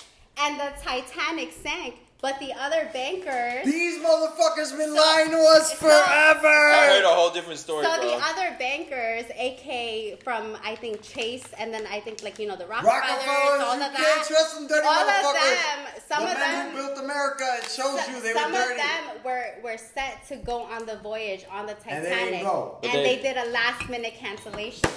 and 0.43 0.59
the 0.59 0.69
Titanic 0.83 1.51
sank. 1.53 1.95
But 2.23 2.39
the 2.39 2.53
other 2.53 2.89
bankers. 2.93 3.65
These 3.65 3.99
motherfuckers 4.01 4.71
been 4.77 4.95
lying 4.95 5.29
to 5.31 5.39
us 5.39 5.71
so- 5.71 5.75
forever. 5.75 6.47
I 6.47 6.87
heard 6.95 7.03
a 7.03 7.09
whole 7.09 7.31
different 7.31 7.59
story, 7.59 7.83
so 7.83 7.93
bro. 7.99 8.07
the 8.07 8.15
other 8.15 8.55
bankers, 8.57 9.25
aka 9.35 10.15
from 10.23 10.57
I 10.63 10.75
think 10.75 11.01
Chase, 11.03 11.43
and 11.59 11.73
then 11.73 11.85
I 11.91 11.99
think 11.99 12.23
like 12.23 12.39
you 12.39 12.47
know 12.47 12.55
the 12.55 12.65
Rockefellers, 12.65 12.95
Rockefellers, 12.95 13.61
all 13.61 13.75
you 13.75 13.83
of 13.83 13.91
can't 13.91 13.97
that, 13.97 14.25
trust 14.25 14.55
them 14.55 14.67
dirty 14.67 14.87
all 14.87 14.93
of 14.93 15.07
motherfuckers. 15.07 15.33
them, 15.51 16.01
some 16.07 16.23
the 16.23 16.31
of 16.31 16.37
men 16.37 16.65
them, 16.65 16.71
who 16.71 16.87
built 16.87 16.97
America, 17.03 17.45
it 17.57 17.63
shows 17.69 17.99
So- 18.05 18.11
you 18.11 18.21
they 18.21 18.31
some 18.31 18.53
were 18.53 18.57
dirty. 18.57 18.79
Some 18.81 18.99
of 19.09 19.13
them 19.15 19.23
were 19.25 19.55
were 19.61 19.77
set 19.77 20.25
to 20.29 20.37
go 20.37 20.61
on 20.63 20.85
the 20.85 20.95
voyage 21.03 21.43
on 21.51 21.65
the 21.65 21.75
And 21.89 22.05
they 22.05 22.09
didn't 22.09 22.19
Titanic, 22.23 22.41
go. 22.43 22.77
And 22.83 22.93
they- 22.93 23.17
they 23.17 23.21
did 23.21 23.35
a 23.35 23.49
last 23.51 23.89
minute 23.89 24.13
cancellation. 24.17 24.89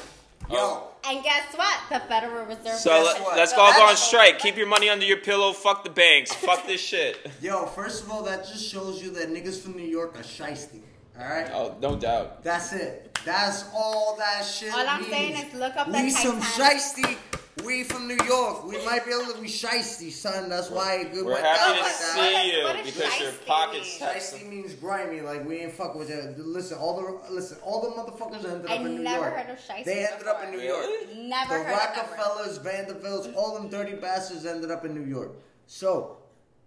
Yo, 0.51 0.57
oh. 0.59 0.89
And 1.09 1.23
guess 1.23 1.55
what? 1.55 1.79
The 1.89 2.01
Federal 2.09 2.47
Reserve. 2.47 2.79
So 2.79 2.91
Guess 2.91 3.21
let, 3.21 3.37
let's 3.37 3.53
all 3.53 3.73
go 3.75 3.85
on 3.87 3.97
strike. 3.97 4.39
Keep 4.39 4.57
your 4.57 4.67
money 4.67 4.89
under 4.89 5.05
your 5.05 5.19
pillow. 5.19 5.53
Fuck 5.53 5.85
the 5.85 5.91
banks. 5.91 6.33
Fuck 6.35 6.67
this 6.67 6.81
shit. 6.81 7.31
yo, 7.41 7.67
first 7.67 8.03
of 8.05 8.11
all, 8.11 8.23
that 8.25 8.47
just 8.47 8.65
shows 8.69 9.03
you 9.03 9.11
that 9.13 9.29
niggas 9.29 9.61
from 9.61 9.77
New 9.77 9.85
York 9.87 10.19
are 10.19 10.23
shiesty. 10.23 10.81
All 11.19 11.27
right. 11.27 11.49
Oh, 11.53 11.75
no 11.81 11.97
doubt. 11.97 12.43
That's 12.43 12.73
it. 12.73 13.19
That's 13.25 13.65
all 13.75 14.17
that 14.19 14.45
shit 14.45 14.73
All 14.73 14.87
I'm 14.87 15.01
means. 15.01 15.13
saying 15.13 15.47
is 15.47 15.55
look 15.55 15.77
up 15.77 15.87
the 15.91 15.93
we 15.95 16.11
some 16.11 16.41
Titanic. 16.41 16.77
shiesty. 16.79 17.17
We 17.65 17.85
from 17.85 18.07
New 18.07 18.19
York. 18.27 18.67
We 18.67 18.85
might 18.85 19.07
be 19.07 19.13
able 19.13 19.33
to 19.33 19.41
be 19.41 19.49
shiesty, 19.49 20.13
son. 20.13 20.51
That's 20.51 20.69
why 20.71 20.97
it 20.97 21.13
good 21.15 21.25
We're 21.25 21.41
happy 21.41 21.77
to 21.79 21.81
like 21.81 21.81
What 21.81 22.01
that. 22.01 22.01
is- 22.01 22.51
see 22.53 22.59
you 22.59 22.65
what 22.65 22.77
is 22.77 22.95
because 22.95 23.19
your 23.21 23.31
shiesty 23.33 23.47
pockets 23.47 24.01
mean? 24.01 24.09
have 24.11 24.17
Shiesty 24.23 24.47
means 24.49 24.75
grimy, 24.75 25.21
like 25.23 25.49
we 25.49 25.57
ain't 25.61 25.73
fuck 25.73 25.95
with 25.95 26.11
it. 26.11 26.39
Listen, 26.39 26.77
all 26.77 27.01
the 27.01 27.33
listen, 27.33 27.57
all 27.65 27.81
the 27.81 27.89
motherfuckers 27.89 28.45
ended 28.45 28.71
I 28.71 28.75
up 28.75 28.81
in 28.83 28.97
New 28.97 29.03
never 29.03 29.25
York. 29.25 29.37
heard 29.37 29.51
of 29.51 29.59
shiesty 29.59 29.85
They 29.85 30.07
ended 30.07 30.29
up 30.29 30.45
in 30.45 30.51
before. 30.51 30.61
New 30.63 30.69
York. 30.69 30.81
Really? 30.85 31.29
Never 31.29 31.59
the 31.59 31.65
heard 31.65 31.73
of 31.73 31.77
that 31.95 31.97
word. 32.11 32.19
Rockefellers, 32.19 32.59
Vanderbilts, 32.59 33.29
all 33.35 33.55
them 33.55 33.69
dirty 33.69 33.95
bastards 33.97 34.45
ended 34.45 34.71
up 34.71 34.85
in 34.85 34.95
New 34.95 35.09
York. 35.09 35.33
So, 35.67 36.19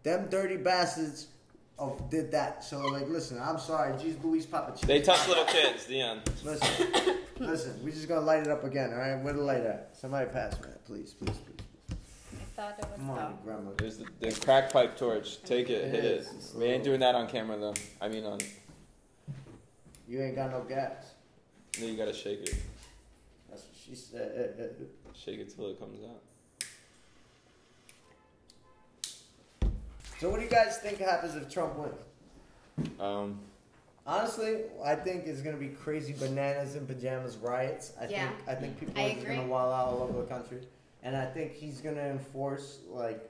them 0.02 0.28
dirty 0.32 0.58
bastards 0.58 1.28
of 1.80 2.10
did 2.10 2.32
that. 2.32 2.64
So, 2.64 2.80
like, 2.88 3.08
listen, 3.08 3.40
I'm 3.42 3.58
sorry, 3.60 3.98
G's 4.02 4.18
Louise 4.24 4.46
Papa 4.46 4.74
Cheese. 4.78 4.88
They 4.88 5.02
touch 5.02 5.28
little 5.28 5.46
kids. 5.46 5.86
The 5.86 6.02
end. 6.02 6.22
Listen, 6.44 7.16
listen, 7.40 7.84
we 7.84 7.92
just 7.92 8.08
gonna 8.08 8.22
light 8.22 8.42
it 8.42 8.50
up 8.50 8.64
again, 8.64 8.92
all 8.92 9.00
right? 9.00 9.16
Where 9.24 9.34
the 9.34 9.42
light 9.42 9.62
at? 9.62 9.92
Somebody 9.94 10.30
pass 10.30 10.54
me 10.60 10.68
that, 10.68 10.86
please, 10.86 11.14
please, 11.14 11.38
please. 11.38 11.98
I 12.58 12.62
thought 12.62 12.80
it 12.80 12.86
was 12.90 12.98
Come 12.98 13.10
on, 13.12 13.18
dumb. 13.18 13.38
grandma. 13.44 13.72
There's 13.78 13.98
the, 13.98 14.06
the 14.20 14.32
crack 14.32 14.72
pipe 14.74 14.98
torch. 14.98 15.42
Take 15.44 15.70
it. 15.70 15.90
Hit 15.92 16.04
it. 16.04 16.26
Yes. 16.26 16.54
We 16.54 16.66
ain't 16.66 16.84
doing 16.84 17.00
that 17.00 17.16
on 17.16 17.28
camera 17.28 17.58
though. 17.58 17.74
I 18.02 18.10
mean, 18.10 18.26
on. 18.26 18.40
You 20.08 20.22
ain't 20.22 20.36
got 20.36 20.52
no 20.52 20.62
gas. 20.62 21.14
No, 21.80 21.88
you 21.88 21.96
gotta 21.96 22.14
shake 22.14 22.42
it. 22.42 22.56
That's 23.50 23.62
what 23.64 23.76
she 23.86 23.96
said. 23.96 24.76
Shake 25.16 25.40
it 25.40 25.56
till 25.56 25.70
it 25.70 25.80
comes 25.80 26.00
out. 26.04 26.22
So, 30.20 30.30
what 30.30 30.40
do 30.40 30.44
you 30.44 30.52
guys 30.52 30.78
think 30.80 31.00
happens 31.00 31.36
if 31.36 31.50
Trump 31.50 31.76
wins? 31.78 32.90
Um, 33.00 33.40
Honestly, 34.06 34.62
I 34.84 34.96
think 34.96 35.28
it's 35.28 35.42
gonna 35.42 35.56
be 35.58 35.68
crazy 35.68 36.14
bananas 36.14 36.76
and 36.76 36.88
pajamas 36.88 37.38
riots. 37.38 37.94
I 38.02 38.08
Yeah. 38.08 38.30
think 38.30 38.50
I 38.50 38.56
think 38.56 38.80
people 38.80 39.00
I 39.00 39.06
are 39.06 39.14
just 39.14 39.26
gonna 39.28 39.46
wild 39.46 39.72
out 39.72 39.88
all 39.94 40.02
over 40.04 40.22
the 40.22 40.28
country, 40.28 40.62
and 41.04 41.16
I 41.16 41.26
think 41.28 41.54
he's 41.54 41.80
gonna 41.80 42.02
enforce 42.02 42.80
like 42.90 43.30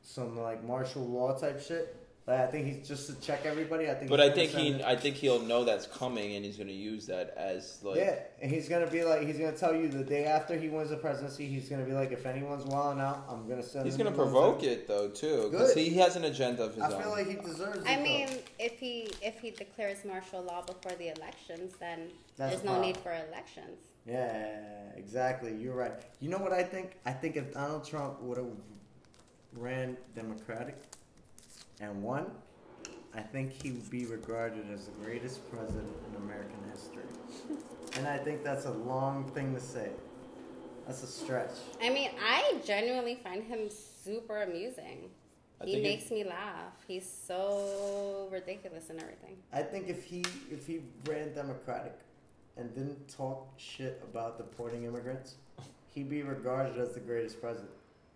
some 0.00 0.38
like 0.40 0.64
martial 0.64 1.02
law 1.02 1.38
type 1.38 1.60
shit. 1.60 1.94
Like 2.26 2.40
I 2.40 2.46
think 2.46 2.64
he's 2.66 2.88
just 2.88 3.06
to 3.08 3.20
check 3.20 3.44
everybody. 3.44 3.90
I 3.90 3.94
think. 3.94 4.08
but 4.08 4.18
I 4.18 4.30
think 4.30 4.50
he, 4.52 4.70
it- 4.70 4.82
I 4.82 4.96
think 4.96 5.16
he'll 5.16 5.42
know 5.42 5.62
that's 5.64 5.86
coming, 5.86 6.36
and 6.36 6.44
he's 6.44 6.56
gonna 6.56 6.72
use 6.72 7.06
that 7.08 7.34
as 7.36 7.80
like. 7.82 7.98
yeah, 7.98 8.14
and 8.40 8.50
he's 8.50 8.66
gonna 8.66 8.86
be 8.86 9.04
like, 9.04 9.26
he's 9.26 9.36
gonna 9.36 9.52
tell 9.52 9.74
you 9.74 9.88
the 9.88 10.02
day 10.02 10.24
after 10.24 10.56
he 10.56 10.70
wins 10.70 10.88
the 10.88 10.96
presidency, 10.96 11.46
he's 11.46 11.68
gonna 11.68 11.84
be 11.84 11.92
like, 11.92 12.12
if 12.12 12.24
anyone's 12.24 12.64
wilding 12.64 13.02
out, 13.02 13.26
I'm 13.28 13.46
gonna 13.46 13.62
send. 13.62 13.84
He's 13.84 13.98
gonna 13.98 14.10
provoke 14.10 14.62
military." 14.62 14.72
it 14.72 14.88
though 14.88 15.08
too, 15.08 15.48
because 15.50 15.74
he 15.74 15.90
has 15.96 16.16
an 16.16 16.24
agenda 16.24 16.62
of 16.64 16.74
his 16.74 16.82
I 16.82 16.86
own. 16.86 16.94
I 16.94 17.02
feel 17.02 17.10
like 17.10 17.28
he 17.28 17.34
deserves 17.34 17.84
it. 17.84 17.86
I 17.86 17.96
though. 17.96 18.02
mean, 18.02 18.28
if 18.58 18.78
he 18.78 19.10
if 19.20 19.38
he 19.40 19.50
declares 19.50 20.02
martial 20.06 20.42
law 20.42 20.62
before 20.62 20.92
the 20.96 21.08
elections, 21.14 21.74
then 21.78 22.08
That's 22.38 22.52
there's 22.52 22.62
the 22.62 22.72
no 22.72 22.80
need 22.80 22.96
for 22.96 23.12
elections. 23.12 23.80
Yeah, 24.06 24.60
exactly. 24.96 25.54
You're 25.56 25.74
right. 25.74 25.92
You 26.20 26.30
know 26.30 26.38
what 26.38 26.52
I 26.52 26.62
think? 26.62 26.92
I 27.04 27.12
think 27.12 27.36
if 27.36 27.52
Donald 27.52 27.86
Trump 27.86 28.20
would 28.22 28.38
have 28.38 28.46
ran 29.52 29.96
Democratic 30.14 30.76
and 31.80 32.02
one, 32.02 32.26
I 33.14 33.20
think 33.20 33.52
he 33.62 33.70
would 33.70 33.90
be 33.90 34.06
regarded 34.06 34.70
as 34.72 34.86
the 34.86 35.04
greatest 35.04 35.48
president 35.50 35.88
in 36.08 36.22
American 36.22 36.58
history. 36.72 37.04
and 37.96 38.06
I 38.06 38.18
think 38.18 38.42
that's 38.42 38.64
a 38.64 38.72
long 38.72 39.30
thing 39.30 39.54
to 39.54 39.60
say. 39.60 39.90
That's 40.86 41.02
a 41.02 41.06
stretch. 41.06 41.54
I 41.82 41.90
mean, 41.90 42.10
I 42.22 42.56
genuinely 42.64 43.14
find 43.14 43.42
him 43.42 43.70
super 43.70 44.42
amusing. 44.42 45.10
I 45.60 45.64
he 45.64 45.72
think 45.72 45.84
he- 45.84 45.90
makes 45.96 46.10
me 46.10 46.24
laugh. 46.24 46.74
He's 46.86 47.08
so 47.08 48.28
ridiculous 48.30 48.90
and 48.90 49.00
everything. 49.00 49.36
I 49.52 49.62
think 49.62 49.88
if 49.88 50.04
he 50.04 50.24
if 50.50 50.66
he 50.66 50.80
ran 51.08 51.32
Democratic 51.32 51.94
and 52.56 52.74
didn't 52.74 53.08
talk 53.08 53.48
shit 53.56 54.02
about 54.10 54.38
deporting 54.38 54.84
immigrants, 54.84 55.36
he'd 55.94 56.10
be 56.10 56.22
regarded 56.22 56.78
as 56.78 56.92
the 56.92 57.00
greatest 57.00 57.40
president. 57.40 57.70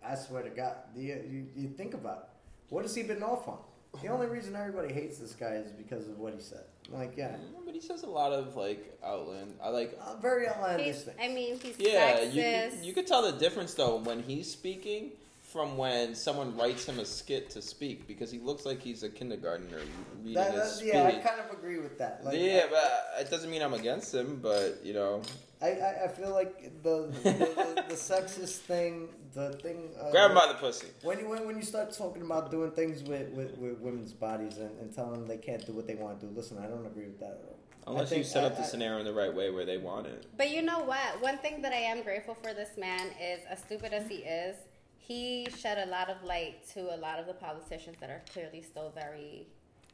I 0.05 0.15
swear 0.15 0.43
to 0.43 0.51
God. 0.51 0.77
Do 0.95 1.01
you, 1.01 1.23
you, 1.29 1.47
you 1.57 1.69
think 1.69 1.95
about 1.95 2.19
it. 2.19 2.28
What 2.71 2.83
has 2.85 2.95
he 2.95 3.03
been 3.03 3.23
off 3.23 3.49
on? 3.49 3.59
The 4.03 4.09
only 4.09 4.27
reason 4.27 4.55
everybody 4.55 4.93
hates 4.93 5.19
this 5.19 5.33
guy 5.33 5.55
is 5.55 5.73
because 5.73 6.07
of 6.09 6.19
what 6.19 6.35
he 6.35 6.41
said. 6.41 6.65
Like, 6.91 7.15
yeah, 7.17 7.31
Yeah, 7.33 7.59
but 7.65 7.75
he 7.75 7.81
says 7.81 8.03
a 8.03 8.07
lot 8.07 8.33
of 8.33 8.55
like 8.57 8.99
outland. 9.05 9.55
I 9.63 9.71
like. 9.71 9.99
uh, 10.01 10.17
very 10.21 10.47
outlandish 10.49 10.87
He's, 10.87 11.03
things. 11.05 11.17
I 11.21 11.29
mean, 11.29 11.59
he's 11.59 11.77
Yeah, 11.79 12.19
sexist. 12.19 12.81
you 12.81 12.89
you 12.89 12.93
could 12.93 13.07
tell 13.07 13.23
the 13.23 13.33
difference 13.39 13.75
though 13.75 13.97
when 13.97 14.23
he's 14.23 14.51
speaking 14.51 15.13
from 15.43 15.79
when 15.79 16.15
someone 16.15 16.55
writes 16.59 16.85
him 16.87 16.99
a 16.99 17.05
skit 17.07 17.49
to 17.51 17.63
speak 17.63 18.07
because 18.07 18.31
he 18.31 18.39
looks 18.39 18.67
like 18.67 18.83
he's 18.83 19.03
a 19.03 19.09
kindergartner 19.09 19.79
reading 20.19 20.35
That- 20.35 20.53
a 20.55 20.57
that- 20.59 20.67
speech. 20.69 20.93
yeah, 20.93 21.07
I 21.07 21.13
kind 21.27 21.41
of 21.41 21.51
agree 21.59 21.79
with 21.79 21.97
that. 21.99 22.23
Like, 22.25 22.39
yeah, 22.39 22.67
but 22.71 23.07
it 23.19 23.31
doesn't 23.31 23.51
mean 23.51 23.63
I'm 23.63 23.73
against 23.75 24.15
him. 24.15 24.39
But 24.43 24.81
you 24.85 24.93
know, 24.93 25.23
I, 25.61 25.67
I, 25.71 26.05
I 26.05 26.09
feel 26.09 26.31
like 26.31 26.83
the 26.83 27.09
the, 27.23 27.31
the, 27.33 27.85
the 27.89 27.95
sexist 27.95 28.59
thing, 28.59 29.09
the 29.35 29.53
thing. 29.55 29.91
Uh, 30.01 30.11
grab 30.11 30.35
by 30.35 30.47
the 30.49 30.55
pussy. 30.55 30.87
When 31.03 31.19
you 31.19 31.29
when, 31.29 31.47
when 31.47 31.57
you 31.57 31.63
start 31.63 31.93
talking 31.93 32.23
about 32.23 32.51
doing 32.51 32.71
things 32.71 33.03
with, 33.03 33.29
with, 33.31 33.57
with 33.59 33.79
women's 33.79 34.13
bodies 34.13 34.59
and, 34.59 34.71
and 34.81 34.95
telling 34.95 35.13
them 35.13 35.27
they 35.27 35.37
can't 35.39 35.65
do 35.67 35.73
what 35.73 35.87
they 35.87 35.95
want 35.97 36.21
to 36.21 36.27
do, 36.27 36.33
listen, 36.35 36.59
I 36.59 36.67
don't 36.67 36.87
agree 36.87 37.07
with 37.07 37.19
that 37.21 37.41
at 37.43 37.45
all. 37.49 37.59
I 37.87 37.91
Unless 37.91 38.11
you 38.11 38.17
think- 38.17 38.27
set 38.27 38.45
I- 38.45 38.47
up 38.49 38.57
the 38.57 38.63
I- 38.63 38.67
scenario 38.67 38.99
in 39.01 39.05
the 39.07 39.13
right 39.15 39.35
way 39.35 39.51
where 39.51 39.65
they 39.65 39.79
want 39.79 40.07
it. 40.07 40.27
But 40.37 40.51
you 40.51 40.63
know 40.63 40.81
what? 40.81 41.21
One 41.21 41.39
thing 41.39 41.63
that 41.63 41.73
I 41.73 41.77
am 41.93 42.03
grateful 42.03 42.35
for 42.43 42.53
this 42.55 42.77
man 42.77 43.09
is, 43.21 43.41
as 43.51 43.59
stupid 43.61 43.93
as 43.93 44.07
he 44.09 44.17
is, 44.17 44.57
he 44.99 45.49
shed 45.59 45.79
a 45.89 45.91
lot 45.91 46.11
of 46.11 46.23
light 46.23 46.69
to 46.75 46.95
a 46.95 46.99
lot 46.99 47.19
of 47.19 47.27
the 47.27 47.33
politicians 47.33 47.97
that 48.01 48.11
are 48.11 48.23
clearly 48.33 48.61
still 48.63 48.91
very, 48.95 49.47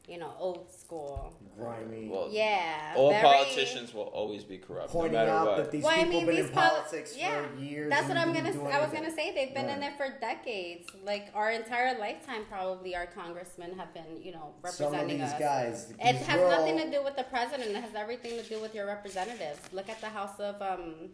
you 0.07 0.17
know, 0.19 0.31
old 0.39 0.71
school. 0.71 1.33
grimy, 1.57 2.09
Well, 2.09 2.27
Yeah. 2.29 2.93
all 2.97 3.09
very- 3.11 3.23
politicians 3.23 3.93
will 3.93 4.03
always 4.09 4.43
be 4.43 4.57
corrupt, 4.57 4.93
no 4.93 5.07
matter 5.07 5.31
out 5.31 5.47
what. 5.47 5.57
that 5.57 5.71
these 5.71 5.83
Well, 5.83 5.93
I 5.93 5.99
people 6.03 6.11
mean, 6.11 6.25
been 6.25 6.35
these 6.35 6.45
in 6.47 6.51
poli- 6.51 6.67
politics 6.67 7.15
yeah, 7.17 7.47
for 7.47 7.55
years. 7.61 7.89
That's 7.89 8.07
what 8.09 8.17
I'm 8.17 8.33
gonna. 8.33 8.51
do 8.51 8.65
I 8.67 8.81
was 8.81 8.91
gonna 8.91 9.09
say 9.15 9.33
they've 9.33 9.53
been 9.53 9.69
in 9.69 9.79
there 9.79 9.93
for 9.95 10.09
decades. 10.19 10.89
Like 11.03 11.27
our 11.33 11.51
entire 11.51 11.97
lifetime, 11.97 12.45
probably 12.49 12.93
our 12.95 13.05
congressmen 13.07 13.77
have 13.77 13.93
been, 13.93 14.21
you 14.21 14.33
know, 14.33 14.53
representing 14.61 14.71
Some 14.73 14.85
of 14.87 14.91
representing 14.93 15.21
these 15.21 15.31
us. 15.33 15.39
guys. 15.39 15.91
It 15.91 16.15
has 16.27 16.39
we're 16.41 16.49
nothing 16.49 16.77
to 16.77 16.91
do 16.91 17.01
with 17.03 17.15
the 17.15 17.23
president. 17.23 17.69
It 17.71 17.77
has 17.77 17.95
everything 17.95 18.31
to 18.31 18.43
do 18.43 18.59
with 18.59 18.75
your 18.75 18.85
representatives. 18.85 19.59
Look 19.71 19.87
at 19.89 20.01
the 20.01 20.09
House 20.09 20.37
of 20.41 20.61
um, 20.61 21.11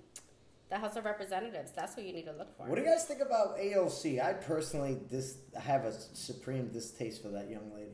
the 0.70 0.78
House 0.78 0.96
of 0.96 1.06
Representatives. 1.06 1.72
That's 1.74 1.96
what 1.96 2.06
you 2.06 2.14
need 2.14 2.26
to 2.26 2.32
look 2.34 2.58
for. 2.58 2.64
What 2.66 2.76
do 2.76 2.82
you 2.82 2.88
guys 2.88 3.06
think 3.06 3.20
about 3.22 3.58
AOC? 3.60 4.20
I 4.20 4.34
personally 4.34 4.98
dis- 5.08 5.38
have 5.56 5.86
a 5.86 5.92
supreme 5.94 6.70
distaste 6.70 7.22
for 7.22 7.28
that 7.30 7.48
young 7.50 7.72
lady. 7.76 7.92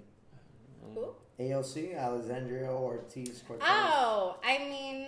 Who? 0.96 1.08
AOC, 1.40 1.96
Alexandria 1.98 2.72
Ortiz 2.72 3.44
Cortez. 3.48 3.68
Oh, 3.70 4.38
I 4.44 4.58
mean, 4.60 5.06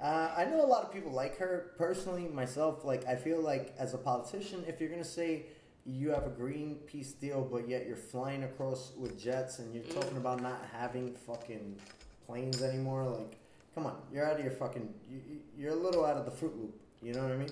Uh, 0.00 0.30
I 0.36 0.44
know 0.44 0.62
a 0.62 0.66
lot 0.66 0.84
of 0.84 0.92
people 0.92 1.10
like 1.12 1.38
her. 1.38 1.72
Personally, 1.78 2.28
myself, 2.28 2.84
like 2.84 3.06
I 3.06 3.16
feel 3.16 3.40
like 3.40 3.74
as 3.78 3.94
a 3.94 3.98
politician, 3.98 4.62
if 4.68 4.78
you're 4.80 4.90
gonna 4.90 5.04
say 5.04 5.46
you 5.86 6.10
have 6.10 6.24
a 6.26 6.30
Greenpeace 6.30 7.18
deal, 7.18 7.42
but 7.50 7.66
yet 7.68 7.86
you're 7.86 7.96
flying 7.96 8.42
across 8.44 8.92
with 8.98 9.18
jets 9.18 9.58
and 9.60 9.72
you're 9.74 9.84
Mm. 9.84 9.94
talking 9.94 10.16
about 10.18 10.42
not 10.42 10.60
having 10.72 11.14
fucking 11.14 11.78
planes 12.26 12.60
anymore, 12.62 13.04
like, 13.04 13.38
come 13.74 13.86
on, 13.86 13.96
you're 14.12 14.26
out 14.26 14.36
of 14.38 14.44
your 14.44 14.52
fucking, 14.52 14.92
you, 15.08 15.20
you're 15.56 15.72
a 15.72 15.76
little 15.86 16.04
out 16.04 16.16
of 16.16 16.24
the 16.26 16.30
Fruit 16.30 16.54
Loop. 16.58 16.74
You 17.00 17.12
know 17.14 17.22
what 17.22 17.32
I 17.32 17.36
mean? 17.36 17.50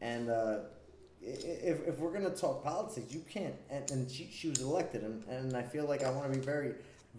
And 0.00 0.30
uh, 0.30 0.58
if 1.26 1.86
if 1.86 1.98
we're 1.98 2.12
gonna 2.12 2.30
talk 2.30 2.62
politics, 2.62 3.12
you 3.12 3.22
can't. 3.28 3.54
And, 3.70 3.90
and 3.90 4.10
she 4.10 4.30
she 4.32 4.48
was 4.48 4.60
elected, 4.60 5.02
and, 5.02 5.24
and 5.28 5.56
I 5.56 5.62
feel 5.62 5.86
like 5.86 6.04
I 6.04 6.10
want 6.10 6.32
to 6.32 6.38
be 6.38 6.44
very 6.44 6.74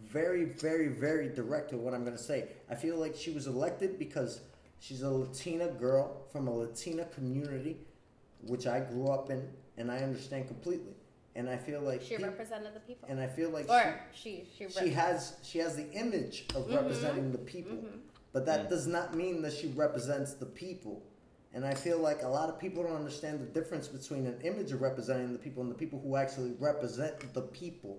very, 0.05 0.45
very, 0.45 0.87
very 0.87 1.29
direct 1.29 1.71
with 1.71 1.81
what 1.81 1.93
I'm 1.93 2.03
going 2.03 2.15
to 2.15 2.21
say. 2.21 2.47
I 2.69 2.75
feel 2.75 2.97
like 2.97 3.15
she 3.15 3.31
was 3.31 3.47
elected 3.47 3.99
because 3.99 4.41
she's 4.79 5.01
a 5.01 5.09
Latina 5.09 5.67
girl 5.67 6.23
from 6.31 6.47
a 6.47 6.55
Latina 6.55 7.05
community, 7.05 7.77
which 8.45 8.67
I 8.67 8.79
grew 8.79 9.07
up 9.07 9.29
in, 9.29 9.47
and 9.77 9.91
I 9.91 9.97
understand 9.97 10.47
completely. 10.47 10.93
And 11.35 11.47
I 11.47 11.57
feel 11.57 11.81
like 11.81 12.01
she 12.01 12.15
peop- 12.15 12.25
represented 12.25 12.73
the 12.73 12.79
people. 12.79 13.07
and 13.09 13.19
I 13.19 13.27
feel 13.27 13.51
like 13.51 13.69
or 13.69 13.99
she, 14.11 14.45
she, 14.57 14.67
she, 14.69 14.79
she 14.79 14.89
has 14.89 15.35
she 15.43 15.59
has 15.59 15.75
the 15.75 15.87
image 15.91 16.45
of 16.55 16.63
mm-hmm. 16.63 16.77
representing 16.77 17.31
the 17.31 17.37
people, 17.37 17.75
mm-hmm. 17.75 17.97
but 18.33 18.47
that 18.47 18.65
mm. 18.65 18.69
does 18.69 18.87
not 18.87 19.15
mean 19.15 19.43
that 19.43 19.53
she 19.53 19.67
represents 19.67 20.33
the 20.33 20.47
people. 20.47 21.03
And 21.53 21.65
I 21.65 21.73
feel 21.73 21.97
like 21.99 22.21
a 22.23 22.27
lot 22.27 22.49
of 22.49 22.59
people 22.59 22.83
don't 22.83 22.95
understand 22.95 23.39
the 23.39 23.45
difference 23.45 23.87
between 23.87 24.25
an 24.27 24.39
image 24.43 24.71
of 24.71 24.81
representing 24.81 25.33
the 25.33 25.39
people 25.39 25.63
and 25.63 25.71
the 25.71 25.75
people 25.75 25.99
who 25.99 26.15
actually 26.15 26.53
represent 26.59 27.33
the 27.33 27.41
people. 27.41 27.97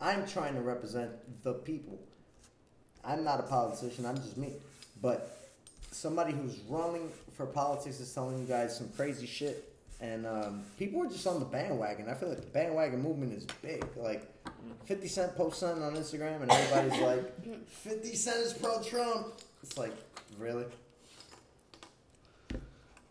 I'm 0.00 0.26
trying 0.26 0.54
to 0.54 0.60
represent 0.60 1.10
the 1.42 1.54
people. 1.54 1.98
I'm 3.04 3.24
not 3.24 3.40
a 3.40 3.44
politician, 3.44 4.04
I'm 4.04 4.16
just 4.16 4.36
me. 4.36 4.54
But 5.00 5.38
somebody 5.90 6.32
who's 6.32 6.58
running 6.68 7.10
for 7.36 7.46
politics 7.46 8.00
is 8.00 8.12
telling 8.12 8.38
you 8.40 8.44
guys 8.46 8.76
some 8.76 8.88
crazy 8.90 9.26
shit. 9.26 9.64
and 10.00 10.26
um, 10.26 10.62
people 10.78 11.02
are 11.02 11.08
just 11.08 11.26
on 11.26 11.40
the 11.40 11.46
bandwagon. 11.46 12.08
I 12.08 12.14
feel 12.14 12.28
like 12.28 12.40
the 12.40 12.46
bandwagon 12.50 13.02
movement 13.02 13.32
is 13.32 13.44
big. 13.62 13.84
Like, 13.96 14.22
Fifty 14.84 15.08
Cent 15.08 15.34
posts 15.36 15.60
something 15.60 15.82
on 15.82 15.94
Instagram, 15.94 16.42
and 16.42 16.50
everybody's 16.50 17.00
like, 17.00 17.68
"50 17.68 18.14
Cent 18.14 18.38
is 18.38 18.52
pro 18.52 18.82
Trump." 18.82 19.34
It's 19.62 19.76
like, 19.76 19.92
really? 20.38 20.64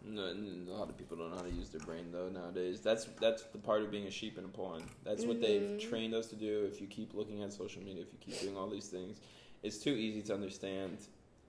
No, 0.09 0.23
a 0.23 0.71
lot 0.77 0.89
of 0.89 0.97
people 0.97 1.17
don't 1.17 1.31
know 1.31 1.37
how 1.37 1.43
to 1.43 1.51
use 1.51 1.69
their 1.69 1.81
brain 1.81 2.05
though 2.11 2.29
nowadays. 2.29 2.79
That's 2.81 3.05
that's 3.19 3.43
the 3.43 3.57
part 3.57 3.81
of 3.81 3.91
being 3.91 4.05
a 4.07 4.11
sheep 4.11 4.37
in 4.37 4.45
a 4.45 4.47
pawn. 4.47 4.83
That's 5.03 5.25
what 5.25 5.41
they've 5.41 5.61
Mhm. 5.61 5.89
trained 5.89 6.13
us 6.13 6.27
to 6.27 6.35
do. 6.35 6.65
If 6.71 6.79
you 6.81 6.87
keep 6.87 7.13
looking 7.13 7.43
at 7.43 7.51
social 7.53 7.81
media, 7.83 8.03
if 8.03 8.11
you 8.13 8.19
keep 8.19 8.39
doing 8.39 8.55
all 8.57 8.69
these 8.69 8.87
things, 8.87 9.19
it's 9.63 9.77
too 9.77 9.91
easy 9.91 10.21
to 10.23 10.33
understand 10.33 10.97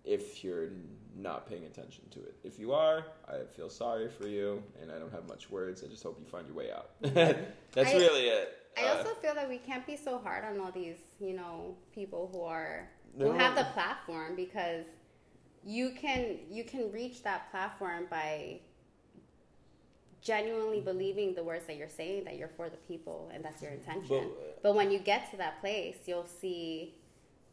if 0.05 0.43
you're 0.43 0.71
not 1.17 1.47
paying 1.49 1.65
attention 1.65 2.09
to 2.11 2.21
it. 2.21 2.37
If 2.43 2.59
you 2.59 2.73
are, 2.73 3.05
I 3.29 3.45
feel 3.45 3.69
sorry 3.69 4.09
for 4.09 4.27
you, 4.27 4.63
and 4.81 4.91
I 4.91 4.99
don't 4.99 5.13
have 5.13 5.29
much 5.29 5.51
words. 5.51 5.85
I 5.85 5.89
just 5.89 6.03
hope 6.03 6.19
you 6.19 6.27
find 6.27 6.47
your 6.47 6.57
way 6.57 6.73
out. 6.73 6.91
that's 7.03 7.93
I- 7.93 7.97
really 7.97 8.29
it. 8.29 8.55
I 8.77 8.85
Uh, 8.85 8.97
also 8.99 9.15
feel 9.17 9.35
that 9.35 9.49
we 9.49 9.59
can't 9.59 9.85
be 9.87 9.97
so 9.97 10.19
hard 10.19 10.45
on 10.45 10.61
all 10.61 10.71
these, 10.73 10.99
you 11.21 11.35
know, 11.35 11.77
people 11.93 12.29
who 12.33 12.43
are 12.43 12.89
No. 13.15 13.33
who 13.33 13.39
have 13.39 13.57
the 13.57 13.65
platform 13.75 14.37
because 14.37 14.87
you 15.69 15.91
can 15.91 16.39
you 16.51 16.65
can 16.65 16.91
reach 16.91 17.23
that 17.23 17.51
platform 17.51 18.07
by 18.11 18.59
genuinely 20.23 20.81
believing 20.81 21.35
the 21.35 21.45
words 21.45 21.67
that 21.67 21.77
you're 21.77 21.89
saying 21.89 22.25
that 22.25 22.37
you're 22.39 22.49
for 22.57 22.71
the 22.71 22.77
people 22.89 23.31
and 23.35 23.45
that's 23.45 23.61
your 23.61 23.71
intention. 23.73 24.09
But- 24.09 24.45
uh, 24.45 24.53
But, 24.63 24.75
when 24.75 24.91
you 24.91 24.99
get 24.99 25.31
to 25.31 25.37
that 25.37 25.61
place, 25.61 25.97
you'll 26.07 26.27
see 26.41 26.95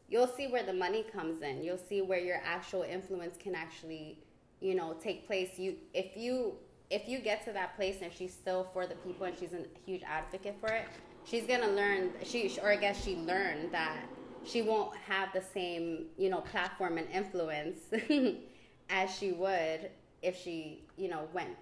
you'll 0.07 0.28
see 0.38 0.47
where 0.47 0.63
the 0.63 0.74
money 0.74 1.03
comes 1.03 1.41
in. 1.41 1.61
You'll 1.63 1.78
see 1.89 2.01
where 2.01 2.20
your 2.20 2.39
actual 2.45 2.84
influence 2.84 3.36
can 3.38 3.53
actually, 3.53 4.20
you 4.61 4.76
know, 4.76 4.93
take 4.93 5.28
place. 5.28 5.59
You 5.59 5.76
if 5.93 6.16
you 6.16 6.53
if 6.89 7.09
you 7.09 7.20
get 7.20 7.43
to 7.45 7.51
that 7.51 7.76
place 7.76 7.97
and 8.01 8.13
she's 8.13 8.34
still 8.34 8.70
for 8.72 8.88
the 8.88 8.95
people 8.95 9.26
and 9.26 9.38
she's 9.38 9.51
a 9.53 9.63
huge 9.86 10.03
advocate 10.03 10.55
for 10.61 10.70
it, 10.70 10.86
she's 11.26 11.45
gonna 11.45 11.68
learn. 11.82 12.13
She 12.24 12.57
or 12.63 12.70
I 12.70 12.78
guess 12.78 13.03
she 13.03 13.18
learned 13.18 13.74
that 13.74 14.05
she 14.48 14.62
won't 14.62 14.96
have 14.96 15.34
the 15.34 15.41
same 15.41 16.06
you 16.18 16.30
know 16.30 16.41
platform 16.41 16.98
and 16.98 17.08
influence 17.10 17.78
as 18.89 19.16
she 19.18 19.32
would 19.32 19.89
if 20.22 20.38
she 20.38 20.84
you 20.98 21.08
know 21.08 21.28
went 21.34 21.56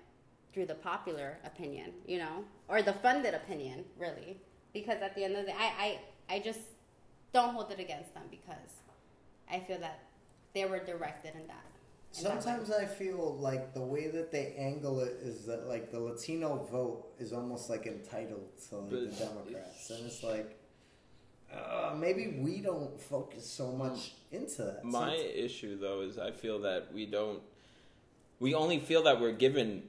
through 0.53 0.67
the 0.67 0.75
popular 0.75 1.39
opinion, 1.45 1.91
you 2.05 2.19
know, 2.19 2.43
or 2.67 2.81
the 2.81 2.93
funded 2.93 3.33
opinion, 3.33 3.83
really. 3.97 4.37
Because 4.73 5.01
at 5.01 5.15
the 5.15 5.23
end 5.23 5.35
of 5.35 5.45
the 5.45 5.51
day, 5.51 5.57
I, 5.57 5.99
I, 6.29 6.35
I 6.35 6.39
just 6.39 6.59
don't 7.33 7.53
hold 7.53 7.71
it 7.71 7.79
against 7.79 8.13
them 8.13 8.23
because 8.29 8.81
I 9.51 9.59
feel 9.59 9.79
that 9.79 9.99
they 10.53 10.65
were 10.65 10.79
directed 10.79 11.33
in 11.33 11.47
that. 11.47 11.65
in 12.17 12.23
that. 12.23 12.43
Sometimes 12.43 12.71
I 12.71 12.85
feel 12.85 13.35
like 13.39 13.73
the 13.73 13.81
way 13.81 14.09
that 14.09 14.31
they 14.31 14.53
angle 14.57 14.99
it 14.99 15.17
is 15.23 15.45
that 15.47 15.67
like 15.67 15.91
the 15.91 15.99
Latino 15.99 16.67
vote 16.71 17.07
is 17.19 17.33
almost 17.33 17.69
like 17.69 17.87
entitled 17.87 18.47
to 18.69 18.77
like 18.77 18.89
But- 18.91 18.99
the 19.09 19.25
Democrats, 19.25 19.89
and 19.89 20.05
it's 20.05 20.23
like 20.23 20.59
uh, 21.53 21.95
maybe 21.95 22.37
we 22.39 22.59
don't 22.59 22.99
focus 22.99 23.49
so 23.49 23.71
much 23.71 24.13
into 24.31 24.63
that. 24.63 24.83
My 24.83 25.15
issue 25.15 25.77
though 25.79 26.01
is 26.01 26.17
I 26.17 26.31
feel 26.31 26.59
that 26.61 26.93
we 26.93 27.05
don't 27.05 27.41
we 28.39 28.53
only 28.53 28.79
feel 28.79 29.03
that 29.03 29.19
we're 29.19 29.31
given 29.31 29.83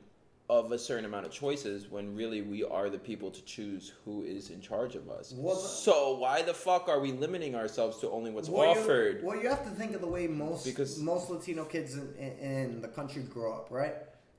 of 0.50 0.72
a 0.72 0.78
certain 0.78 1.06
amount 1.06 1.24
of 1.24 1.32
choices 1.32 1.90
when 1.90 2.14
really 2.14 2.42
we 2.42 2.62
are 2.62 2.90
the 2.90 2.98
people 2.98 3.30
to 3.30 3.42
choose 3.44 3.92
who 4.04 4.24
is 4.24 4.50
in 4.50 4.60
charge 4.60 4.94
of 4.94 5.08
us. 5.08 5.32
Well, 5.34 5.56
so 5.56 6.18
why 6.18 6.42
the 6.42 6.52
fuck 6.52 6.86
are 6.88 7.00
we 7.00 7.12
limiting 7.12 7.54
ourselves 7.54 7.98
to 8.00 8.10
only 8.10 8.30
what's 8.30 8.50
well, 8.50 8.70
offered? 8.70 9.24
Well, 9.24 9.40
you 9.40 9.48
have 9.48 9.64
to 9.64 9.70
think 9.70 9.94
of 9.94 10.02
the 10.02 10.06
way 10.06 10.26
most 10.26 10.66
Because- 10.66 10.98
most 10.98 11.30
Latino 11.30 11.64
kids 11.64 11.94
in, 11.94 12.14
in, 12.18 12.38
in 12.38 12.80
the 12.82 12.88
country 12.88 13.22
grow 13.22 13.54
up, 13.54 13.68
right? 13.70 13.94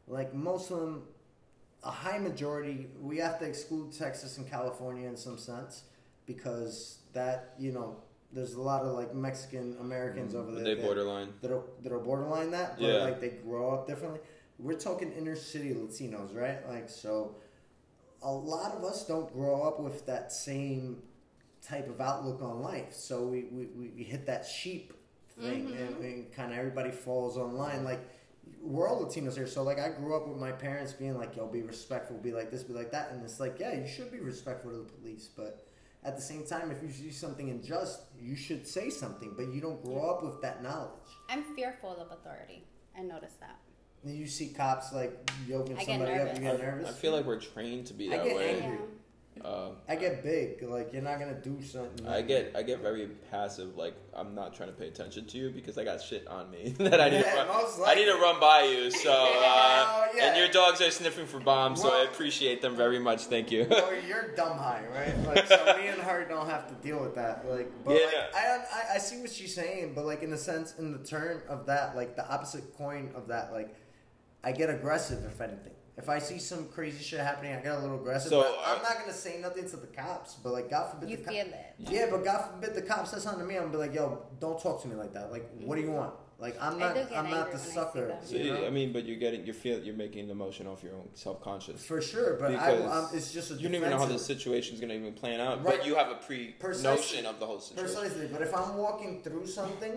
Like 0.07 0.31
most 0.35 0.69
of 0.69 0.79
them, 0.79 1.03
a 1.83 1.89
high 1.89 2.19
majority. 2.19 2.87
We 3.01 3.17
have 3.17 3.39
to 3.39 3.45
exclude 3.45 3.91
Texas 3.91 4.37
and 4.37 4.47
California 4.47 5.07
in 5.07 5.17
some 5.17 5.39
sense 5.39 5.83
because 6.25 6.99
that 7.13 7.53
you 7.57 7.71
know 7.71 7.97
there's 8.31 8.53
a 8.53 8.61
lot 8.61 8.83
of 8.83 8.93
like 8.93 9.15
Mexican 9.15 9.77
Americans 9.79 10.33
mm-hmm. 10.33 10.41
over 10.41 10.51
there. 10.51 10.63
they 10.63 10.75
that- 10.75 10.83
borderline? 10.83 11.33
that 11.41 11.51
are 11.51 11.63
that 11.83 11.91
are 11.91 11.99
borderline 11.99 12.51
that, 12.51 12.77
but 12.77 12.85
Yeah. 12.85 13.03
like 13.03 13.21
they 13.21 13.29
grow 13.29 13.71
up 13.71 13.87
differently. 13.87 14.19
We're 14.59 14.79
talking 14.79 15.11
inner 15.13 15.35
city 15.35 15.73
Latinos, 15.73 16.35
right? 16.35 16.67
Like 16.67 16.89
so, 16.89 17.35
a 18.21 18.31
lot 18.31 18.73
of 18.73 18.83
us 18.83 19.05
don't 19.05 19.31
grow 19.33 19.63
up 19.63 19.79
with 19.79 20.05
that 20.05 20.31
same 20.31 21.03
type 21.61 21.89
of 21.89 21.99
outlook 21.99 22.41
on 22.41 22.61
life. 22.61 22.93
So 22.93 23.25
we 23.25 23.43
we, 23.51 23.65
we, 23.67 23.87
we 23.89 24.03
hit 24.03 24.25
that 24.27 24.45
sheep 24.45 24.93
thing, 25.39 25.67
mm-hmm. 25.67 25.83
and, 25.83 26.03
and 26.03 26.33
kind 26.33 26.51
of 26.51 26.57
everybody 26.57 26.91
falls 26.91 27.37
online. 27.37 27.83
Like 27.83 27.99
we're 28.61 28.87
all 28.87 29.03
Latinos 29.03 29.35
here, 29.35 29.47
so 29.47 29.63
like 29.63 29.79
I 29.79 29.89
grew 29.89 30.15
up 30.15 30.27
with 30.27 30.37
my 30.37 30.51
parents 30.51 30.93
being 30.93 31.17
like, 31.17 31.35
"Yo, 31.35 31.47
be 31.47 31.61
respectful, 31.61 32.17
be 32.17 32.31
like 32.31 32.51
this, 32.51 32.63
be 32.63 32.73
like 32.73 32.91
that," 32.91 33.11
and 33.11 33.23
it's 33.23 33.39
like, 33.39 33.59
yeah, 33.59 33.73
you 33.73 33.87
should 33.87 34.11
be 34.11 34.19
respectful 34.19 34.71
to 34.71 34.77
the 34.77 34.83
police, 34.83 35.29
but 35.35 35.67
at 36.05 36.15
the 36.15 36.21
same 36.21 36.45
time, 36.45 36.71
if 36.71 36.83
you 36.83 36.91
see 36.91 37.11
something 37.11 37.49
unjust, 37.49 38.01
you 38.21 38.35
should 38.35 38.67
say 38.67 38.89
something, 38.89 39.33
but 39.35 39.51
you 39.51 39.59
don't 39.59 39.83
grow 39.83 40.09
up 40.09 40.23
with 40.23 40.39
that 40.41 40.61
knowledge. 40.61 40.91
I'm 41.29 41.43
fearful 41.55 41.97
of 41.97 42.11
authority. 42.11 42.63
I 42.97 43.01
notice 43.01 43.33
that. 43.39 43.57
Then 44.03 44.15
you 44.15 44.27
see 44.27 44.49
cops 44.49 44.93
like 44.93 45.29
yoking 45.47 45.75
I 45.75 45.83
get 45.83 45.87
somebody 45.87 46.13
up, 46.13 46.35
you 46.35 46.41
get 46.41 46.59
nervous. 46.61 46.89
I 46.89 46.93
feel 46.93 47.11
like 47.11 47.25
we're 47.25 47.39
trained 47.39 47.87
to 47.87 47.95
be 47.95 48.09
that 48.09 48.19
I 48.19 48.23
that 48.23 48.27
get 48.29 48.35
way. 48.37 48.61
angry. 48.61 48.77
Uh, 49.43 49.71
I 49.89 49.95
get 49.97 50.23
big. 50.23 50.63
Like 50.63 50.93
you're 50.93 51.01
not 51.01 51.19
gonna 51.19 51.39
do 51.41 51.61
something. 51.61 52.07
I 52.07 52.21
get 52.21 52.53
I 52.55 52.63
get 52.63 52.79
very 52.81 53.07
passive. 53.29 53.75
Like 53.75 53.93
I'm 54.13 54.33
not 54.33 54.53
trying 54.55 54.69
to 54.69 54.73
pay 54.75 54.87
attention 54.87 55.25
to 55.27 55.37
you 55.37 55.49
because 55.49 55.77
I 55.77 55.83
got 55.83 56.01
shit 56.01 56.25
on 56.27 56.49
me 56.49 56.69
that 56.79 57.01
I 57.01 57.09
need 57.09 57.19
Yeah, 57.19 57.43
to 57.43 57.49
run. 57.49 57.89
I 57.89 57.95
need 57.95 58.05
to 58.05 58.15
run 58.15 58.39
by 58.39 58.63
you. 58.63 58.89
So 58.91 59.11
uh, 59.11 59.15
Oh, 59.87 60.05
yeah. 60.15 60.27
and 60.29 60.37
your 60.37 60.47
dogs 60.47 60.81
are 60.81 60.89
sniffing 60.89 61.25
for 61.27 61.39
bombs, 61.39 61.81
so 61.81 61.89
I 61.93 62.05
appreciate 62.05 62.61
them 62.61 62.75
very 62.77 62.97
much. 62.97 63.25
Thank 63.25 63.51
you. 63.51 63.63
Or 63.65 63.93
you're 64.07 64.33
dumb 64.35 64.57
high, 64.57 64.83
right? 64.93 65.17
Like 65.27 65.47
so, 65.47 65.75
me 65.77 65.87
and 65.87 66.01
her 66.01 66.25
don't 66.25 66.47
have 66.49 66.67
to 66.69 66.73
deal 66.75 66.99
with 67.01 67.15
that. 67.15 67.45
Like, 67.47 67.69
but 67.83 67.91
Yeah. 67.93 68.05
like, 68.33 68.35
I, 68.35 68.55
I 68.91 68.95
I 68.95 68.97
see 68.99 69.19
what 69.19 69.29
she's 69.31 69.53
saying, 69.53 69.93
but 69.93 70.05
like 70.05 70.23
in 70.23 70.31
the 70.31 70.37
sense, 70.37 70.75
in 70.79 70.91
the 70.93 70.99
turn 71.05 71.41
of 71.49 71.65
that, 71.65 71.95
like 71.95 72.15
the 72.15 72.27
opposite 72.33 72.73
coin 72.77 73.11
of 73.15 73.27
that, 73.27 73.51
like 73.51 73.75
I 74.45 74.53
get 74.53 74.69
aggressive 74.69 75.23
if 75.25 75.41
anything. 75.41 75.73
If 75.97 76.09
I 76.09 76.19
see 76.19 76.39
some 76.39 76.67
crazy 76.67 77.01
shit 77.01 77.21
happening, 77.21 77.53
I 77.53 77.61
get 77.61 77.73
a 77.73 77.79
little 77.79 77.95
aggressive. 77.95 78.29
So, 78.29 78.41
but 78.41 78.59
I'm 78.65 78.79
uh, 78.79 78.83
not 78.83 78.99
gonna 78.99 79.13
say 79.13 79.39
nothing 79.41 79.67
to 79.69 79.77
the 79.77 79.87
cops. 79.87 80.33
But 80.35 80.51
like, 80.51 80.69
God 80.69 80.91
forbid, 80.91 81.09
You 81.09 81.17
the 81.17 81.23
feel 81.23 81.45
cops. 81.45 81.55
it. 81.55 81.75
Yeah, 81.79 82.07
but 82.11 82.23
God 82.25 82.49
forbid 82.51 82.75
the 82.75 82.81
cops 82.81 83.11
say 83.11 83.19
something 83.19 83.39
to 83.41 83.45
me. 83.47 83.55
I'm 83.55 83.63
gonna 83.71 83.71
be 83.73 83.77
like, 83.79 83.93
yo, 83.93 84.23
don't 84.41 84.61
talk 84.61 84.81
to 84.81 84.87
me 84.89 84.95
like 84.95 85.13
that. 85.13 85.31
Like, 85.31 85.49
what 85.61 85.75
do 85.75 85.81
you 85.81 85.91
want? 85.91 86.13
Like, 86.37 86.61
I'm 86.61 86.77
not, 86.77 86.97
I'm 87.13 87.29
not 87.29 87.49
the 87.49 87.57
when 87.57 87.67
I 87.69 87.73
sucker. 87.73 88.13
So, 88.25 88.35
you 88.35 88.51
know? 88.53 88.67
I 88.67 88.69
mean, 88.69 88.91
but 88.91 89.05
you're 89.05 89.15
getting 89.17 89.45
you 89.47 89.53
feel 89.53 89.79
you're 89.79 89.95
making 89.95 90.27
the 90.27 90.35
motion 90.35 90.67
off 90.67 90.83
your 90.83 90.93
own 90.95 91.07
self 91.13 91.41
conscious. 91.41 91.85
For 91.85 92.01
sure, 92.01 92.33
but 92.37 92.53
I, 92.53 92.75
Because 92.75 93.11
I'm, 93.11 93.17
it's 93.17 93.31
just 93.31 93.51
a 93.51 93.53
You 93.53 93.63
don't 93.69 93.75
even 93.75 93.89
know 93.89 93.97
how 93.99 94.03
the 94.05 94.13
defensive- 94.15 94.37
situation's 94.39 94.81
gonna 94.81 94.95
even 94.95 95.13
plan 95.13 95.39
out, 95.39 95.63
Right. 95.63 95.77
but 95.77 95.85
you 95.85 95.95
have 95.95 96.09
a 96.11 96.15
pre 96.15 96.47
Precisely. 96.59 96.89
notion 96.93 97.25
of 97.25 97.39
the 97.39 97.45
whole 97.45 97.61
situation. 97.61 97.95
Precisely, 97.95 98.27
but 98.27 98.41
if 98.41 98.53
I'm 98.53 98.75
walking 98.75 99.21
through 99.23 99.47
something, 99.47 99.93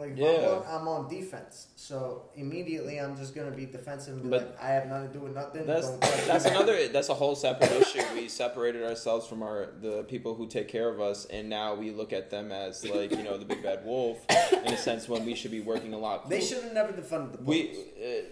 like 0.00 0.16
Yeah. 0.16 0.62
I'm, 0.66 0.80
I'm 0.82 0.88
on 0.88 1.08
defense, 1.08 1.68
so 1.76 2.30
immediately 2.34 2.98
I'm 2.98 3.16
just 3.16 3.34
gonna 3.34 3.50
be 3.50 3.66
defensive 3.66 4.14
and 4.14 4.22
be 4.24 4.28
But 4.30 4.42
like, 4.48 4.62
I 4.62 4.68
have 4.70 4.86
nothing 4.88 5.08
to 5.08 5.12
do 5.14 5.20
with 5.20 5.34
nothing. 5.34 5.66
That's 5.66 5.90
that's 6.26 6.46
another 6.46 6.88
that's 6.88 7.10
a 7.10 7.14
whole 7.14 7.36
separate 7.36 7.70
issue. 7.72 8.02
We 8.14 8.28
separated 8.28 8.82
ourselves 8.82 9.26
from 9.26 9.42
our 9.42 9.68
the 9.80 10.02
people 10.04 10.34
who 10.34 10.46
take 10.48 10.68
care 10.68 10.88
of 10.88 11.00
us, 11.00 11.26
and 11.26 11.48
now 11.48 11.74
we 11.74 11.90
look 11.90 12.12
at 12.12 12.30
them 12.30 12.50
as 12.50 12.84
like 12.84 13.10
you 13.12 13.22
know 13.22 13.36
the 13.36 13.44
big 13.44 13.62
bad 13.62 13.84
wolf 13.84 14.18
in 14.64 14.72
a 14.72 14.76
sense 14.76 15.08
when 15.08 15.24
we 15.26 15.34
should 15.34 15.50
be 15.50 15.60
working 15.60 15.92
a 15.92 15.98
lot. 15.98 16.28
They 16.28 16.40
should 16.40 16.62
have 16.64 16.72
never 16.72 16.92
defunded 16.92 17.32
the 17.32 17.42
We. 17.44 17.62
police. 17.68 17.78
Uh, 18.02 18.22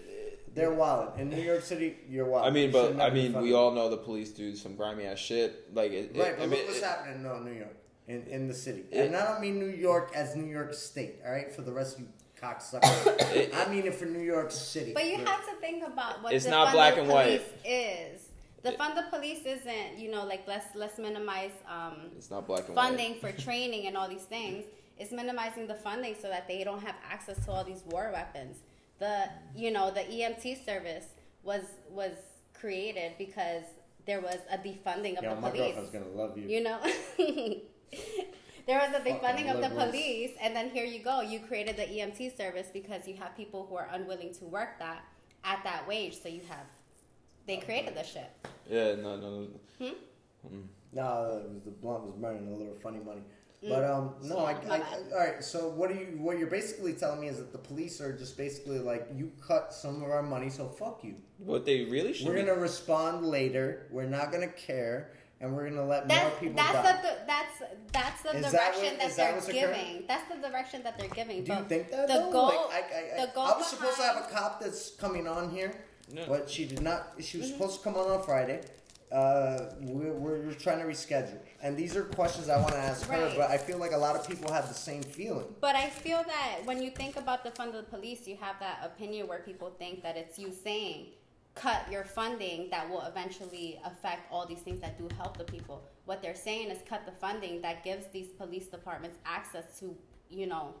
They're 0.55 0.73
wild 0.73 1.19
in 1.19 1.29
New 1.29 1.41
York 1.41 1.61
City. 1.61 1.95
You're 2.09 2.25
wild. 2.25 2.47
I 2.47 2.49
mean, 2.49 2.71
but 2.71 2.99
I 2.99 3.11
mean, 3.11 3.33
we 3.39 3.53
all 3.53 3.71
know 3.71 3.87
the 3.89 3.97
police 3.97 4.31
do 4.31 4.55
some 4.55 4.75
grimy 4.75 5.05
ass 5.05 5.19
shit. 5.19 5.51
Like, 5.75 5.91
it, 5.91 6.11
Right, 6.15 6.29
it, 6.31 6.37
but 6.37 6.43
I 6.43 6.47
mean, 6.47 6.65
what's 6.65 6.79
it- 6.79 6.83
happening 6.83 7.23
in 7.23 7.45
New 7.45 7.51
York, 7.51 7.75
in, 8.09 8.23
in 8.27 8.47
the 8.47 8.53
city. 8.53 8.83
It- 8.91 9.05
and 9.07 9.15
I 9.15 9.25
don't 9.25 9.39
mean 9.41 9.59
New 9.59 9.67
York 9.87 10.11
as 10.15 10.35
New 10.35 10.45
York 10.51 10.73
State, 10.73 11.19
all 11.25 11.31
right? 11.31 11.51
For 11.51 11.61
the 11.61 11.71
rest 11.71 11.95
of 11.95 12.01
you 12.01 12.07
cocksuckers. 12.41 13.35
It- 13.35 13.53
I 13.61 13.69
mean 13.69 13.85
it 13.85 13.95
for 13.95 14.05
New 14.05 14.19
York 14.35 14.51
City. 14.51 14.93
But 14.93 15.05
you 15.05 15.17
have 15.17 15.45
to 15.47 15.55
think 15.61 15.85
about 15.85 16.23
what 16.23 16.33
It's 16.33 16.45
the 16.45 16.51
not 16.51 16.65
fund 16.67 16.75
black 16.75 16.97
and 16.97 17.07
white. 17.07 17.41
police 17.63 17.63
is. 17.65 18.21
The 18.61 18.73
fund 18.73 18.97
of 18.99 19.09
police 19.09 19.45
isn't, 19.45 19.97
you 19.97 20.11
know, 20.11 20.25
like 20.25 20.43
let's 20.45 20.65
let's 20.75 20.97
minimize 20.99 21.51
um, 21.69 22.11
it's 22.17 22.29
not 22.29 22.45
black 22.45 22.65
and 22.67 22.75
funding 22.75 23.15
for 23.21 23.31
training 23.47 23.87
and 23.87 23.95
all 23.95 24.09
these 24.09 24.23
things. 24.23 24.65
It's 24.97 25.13
minimizing 25.13 25.65
the 25.67 25.75
funding 25.75 26.15
so 26.21 26.27
that 26.27 26.45
they 26.45 26.65
don't 26.65 26.81
have 26.81 26.95
access 27.09 27.37
to 27.45 27.51
all 27.51 27.63
these 27.63 27.83
war 27.85 28.09
weapons. 28.11 28.57
The 28.99 29.29
you 29.55 29.71
know 29.71 29.91
the 29.91 30.01
EMT 30.01 30.65
service 30.65 31.05
was 31.43 31.63
was 31.89 32.11
created 32.53 33.13
because 33.17 33.63
there 34.05 34.19
was 34.19 34.39
a 34.51 34.57
defunding 34.57 35.17
of 35.17 35.23
Yo, 35.23 35.35
the 35.35 35.39
my 35.41 35.51
police. 35.51 35.75
girlfriend's 35.75 35.89
gonna 35.91 36.07
love 36.21 36.37
you. 36.37 36.45
You 36.49 36.63
know, 36.63 36.79
there 38.67 38.79
was 38.79 38.89
a 38.89 38.99
Fucking 38.99 39.15
defunding 39.15 39.53
of 39.53 39.61
the 39.61 39.69
police, 39.69 40.31
and 40.41 40.55
then 40.55 40.69
here 40.69 40.85
you 40.85 40.99
go. 40.99 41.21
You 41.21 41.39
created 41.39 41.77
the 41.77 41.83
EMT 41.83 42.35
service 42.37 42.67
because 42.71 43.07
you 43.07 43.15
have 43.15 43.35
people 43.35 43.65
who 43.69 43.75
are 43.75 43.87
unwilling 43.91 44.33
to 44.35 44.45
work 44.45 44.79
that 44.79 45.03
at 45.43 45.63
that 45.63 45.87
wage. 45.87 46.21
So 46.21 46.29
you 46.29 46.41
have 46.49 46.65
they 47.47 47.57
created 47.57 47.95
the 47.95 48.03
shit. 48.03 48.29
Yeah, 48.69 48.95
no, 48.95 49.15
no, 49.17 49.39
no. 49.41 49.47
Hmm? 49.79 49.93
Mm. 50.55 50.63
No, 50.93 51.41
it 51.45 51.65
the 51.65 51.71
blunt 51.71 52.03
was 52.05 52.15
burning 52.15 52.47
a 52.47 52.51
little 52.57 52.75
funny 52.81 52.99
money. 52.99 53.21
But 53.61 53.83
um, 53.83 54.13
no, 54.23 54.45
I, 54.45 54.53
Mm. 54.53 54.61
Yeah, 54.63 54.67
my 54.69 54.75
I, 54.75 54.79
bad. 54.79 54.99
all 55.11 55.19
right. 55.19 55.43
So 55.43 55.67
what 55.69 55.91
are 55.91 55.95
you? 55.95 56.05
What 56.17 56.37
you're 56.39 56.47
basically 56.47 56.93
telling 56.93 57.19
me 57.19 57.27
is 57.27 57.37
that 57.37 57.51
the 57.51 57.57
police 57.57 57.99
are 57.99 58.13
just 58.17 58.37
basically 58.37 58.79
like 58.79 59.07
you 59.13 59.31
cut 59.45 59.73
some 59.73 60.01
of 60.01 60.09
our 60.09 60.23
money, 60.23 60.49
so 60.49 60.67
fuck 60.69 61.03
you. 61.03 61.15
What 61.39 61.65
they 61.65 61.83
really 61.85 62.13
should 62.13 62.27
We're 62.27 62.35
be- 62.35 62.43
gonna 62.43 62.59
respond 62.59 63.25
later. 63.25 63.87
We're 63.91 64.05
not 64.07 64.31
gonna 64.31 64.47
care, 64.47 65.11
and 65.41 65.55
we're 65.55 65.69
gonna 65.69 65.85
let 65.85 66.07
more 66.07 66.17
That's 66.17 66.39
people 66.39 66.55
that's 66.55 66.73
die. 66.73 67.01
the, 67.01 67.17
that's 67.27 67.63
that's 67.91 68.21
the 68.23 68.35
Is 68.37 68.51
that 68.51 68.73
direction 68.73 68.97
what- 68.97 68.99
that 69.07 69.15
they're 69.15 69.33
what's 69.33 69.47
giving. 69.47 69.63
occurring? 69.69 70.03
That's 70.07 70.27
the 70.35 70.47
direction 70.49 70.83
that 70.83 70.97
they're 70.99 71.09
giving. 71.09 71.43
Do 71.43 71.53
you 71.53 71.63
think 71.65 71.89
that 71.91 72.07
the 72.07 72.13
though? 72.13 72.31
goal? 72.31 72.47
like, 72.47 72.55
I, 72.57 72.77
I, 73.19 73.21
I, 73.23 73.25
the 73.25 73.31
goal 73.33 73.43
I 73.45 73.57
was 73.57 73.67
supposed 73.67 73.97
to 73.97 74.03
have 74.03 74.17
a 74.17 74.27
cop 74.33 74.59
that's 74.61 74.91
coming 74.91 75.27
on 75.27 75.49
here, 75.49 75.73
No. 76.13 76.25
but 76.27 76.49
she 76.49 76.65
did 76.65 76.81
not. 76.81 77.13
She 77.21 77.37
was 77.37 77.47
Mm-hmm. 77.47 77.57
supposed 77.57 77.77
to 77.79 77.83
come 77.83 77.95
on 77.95 78.09
on 78.11 78.23
Friday. 78.23 78.61
Uh, 79.11 79.71
we're, 79.81 80.13
we're 80.13 80.53
trying 80.53 80.77
to 80.77 80.85
reschedule, 80.85 81.39
and 81.63 81.75
these 81.75 81.95
are 81.95 82.03
questions 82.03 82.47
I 82.47 82.57
want 82.57 82.73
to 82.73 82.77
ask 82.77 83.07
her. 83.09 83.33
But 83.35 83.49
I 83.49 83.57
feel 83.57 83.79
like 83.79 83.91
a 83.91 83.97
lot 83.97 84.15
of 84.15 84.27
people 84.29 84.53
have 84.53 84.67
the 84.67 84.75
same 84.75 85.01
feeling. 85.01 85.47
But 85.59 85.75
I 85.75 85.89
feel 85.89 86.21
that 86.23 86.59
when 86.65 86.79
you 86.83 86.91
think 86.91 87.15
about 87.17 87.43
the 87.43 87.49
fund 87.49 87.73
of 87.73 87.83
the 87.85 87.89
police, 87.89 88.27
you 88.27 88.37
have 88.39 88.57
that 88.59 88.81
opinion 88.85 89.27
where 89.27 89.39
people 89.39 89.71
think 89.79 90.03
that 90.03 90.15
it's 90.15 90.37
you 90.37 90.51
saying 90.51 91.07
cut 91.59 91.91
your 91.91 92.05
funding 92.05 92.69
that 92.71 92.89
will 92.89 93.01
eventually 93.01 93.79
affect 93.83 94.31
all 94.31 94.45
these 94.45 94.59
things 94.59 94.79
that 94.79 94.97
do 94.97 95.07
help 95.17 95.37
the 95.37 95.43
people. 95.43 95.83
What 96.05 96.21
they're 96.21 96.35
saying 96.35 96.69
is 96.69 96.79
cut 96.87 97.05
the 97.05 97.11
funding 97.11 97.61
that 97.61 97.83
gives 97.83 98.07
these 98.07 98.29
police 98.29 98.67
departments 98.67 99.17
access 99.25 99.77
to, 99.79 99.95
you 100.29 100.47
know, 100.47 100.73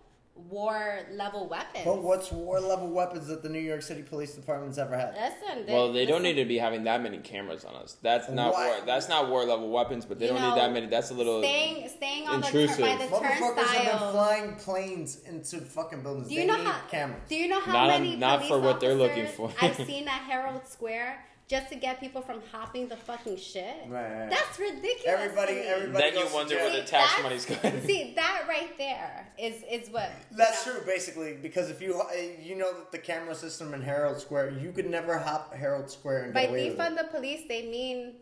war 0.49 0.99
level 1.11 1.47
weapons. 1.49 1.83
But 1.85 2.01
what's 2.01 2.31
war 2.31 2.59
level 2.59 2.87
weapons 2.89 3.27
that 3.27 3.43
the 3.43 3.49
New 3.49 3.59
York 3.59 3.81
City 3.81 4.01
Police 4.01 4.33
Department's 4.35 4.77
ever 4.77 4.97
had? 4.97 5.13
Listen, 5.15 5.65
Well, 5.67 5.91
they 5.91 6.05
don't 6.05 6.23
need 6.23 6.35
to 6.35 6.45
be 6.45 6.57
having 6.57 6.83
that 6.85 7.01
many 7.01 7.17
cameras 7.17 7.65
on 7.65 7.75
us. 7.75 7.97
That's 8.01 8.29
not 8.29 8.53
Why? 8.53 8.67
war. 8.67 8.77
That's 8.85 9.09
not 9.09 9.29
war 9.29 9.43
level 9.45 9.69
weapons, 9.69 10.05
but 10.05 10.19
they 10.19 10.25
You 10.27 10.33
don't 10.33 10.41
know, 10.41 10.49
need 10.55 10.61
that 10.61 10.71
many. 10.71 10.87
That's 10.87 11.11
a 11.11 11.13
little. 11.13 11.41
staying 11.41 11.89
staying 11.89 12.27
on 12.27 12.43
intrusive. 12.43 12.77
the 12.77 12.83
tur- 12.83 12.97
by 12.97 13.05
the 13.05 13.11
Motherfuckers 13.11 13.65
have 13.67 13.99
been 14.01 14.11
flying 14.11 14.55
planes 14.55 15.21
into 15.27 15.57
fucking 15.61 16.01
buildings. 16.03 16.27
Do 16.29 16.33
you 16.35 16.41
they 16.41 16.47
know 16.47 16.57
need 16.57 16.65
how? 16.67 16.81
cameras. 16.89 17.21
Do 17.27 17.35
you 17.35 17.47
know 17.47 17.59
how 17.59 17.73
Not 17.73 17.89
on- 17.91 18.01
many 18.03 18.15
not 18.15 18.45
for 18.45 18.59
what 18.59 18.79
they're 18.79 18.95
looking 18.95 19.27
for. 19.27 19.51
I've 19.61 19.75
seen 19.87 20.07
at 20.07 20.21
Herald 20.21 20.65
Square 20.67 21.25
just 21.49 21.67
to 21.69 21.75
get 21.75 21.99
people 21.99 22.21
from 22.21 22.41
hopping 22.51 22.87
the 22.87 22.95
fucking 22.95 23.35
shit. 23.35 23.65
Right, 23.87 24.03
right. 24.19 24.29
That's 24.29 24.59
ridiculous. 24.59 25.01
to 25.03 25.09
Everybody- 25.09 25.53
me. 25.55 25.61
everybody- 25.61 26.11
then 26.11 26.27
you 26.27 26.33
wonder 26.33 26.55
where 26.57 26.69
the 26.71 26.83
tax 26.83 27.15
that's- 27.15 27.23
money's 27.23 27.45
going. 27.45 27.81
See 27.87 28.13
that 28.15 28.45
right 28.47 28.77
there 28.77 29.27
is 29.39 29.63
is 29.69 29.89
what. 29.89 30.11
That's 30.31 30.63
you 30.65 30.73
know, 30.73 30.77
true, 30.79 30.87
basically, 30.87 31.33
because 31.33 31.71
if 31.71 31.81
you 31.81 31.99
uh, 31.99 32.05
you 32.39 32.55
know 32.55 32.71
that 32.73 32.91
the 32.91 32.99
camera 32.99 33.33
system 33.33 33.73
in 33.73 33.81
Herald 33.81 34.19
Square, 34.21 34.51
you 34.59 34.71
could 34.71 34.89
never 34.89 35.17
hop 35.17 35.53
Herald 35.55 35.89
Square 35.89 36.25
and 36.25 36.33
By 36.35 36.41
get 36.41 36.49
away 36.51 36.69
with 36.69 36.77
defund 36.77 36.91
it. 36.91 36.97
the 37.11 37.17
police, 37.17 37.41
they 37.49 37.63
mean 37.63 38.13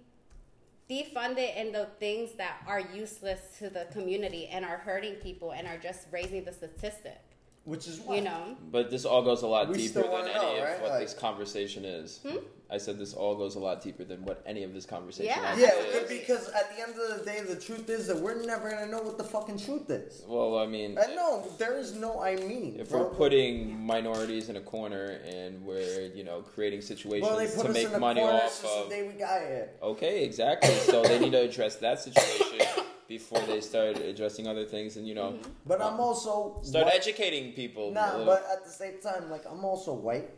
defund 0.90 1.38
it 1.38 1.58
in 1.58 1.74
the 1.74 1.88
things 2.00 2.32
that 2.38 2.62
are 2.66 2.80
useless 2.80 3.42
to 3.60 3.70
the 3.70 3.88
community 3.92 4.48
and 4.48 4.64
are 4.64 4.78
hurting 4.78 5.16
people 5.16 5.52
and 5.52 5.68
are 5.68 5.78
just 5.78 6.08
raising 6.12 6.46
the 6.46 6.54
statistic. 6.54 7.20
Which 7.68 7.86
is 7.86 8.00
why. 8.00 8.16
You 8.16 8.22
know. 8.22 8.56
But 8.72 8.90
this 8.90 9.04
all 9.04 9.22
goes 9.24 9.42
a 9.42 9.48
lot 9.48 9.68
We 9.68 9.76
deeper 9.76 9.90
still 9.90 10.04
than 10.04 10.12
wanna 10.12 10.30
any 10.30 10.34
know, 10.40 10.56
of 10.56 10.64
right? 10.64 10.82
what 10.82 10.92
Like- 10.92 11.02
this 11.02 11.14
conversation 11.14 11.84
is. 11.84 12.22
Hmm? 12.26 12.38
I 12.70 12.78
said 12.78 12.98
this 12.98 13.14
all 13.14 13.36
goes 13.36 13.56
a 13.56 13.60
lot 13.60 13.82
deeper 13.82 14.04
than 14.06 14.24
what 14.26 14.42
any 14.46 14.64
of 14.64 14.74
this 14.74 14.86
conversation 14.86 15.34
Yeah. 15.36 15.42
actually 15.50 15.64
Yeah, 15.64 16.00
is. 16.02 16.10
because 16.10 16.50
at 16.50 16.74
the 16.76 16.82
end 16.82 16.94
of 16.98 17.20
the 17.20 17.26
day, 17.26 17.42
the 17.42 17.56
truth 17.58 17.90
is 17.90 18.08
that 18.08 18.18
we're 18.18 18.42
never 18.46 18.70
gonna 18.70 18.88
know 18.88 19.02
what 19.02 19.18
the 19.18 19.24
fucking 19.26 19.58
truth 19.60 19.90
is. 19.90 20.24
Well, 20.28 20.58
I 20.58 20.66
mean, 20.66 20.98
I 20.98 21.14
know 21.14 21.44
there 21.58 21.78
is 21.78 21.94
no 21.94 22.22
I 22.22 22.36
mean. 22.38 22.78
if 22.80 22.92
we're 22.92 23.06
putting 23.06 23.78
minorities 23.78 24.48
in 24.50 24.56
a 24.56 24.62
corner 24.62 25.20
and 25.28 25.66
we're 25.66 26.08
you 26.16 26.24
know 26.24 26.42
creating 26.42 26.82
situations 26.82 27.30
well, 27.30 27.38
they 27.38 27.48
put 27.48 27.64
to 27.64 27.70
us 27.70 27.74
make 27.74 27.88
in 27.88 27.96
a 27.96 28.00
money 28.00 28.22
corner 28.22 28.38
off 28.38 28.52
since 28.54 28.72
of 28.74 28.90
the 28.90 28.96
day 28.96 29.08
we 29.08 29.14
got 29.14 29.42
here. 29.42 29.70
Okay, 29.82 30.24
exactly. 30.24 30.74
So 30.92 31.04
they 31.04 31.20
need 31.20 31.32
to 31.34 31.42
address 31.42 31.76
that 31.78 32.00
situation 32.00 32.58
before 33.08 33.40
they 33.42 33.62
start 33.62 33.98
addressing 33.98 34.48
other 34.48 34.66
things, 34.66 34.98
and 34.98 35.08
you 35.08 35.16
know, 35.16 35.40
But 35.66 35.82
I'm 35.82 36.00
also 36.00 36.60
start 36.64 36.86
white. 36.86 36.96
educating 36.96 37.54
people. 37.54 37.90
a 37.90 37.94
Nah, 37.94 38.26
but 38.26 38.46
at 38.52 38.64
the 38.66 38.72
same 38.72 39.00
time, 39.02 39.30
like 39.30 39.46
I'm 39.50 39.64
also 39.64 39.94
white, 39.94 40.30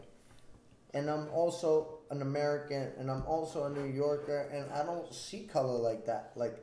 and 0.94 1.10
I'm 1.10 1.30
also 1.34 2.00
an 2.12 2.22
American, 2.22 2.92
and 2.98 3.10
I'm 3.10 3.24
also 3.26 3.66
a 3.66 3.70
New 3.70 3.86
Yorker, 3.86 4.50
and 4.54 4.72
I 4.72 4.84
don't 4.84 5.12
see 5.14 5.42
color 5.44 5.78
like 5.80 6.06
that. 6.06 6.32
Like 6.36 6.58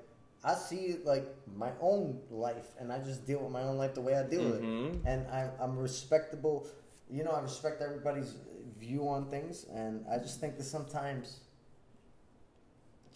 I 0.45 0.55
see 0.55 0.97
like 1.05 1.27
my 1.57 1.71
own 1.81 2.21
life, 2.31 2.69
and 2.79 2.93
I 2.93 2.99
just 3.01 3.27
deal 3.27 3.41
with 3.41 3.53
my 3.53 3.63
own 3.63 3.77
life 3.77 3.95
the 3.95 4.01
way 4.01 4.15
I 4.17 4.23
deal 4.25 4.45
with 4.45 4.61
Mhm. 4.63 4.95
it, 4.95 5.01
and 5.07 5.27
I, 5.29 5.51
I'm 5.61 5.77
respectable. 5.79 6.67
You 7.11 7.23
know, 7.25 7.31
I 7.31 7.41
respect 7.41 7.83
everybody's 7.83 8.35
view 8.79 9.09
on 9.09 9.31
things, 9.31 9.65
and 9.73 10.05
I 10.11 10.19
just 10.19 10.41
think 10.41 10.57
that 10.59 10.65
sometimes. 10.65 11.41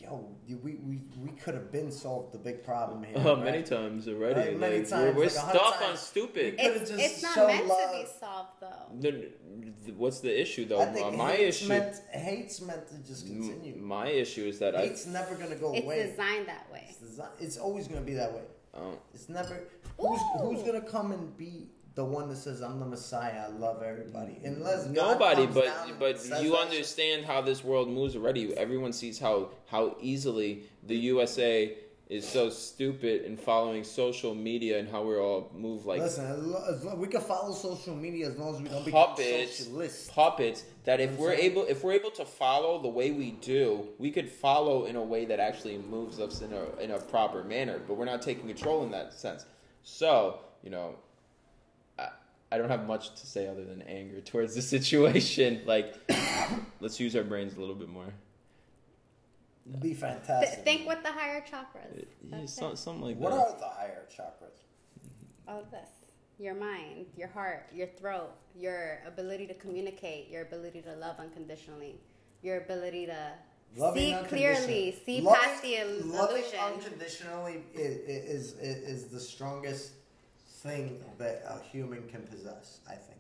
Yo, 0.01 0.27
we, 0.63 0.77
we, 0.77 1.03
we 1.19 1.31
could 1.33 1.53
have 1.53 1.71
been 1.71 1.91
solved 1.93 2.33
the 2.33 2.39
big 2.39 2.65
problem 2.65 3.03
here. 3.03 3.17
Oh, 3.19 3.35
right? 3.37 3.45
many 3.45 3.63
times 3.63 4.09
already. 4.09 4.51
Like, 4.53 4.57
many 4.59 4.79
Like, 4.79 4.89
times, 4.89 5.05
we're 5.05 5.13
we're 5.15 5.23
like 5.25 5.31
stuck 5.31 5.83
on 5.83 5.97
stupid. 5.97 6.55
It's, 6.59 6.89
just 6.91 7.03
it's 7.03 7.23
not 7.23 7.35
shown 7.35 7.47
meant 7.49 7.63
to 7.69 7.89
be 7.93 8.07
solved 8.19 8.49
though. 8.61 8.87
No, 8.95 9.11
no, 9.11 9.93
what's 9.99 10.21
the 10.21 10.41
issue 10.41 10.65
though? 10.67 10.81
I 10.81 10.87
think 10.87 11.07
Uh, 11.07 11.11
my 11.11 11.35
issue, 11.35 11.69
meant 11.69 11.97
hate's 12.13 12.63
meant 12.63 12.89
to 12.89 12.97
just 13.07 13.27
m- 13.27 13.35
continue. 13.43 13.77
my 13.77 14.07
issue 14.09 14.47
is 14.47 14.59
that 14.61 14.75
I. 14.75 14.83
hate's 14.87 15.07
never 15.07 15.35
gonna 15.35 15.57
go 15.57 15.75
It's 15.75 15.85
away. 15.85 15.99
It's 16.01 16.11
designed 16.13 16.47
that 16.49 16.67
way. 16.73 16.87
It's, 16.89 16.99
desi- 17.19 17.29
it's 17.39 17.59
always 17.59 17.87
gonna 17.87 18.01
be 18.01 18.15
that 18.15 18.33
way. 18.33 18.43
Oh, 18.75 18.95
It's 19.13 19.29
never. 19.29 19.65
Who's 19.99 20.19
Ooh. 20.21 20.39
who's 20.39 20.63
gonna 20.63 20.81
come 20.81 21.13
and 21.13 21.37
be 21.37 21.69
the 22.01 22.07
one 22.07 22.31
that 22.31 22.37
says 22.37 22.63
I'm 22.63 22.81
the 22.81 22.87
Messiah? 22.87 23.45
I 23.45 23.49
love 23.49 23.83
everybody. 23.83 24.39
Unless 24.43 24.87
God 24.87 24.95
nobody, 24.95 25.47
but 25.47 25.71
but 25.99 26.43
you 26.43 26.57
understand 26.57 27.27
how 27.27 27.43
this 27.43 27.63
world 27.63 27.91
moves 27.91 28.17
already. 28.17 28.57
Everyone 28.57 28.95
sees 28.95 29.19
how 29.19 29.51
how 29.67 29.97
easily 30.01 30.63
the 30.87 30.97
USA 30.97 31.77
is 32.09 32.27
so 32.27 32.49
stupid 32.49 33.23
in 33.23 33.37
following 33.37 33.85
social 33.85 34.35
media 34.35 34.79
and 34.79 34.89
how 34.89 35.03
we're 35.03 35.23
all 35.23 35.53
move 35.55 35.85
like 35.85 36.01
Listen, 36.01 36.25
as 36.25 36.39
lo- 36.39 36.65
as 36.69 36.85
lo- 36.85 36.97
we 36.97 37.07
can 37.07 37.21
follow 37.21 37.53
social 37.53 37.95
media 37.95 38.29
as 38.29 38.37
long 38.39 38.55
as 38.55 38.63
we 38.63 38.69
don't 38.69 38.85
become 38.85 39.09
puppets, 39.09 39.59
socialists. 39.59 40.11
puppets. 40.11 40.65
That 40.85 41.01
if 41.01 41.11
we're 41.19 41.27
what 41.27 41.33
I'm 41.35 41.39
saying? 41.41 41.53
able, 41.53 41.65
if 41.67 41.85
we're 41.85 41.93
able 41.93 42.11
to 42.13 42.25
follow 42.25 42.81
the 42.81 42.89
way 42.89 43.11
we 43.11 43.33
do, 43.33 43.87
we 43.99 44.11
could 44.11 44.31
follow 44.31 44.87
in 44.87 44.97
a 44.97 45.03
way 45.03 45.27
that 45.27 45.39
actually 45.39 45.77
moves 45.77 46.19
us 46.19 46.41
in 46.41 46.55
a 46.55 46.65
in 46.83 46.93
a 46.93 46.99
proper 46.99 47.45
manner. 47.45 47.79
But 47.87 47.95
we're 47.99 48.07
not 48.07 48.23
taking 48.23 48.47
control 48.47 48.85
in 48.85 48.91
that 48.93 49.13
sense. 49.13 49.45
So 49.83 50.41
you 50.63 50.71
know, 50.71 50.97
I, 52.51 52.55
I 52.55 52.59
don't 52.59 52.71
have 52.71 52.87
much 52.87 53.15
to 53.21 53.27
say 53.27 53.47
other 53.49 53.65
than 53.65 53.83
anger 53.83 54.21
towards 54.25 54.55
the 54.55 54.63
situation. 54.63 55.63
Like, 55.67 55.95
let's 56.81 56.99
use 57.01 57.15
our 57.17 57.25
brains 57.25 57.57
a 57.57 57.61
little 57.61 57.75
bit 57.75 57.89
more. 57.89 58.13
It'd 59.69 59.81
be 59.81 59.89
Th- 59.91 59.99
fantastic. 60.01 60.65
think 60.65 60.89
with 60.89 61.03
the 61.03 61.13
higher 61.13 61.41
chakras. 61.43 61.95
Yeah, 61.97 62.05
That's 62.39 62.53
some, 62.53 62.75
something 62.77 63.03
like 63.05 63.17
what 63.19 63.31
that. 63.33 63.39
are 63.39 63.59
the 63.59 63.67
higher 63.69 64.07
chakras? 64.15 64.57
All 65.47 65.61
of 65.61 65.71
this. 65.71 65.89
Your 66.39 66.55
mind, 66.55 67.07
your 67.17 67.29
heart, 67.29 67.69
your 67.73 67.87
throat, 67.87 68.31
your 68.57 69.01
ability 69.07 69.47
to 69.49 69.55
communicate, 69.55 70.31
your 70.31 70.43
ability 70.43 70.81
to 70.83 70.95
love 70.97 71.17
unconditionally, 71.21 72.01
your 72.43 72.57
ability 72.63 73.07
to 73.07 73.33
Loving 73.77 74.17
see 74.23 74.25
clearly, 74.29 74.99
see 75.05 75.21
Loving- 75.21 75.41
past 75.41 75.63
the 75.63 75.77
il- 75.77 76.07
Loving 76.07 76.37
illusion. 76.39 76.59
unconditionally 76.59 77.63
is, 77.75 77.99
is, 77.99 78.53
is, 78.55 78.83
is 78.89 79.05
the 79.09 79.21
strongest 79.21 79.93
thing 80.63 81.03
that 81.19 81.43
a 81.49 81.59
human 81.63 82.07
can 82.09 82.23
possess, 82.23 82.81
I 82.89 82.95
think. 82.95 83.19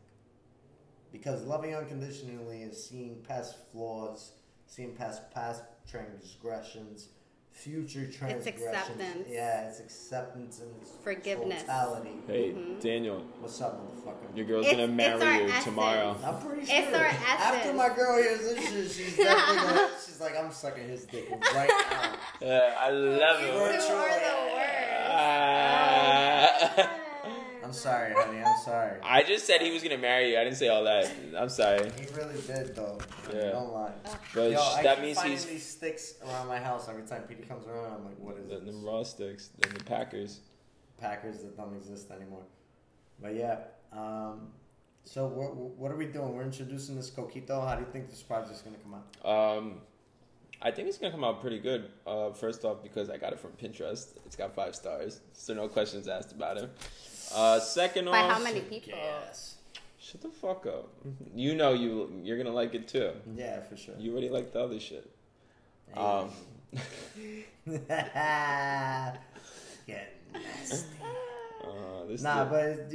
Because 1.12 1.42
loving 1.44 1.74
unconditionally 1.74 2.62
is 2.62 2.82
seeing 2.88 3.16
past 3.26 3.56
flaws, 3.72 4.32
seeing 4.66 4.94
past 4.94 5.30
past 5.32 5.62
transgressions, 5.90 7.08
future 7.52 8.06
transgressions. 8.06 8.46
acceptance. 8.46 9.26
Yeah, 9.28 9.68
it's 9.68 9.80
acceptance 9.80 10.60
and 10.60 10.70
it's 10.80 10.92
Forgiveness. 11.02 11.62
totality. 11.62 12.12
Hey, 12.28 12.52
Mhm. 12.52 12.80
Daniel, 12.80 13.20
What's 13.40 13.60
up, 13.60 13.80
motherfucker? 13.80 14.36
your 14.36 14.46
girl's 14.46 14.66
It's- 14.66 14.78
gonna 14.80 14.92
marry 14.92 15.18
you 15.42 15.48
essence. 15.48 15.64
tomorrow. 15.64 16.16
I'm 16.24 16.38
pretty 16.46 16.64
sure. 16.66 16.76
It's 16.78 16.94
our 16.96 17.04
After 17.04 17.72
my 17.74 17.88
girl 17.88 18.16
hears 18.22 18.40
this 18.40 18.60
shit, 18.68 18.90
she's 18.92 19.16
definitely 19.16 19.56
gonna, 19.56 19.90
she's 20.06 20.20
like, 20.20 20.36
I'm 20.38 20.52
sucking 20.52 20.88
his 20.88 21.04
dick 21.06 21.28
right 21.54 21.68
now. 21.90 22.14
Yeah, 22.40 22.74
I 22.78 22.90
love 22.90 23.40
You 23.42 23.48
it. 23.48 23.80
two 23.80 23.94
are 23.94 24.20
the 24.20 24.34
worst. 26.86 26.99
I'm 27.70 27.74
sorry, 27.74 28.12
honey. 28.12 28.42
I'm 28.42 28.60
sorry. 28.64 28.98
I 29.00 29.22
just 29.22 29.46
said 29.46 29.60
he 29.60 29.70
was 29.70 29.80
gonna 29.80 29.96
marry 29.96 30.32
you. 30.32 30.38
I 30.40 30.42
didn't 30.42 30.56
say 30.56 30.66
all 30.66 30.82
that. 30.82 31.08
I'm 31.38 31.48
sorry, 31.48 31.88
He 32.00 32.04
really 32.16 32.40
did, 32.44 32.74
though. 32.74 32.98
Yeah. 33.32 33.50
Don't 33.52 33.72
lie. 33.72 33.92
but 34.34 34.50
Yo, 34.50 34.60
I 34.60 34.82
that 34.82 34.96
keep 34.96 35.04
means 35.04 35.16
finding 35.18 35.36
he's 35.36 35.46
these 35.46 35.66
sticks 35.68 36.14
around 36.26 36.48
my 36.48 36.58
house 36.58 36.88
every 36.88 37.04
time 37.04 37.22
Petey 37.28 37.44
comes 37.44 37.68
around. 37.68 37.92
I'm 37.92 38.04
like, 38.04 38.18
what 38.18 38.38
is 38.38 38.48
the, 38.48 38.56
it? 38.56 38.66
the 38.66 38.72
raw 38.72 39.04
sticks 39.04 39.50
and 39.62 39.72
the 39.72 39.84
Packers. 39.84 40.40
Packers 41.00 41.38
that 41.42 41.56
don't 41.56 41.76
exist 41.76 42.10
anymore. 42.10 42.42
But 43.22 43.36
yeah. 43.36 43.58
Um, 43.92 44.48
so 45.04 45.28
what 45.28 45.54
what 45.54 45.92
are 45.92 45.96
we 45.96 46.06
doing? 46.06 46.34
We're 46.34 46.42
introducing 46.42 46.96
this 46.96 47.08
coquito. 47.08 47.64
How 47.68 47.76
do 47.76 47.82
you 47.82 47.88
think 47.92 48.10
this 48.10 48.20
project's 48.20 48.62
gonna 48.62 48.78
come 48.78 48.96
out? 48.96 49.58
Um, 49.58 49.80
I 50.60 50.72
think 50.72 50.88
it's 50.88 50.98
gonna 50.98 51.12
come 51.12 51.22
out 51.22 51.40
pretty 51.40 51.60
good. 51.60 51.88
Uh, 52.04 52.32
first 52.32 52.64
off, 52.64 52.82
because 52.82 53.10
I 53.10 53.16
got 53.16 53.32
it 53.32 53.38
from 53.38 53.52
Pinterest. 53.52 54.16
It's 54.26 54.34
got 54.34 54.56
five 54.56 54.74
stars, 54.74 55.20
so 55.34 55.54
no 55.54 55.68
questions 55.68 56.08
asked 56.08 56.32
about 56.32 56.56
it. 56.56 56.68
Uh, 57.34 57.60
second 57.60 58.06
By 58.06 58.22
off, 58.22 58.32
how 58.32 58.42
many 58.42 58.60
people? 58.60 58.92
Yes. 58.94 59.56
shut 60.00 60.20
the 60.20 60.28
fuck 60.28 60.66
up. 60.66 60.88
You 61.34 61.54
know 61.54 61.72
you 61.72 62.20
you're 62.22 62.36
gonna 62.38 62.54
like 62.54 62.74
it 62.74 62.88
too. 62.88 63.12
Yeah, 63.36 63.60
for 63.60 63.76
sure. 63.76 63.94
You 63.98 64.12
already 64.12 64.28
like 64.28 64.52
the 64.52 64.60
other 64.60 64.80
shit. 64.80 65.08
Um, 65.96 66.30
he 67.16 67.44
getting 67.66 68.06
nasty. 70.32 70.86
Uh, 71.62 72.04
this 72.06 72.22
Nah, 72.22 72.44
dude- 72.44 72.50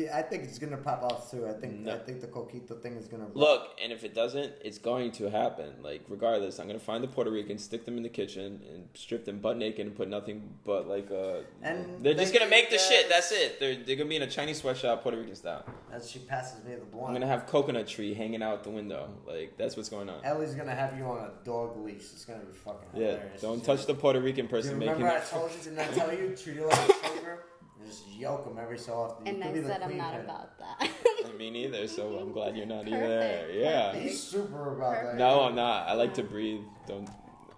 but 0.08 0.14
I 0.16 0.22
think 0.24 0.44
it's 0.44 0.60
gonna 0.60 0.78
pop 0.78 1.04
off 1.04 1.30
too. 1.32 1.48
I 1.48 1.54
think 1.54 1.80
No. 1.82 1.94
I 1.96 2.00
think 2.00 2.22
the 2.22 2.28
coquito 2.28 2.82
thing 2.82 2.96
is 2.98 3.08
gonna 3.08 3.28
Look, 3.34 3.70
and 3.82 3.92
if 3.92 4.04
it 4.04 4.14
doesn't, 4.14 4.54
it's 4.64 4.78
going 4.78 5.12
to 5.14 5.30
happen. 5.30 5.74
Like, 5.82 6.02
regardless, 6.10 6.60
I'm 6.60 6.68
gonna 6.68 6.80
find 6.80 7.04
the 7.04 7.08
Puerto 7.08 7.30
Ricans, 7.32 7.64
stick 7.64 7.86
them 7.86 7.98
in 7.98 8.04
the 8.04 8.10
kitchen, 8.10 8.62
and 8.74 8.88
strip 8.94 9.26
them 9.26 9.40
butt 9.40 9.58
naked 9.58 9.86
and 9.86 9.96
put 9.96 10.08
nothing 10.10 10.56
but 10.64 10.88
like 10.88 11.10
uh. 11.12 11.42
And 11.62 12.04
they're 12.04 12.14
just 12.16 12.34
gonna 12.34 12.50
make 12.50 12.70
the 12.70 12.78
shit. 12.78 13.08
that's- 13.08 13.32
it. 13.32 13.60
They're 13.60 13.76
they're 13.76 13.96
gonna 13.96 14.10
be 14.10 14.16
in 14.18 14.22
a 14.24 14.28
Chinese 14.30 14.60
sweatshop, 14.62 15.02
Puerto 15.04 15.18
Rican 15.18 15.36
style. 15.36 15.64
As 15.92 16.10
she 16.10 16.20
passes 16.20 16.64
me 16.64 16.76
the 16.76 16.86
blunt, 16.86 17.08
I'm 17.08 17.14
gonna 17.14 17.28
have 17.28 17.46
coconut 17.48 17.88
tree 17.88 18.14
hanging 18.14 18.42
out 18.44 18.64
the 18.64 18.70
window. 18.72 19.10
Like 19.26 19.58
that's 19.58 19.76
what's 19.78 19.90
going 19.90 20.10
on. 20.10 20.24
Ellie's 20.24 20.56
gonna 20.56 20.76
have 20.76 20.98
you 20.98 21.06
on 21.06 21.18
a 21.20 21.32
dog 21.46 21.78
leash. 21.78 22.02
It's 22.14 22.26
gonna 22.26 22.40
be 22.40 22.52
fucking 22.54 22.90
Yeah, 23.02 23.08
hilarious. 23.12 23.42
don't 23.42 23.64
touch 23.64 23.86
the 23.86 23.94
Puerto 23.94 24.20
Rican 24.20 24.46
Dude, 24.46 24.52
person 24.52 24.80
remember 24.80 25.04
making. 25.06 25.18
I 25.18 25.24
told 25.24 25.52
you? 25.52 25.58
Didn't 25.64 25.80
I 25.80 25.88
tell 25.88 26.12
you? 26.14 26.36
Treat 26.36 26.58
it 26.58 26.66
like 26.66 26.90
a. 26.90 27.38
Just 27.86 28.08
yoke 28.08 28.46
him 28.48 28.58
every 28.60 28.78
so 28.78 28.94
often. 28.94 29.28
And 29.28 29.42
could 29.44 29.64
I 29.66 29.68
said 29.68 29.82
I'm 29.84 29.98
not 29.98 30.14
pin. 30.14 30.22
about 30.26 30.58
that. 30.60 30.90
Me 31.38 31.52
neither. 31.52 31.88
So 31.88 32.18
I'm 32.20 32.32
glad 32.38 32.56
you're 32.58 32.66
not 32.66 32.86
Perfect, 32.86 33.04
either. 33.04 33.52
Yeah. 33.54 33.88
perfect. 33.92 34.04
He's 34.10 34.22
super 34.24 34.76
about 34.78 35.04
that. 35.04 35.16
No, 35.18 35.42
I'm 35.42 35.56
not. 35.56 35.88
I 35.88 35.94
like 35.94 36.14
to 36.16 36.24
breathe. 36.24 36.62
Don't. 36.88 37.10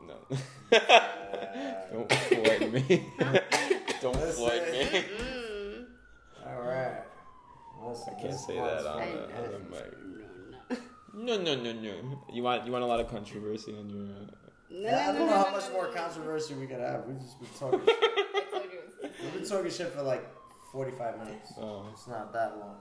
No. 0.06 0.16
Don't 1.92 2.12
floyd 2.12 2.74
me. 2.74 3.06
Don't 4.02 4.16
Listen. 4.16 4.32
floyd 4.34 4.64
me. 4.72 5.04
All 6.46 6.62
right. 6.62 7.02
Listen, 7.86 8.14
I 8.18 8.22
can't 8.22 8.34
say 8.34 8.56
that 8.56 8.86
on 8.88 9.02
I 9.02 9.06
the, 9.12 9.22
on 9.22 9.52
the 9.52 9.60
mic. 9.70 10.80
No, 11.14 11.38
no, 11.42 11.56
no, 11.56 11.72
no. 11.74 12.22
You 12.32 12.44
want 12.44 12.66
you 12.66 12.72
want 12.72 12.84
a 12.84 12.88
lot 12.88 13.00
of 13.00 13.08
controversy 13.10 13.74
on 13.78 13.90
your. 13.90 14.04
Uh, 14.04 14.26
Yeah, 14.70 15.10
I 15.10 15.12
don't 15.18 15.28
know 15.28 15.36
how 15.44 15.52
much 15.52 15.72
more 15.72 15.88
controversy 15.88 16.54
we 16.56 16.68
could 16.68 16.80
have. 16.80 17.06
We've 17.06 17.20
just 17.20 17.40
been 17.40 17.50
talking. 17.58 17.80
I 17.88 18.44
told 18.52 18.64
you 18.66 18.80
it 18.80 18.86
was- 19.04 19.07
We've 19.22 19.34
been 19.34 19.46
talking 19.48 19.72
shit 19.72 19.92
for 19.94 20.02
like 20.04 20.28
45 20.72 21.20
minutes. 21.20 21.54
oh. 21.60 21.88
It's 21.92 22.08
not 22.08 22.32
that 22.34 22.58
long. 22.60 22.76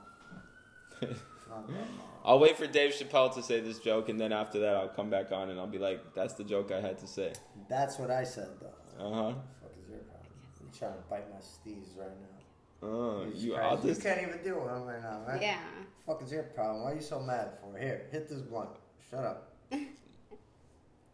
Not 1.01 1.67
that 1.67 1.73
long. 1.75 1.89
I'll 2.25 2.39
wait 2.39 2.57
for 2.57 2.67
Dave 2.67 2.91
Chappelle 2.93 3.33
to 3.35 3.41
say 3.43 3.61
this 3.61 3.79
joke, 3.79 4.09
and 4.09 4.19
then 4.19 4.33
after 4.33 4.59
that, 4.59 4.75
I'll 4.75 4.89
come 4.89 5.09
back 5.09 5.31
on 5.31 5.49
and 5.49 5.57
I'll 5.59 5.65
be 5.67 5.77
like, 5.77 6.13
"That's 6.13 6.33
the 6.33 6.43
joke 6.43 6.71
I 6.73 6.81
had 6.81 6.97
to 6.99 7.07
say." 7.07 7.31
That's 7.69 7.97
what 7.97 8.11
I 8.11 8.23
said, 8.25 8.49
though. 8.59 9.05
Uh 9.05 9.13
huh. 9.13 9.23
What 9.23 9.35
the 9.35 9.61
fuck 9.61 9.71
is 9.81 9.89
your 9.89 9.99
problem? 9.99 10.31
You 10.61 10.77
trying 10.77 10.93
to 10.93 10.99
bite 11.09 11.31
my 11.31 11.39
steez 11.39 11.97
right 11.97 12.09
now? 12.19 12.87
Oh, 12.89 13.25
Jesus 13.25 13.43
you 13.43 13.53
Christ. 13.53 13.85
You 13.85 13.95
can't 13.95 14.21
even 14.27 14.43
deal 14.43 14.59
with 14.59 14.69
him 14.71 14.83
right 14.83 15.01
now, 15.01 15.21
man. 15.25 15.41
Yeah. 15.41 15.57
fuck 16.05 16.21
is 16.21 16.31
your 16.31 16.43
problem? 16.43 16.83
Why 16.83 16.91
are 16.91 16.95
you 16.95 17.01
so 17.01 17.19
mad 17.21 17.51
for? 17.61 17.79
Here, 17.79 18.07
hit 18.11 18.27
this 18.27 18.41
blunt. 18.41 18.71
Shut 19.09 19.23
up. 19.23 19.53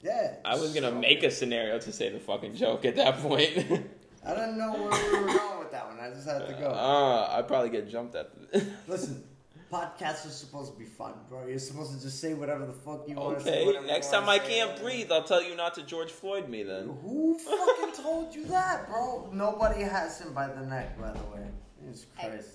Yeah. 0.01 0.35
I 0.43 0.55
was 0.57 0.73
gonna 0.73 0.89
so- 0.89 0.99
make 0.99 1.23
a 1.23 1.31
scenario 1.31 1.79
to 1.79 1.91
say 1.93 2.09
the 2.09 2.19
fucking 2.19 2.55
joke 2.55 2.83
at 2.83 2.97
that 2.97 3.19
point. 3.19 3.87
I 4.25 4.33
didn't 4.35 4.57
know 4.57 4.71
where 4.73 5.11
we 5.11 5.19
were 5.19 5.33
going 5.37 5.59
with 5.59 5.71
that 5.71 5.87
one. 5.87 5.99
I 5.99 6.09
just 6.09 6.27
had 6.27 6.47
to 6.47 6.53
go. 6.53 6.69
Uh, 6.69 7.35
I'd 7.37 7.47
probably 7.47 7.69
get 7.69 7.89
jumped 7.89 8.15
at. 8.15 8.29
Listen, 8.87 9.23
podcasts 9.71 10.25
are 10.25 10.29
supposed 10.29 10.71
to 10.73 10.79
be 10.79 10.85
fun, 10.85 11.13
bro. 11.29 11.45
You're 11.47 11.59
supposed 11.59 11.93
to 11.97 12.01
just 12.01 12.19
say 12.21 12.33
whatever 12.33 12.65
the 12.65 12.71
fuck 12.73 13.07
you 13.07 13.15
want 13.15 13.39
to 13.39 13.43
say. 13.43 13.65
okay, 13.67 13.85
next 13.87 14.11
time 14.11 14.29
I 14.29 14.39
can't 14.39 14.79
breathe, 14.81 15.11
I'll 15.11 15.23
tell 15.23 15.43
you 15.43 15.55
not 15.55 15.73
to 15.75 15.83
George 15.83 16.11
Floyd 16.11 16.47
me 16.47 16.63
then. 16.63 16.95
Who 17.01 17.37
fucking 17.37 18.01
told 18.01 18.33
you 18.33 18.45
that, 18.45 18.87
bro? 18.89 19.29
Nobody 19.33 19.81
has 19.81 20.21
him 20.21 20.33
by 20.33 20.47
the 20.47 20.61
neck, 20.65 20.97
by 20.99 21.11
the 21.11 21.23
way. 21.25 21.45
Jesus 21.85 22.05
I- 22.17 22.27
Christ. 22.27 22.49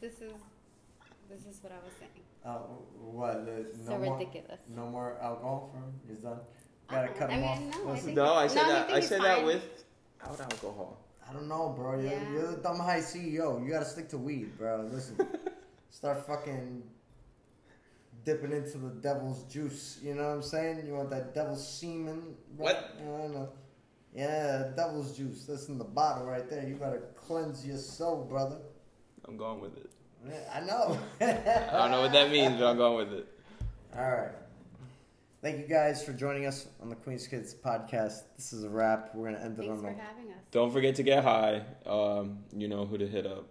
This 0.00 0.14
is 0.14 0.32
this 1.30 1.46
is 1.46 1.62
what 1.62 1.72
I 1.72 1.76
was 1.84 1.92
saying. 2.00 2.10
Uh, 2.44 2.54
what? 2.98 3.46
The, 3.46 3.66
So 3.86 3.96
more, 3.98 4.18
ridiculous. 4.18 4.58
no 4.74 4.86
more 4.86 5.16
alcohol 5.22 5.70
for 5.72 5.78
him. 5.78 5.92
He's 6.08 6.18
done. 6.18 6.40
Gotta 6.90 7.08
cut 7.14 7.30
I 7.30 7.34
him 7.34 7.40
mean, 7.60 7.72
off. 7.72 8.04
no, 8.04 8.12
I 8.12 8.12
No, 8.26 8.34
I 8.34 8.46
said 8.48 8.62
No, 8.64 8.68
that. 8.72 8.86
think 8.86 8.96
I 8.96 9.00
he's 9.00 9.08
said 9.08 9.20
that 9.22 9.36
fine. 9.36 9.46
without 9.46 10.40
alcohol. 10.40 10.98
I 11.28 11.32
don't 11.32 11.48
know, 11.48 11.70
bro. 11.76 11.98
You're, 12.00 12.12
Yeah. 12.12 12.30
you're 12.32 12.50
the 12.52 12.62
dumb 12.62 12.78
high 12.78 13.00
CEO. 13.00 13.64
You 13.64 13.70
gotta 13.72 13.84
stick 13.84 14.08
to 14.10 14.18
weed, 14.18 14.56
bro. 14.58 14.88
Listen, 14.92 15.16
start 15.90 16.26
fucking 16.26 16.82
dipping 18.24 18.52
into 18.52 18.78
the 18.78 18.90
devil's 18.90 19.44
juice. 19.44 19.98
You 20.02 20.14
know 20.14 20.28
what 20.28 20.34
I'm 20.34 20.42
saying? 20.42 20.86
You 20.86 20.94
want 20.94 21.10
that 21.10 21.34
devil's 21.34 21.66
semen? 21.66 22.34
Bro? 22.56 22.66
What? 22.66 22.94
I 23.00 23.04
don't 23.04 23.34
know. 23.34 23.48
Yeah, 24.14 24.70
devil's 24.76 25.16
juice. 25.16 25.44
That's 25.46 25.68
in 25.68 25.78
the 25.78 25.84
bottle 25.84 26.26
right 26.26 26.48
there. 26.48 26.66
You 26.68 26.74
better 26.74 27.02
cleanse 27.16 27.66
your 27.66 27.78
soul, 27.78 28.24
brother. 28.28 28.58
I'm 29.26 29.36
going 29.36 29.60
with 29.60 29.76
it. 29.78 29.90
I 30.54 30.60
know. 30.60 30.98
I 31.20 31.78
don't 31.78 31.90
know 31.90 32.02
what 32.02 32.12
that 32.12 32.30
means, 32.30 32.58
but 32.60 32.66
I'm 32.66 32.76
going 32.76 33.08
with 33.08 33.18
it. 33.18 33.26
All 33.96 34.10
right. 34.10 34.30
Thank 35.42 35.58
you 35.58 35.66
guys 35.66 36.04
for 36.04 36.12
joining 36.12 36.46
us 36.46 36.68
on 36.80 36.88
the 36.88 36.94
Queen's 36.94 37.26
Kids 37.26 37.52
podcast. 37.52 38.22
This 38.36 38.52
is 38.52 38.62
a 38.62 38.68
wrap. 38.70 39.12
We're 39.12 39.32
gonna 39.32 39.44
end 39.44 39.58
it 39.58 39.62
Thanks 39.62 39.70
on 39.70 39.76
for 39.78 39.82
the. 39.92 40.00
having 40.00 40.30
us. 40.30 40.38
Don't 40.52 40.72
forget 40.72 40.94
to 40.96 41.02
get 41.02 41.24
high. 41.24 41.62
Um, 41.84 42.38
you 42.56 42.68
know 42.68 42.86
who 42.86 42.96
to 42.96 43.08
hit 43.08 43.26
up. 43.26 43.48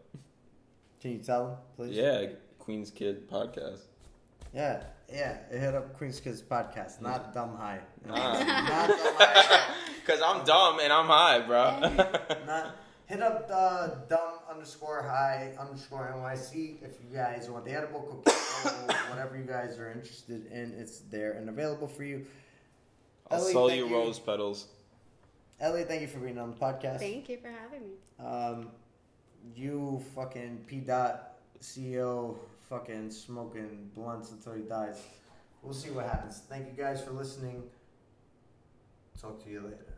Can 1.02 1.12
you 1.12 1.18
tell 1.18 1.48
them, 1.48 1.58
please? 1.76 1.98
Yeah, 1.98 2.28
Queen's 2.60 2.92
Kid 2.92 3.30
podcast. 3.30 3.82
Yeah, 4.54 4.84
yeah. 5.12 5.38
Hit 5.50 5.76
up 5.76 5.98
Queen's 5.98 6.22
Kids 6.22 6.42
podcast, 6.42 7.02
not 7.02 7.34
Dumb 7.34 7.58
High. 7.58 7.82
Nah. 8.08 8.16
not 8.44 8.88
Dumb 8.88 9.16
High. 9.18 9.76
Cause 10.08 10.22
I'm 10.26 10.46
dumb 10.46 10.80
and 10.82 10.94
I'm 10.94 11.06
high, 11.06 11.40
bro. 11.46 11.80
Not 12.48 12.76
hit 13.12 13.22
up 13.22 13.48
the 13.48 13.98
dumb 14.10 14.36
underscore 14.50 15.04
high 15.04 15.52
underscore 15.60 16.14
NYC 16.16 16.82
if 16.82 16.92
you 17.04 17.14
guys 17.14 17.50
want 17.50 17.66
the 17.66 17.72
edible 17.72 18.00
cookie 18.24 18.38
or 18.66 18.96
whatever 19.10 19.38
you 19.38 19.44
guys 19.44 19.78
are 19.78 19.92
interested 19.92 20.50
in. 20.50 20.74
It's 20.78 21.00
there 21.12 21.34
and 21.34 21.50
available 21.50 21.90
for 21.90 22.06
you. 22.06 22.26
I'll 23.30 23.42
Ellie, 23.42 23.52
sell 23.52 23.70
you 23.70 23.88
you. 23.88 23.94
rose 23.94 24.18
petals. 24.18 24.68
Ellie, 25.60 25.84
thank 25.84 26.02
you 26.02 26.08
for 26.08 26.20
being 26.20 26.38
on 26.38 26.52
the 26.52 26.58
podcast. 26.58 27.00
Thank 27.00 27.28
you 27.28 27.38
for 27.38 27.50
having 27.50 27.82
me. 27.82 28.26
Um, 28.26 28.70
you 29.56 30.02
fucking 30.16 30.64
P 30.66 30.78
dot 30.78 31.34
CEO 31.62 32.38
fucking 32.70 33.12
smoking 33.12 33.92
blunts 33.94 34.32
until 34.32 34.54
he 34.54 34.62
dies. 34.62 35.02
We'll 35.62 35.74
see 35.74 35.90
what 35.90 36.06
happens. 36.06 36.42
Thank 36.50 36.68
you 36.68 36.82
guys 36.82 37.04
for 37.04 37.12
listening. 37.12 37.64
Talk 39.20 39.44
to 39.44 39.50
you 39.50 39.60
later. 39.62 39.91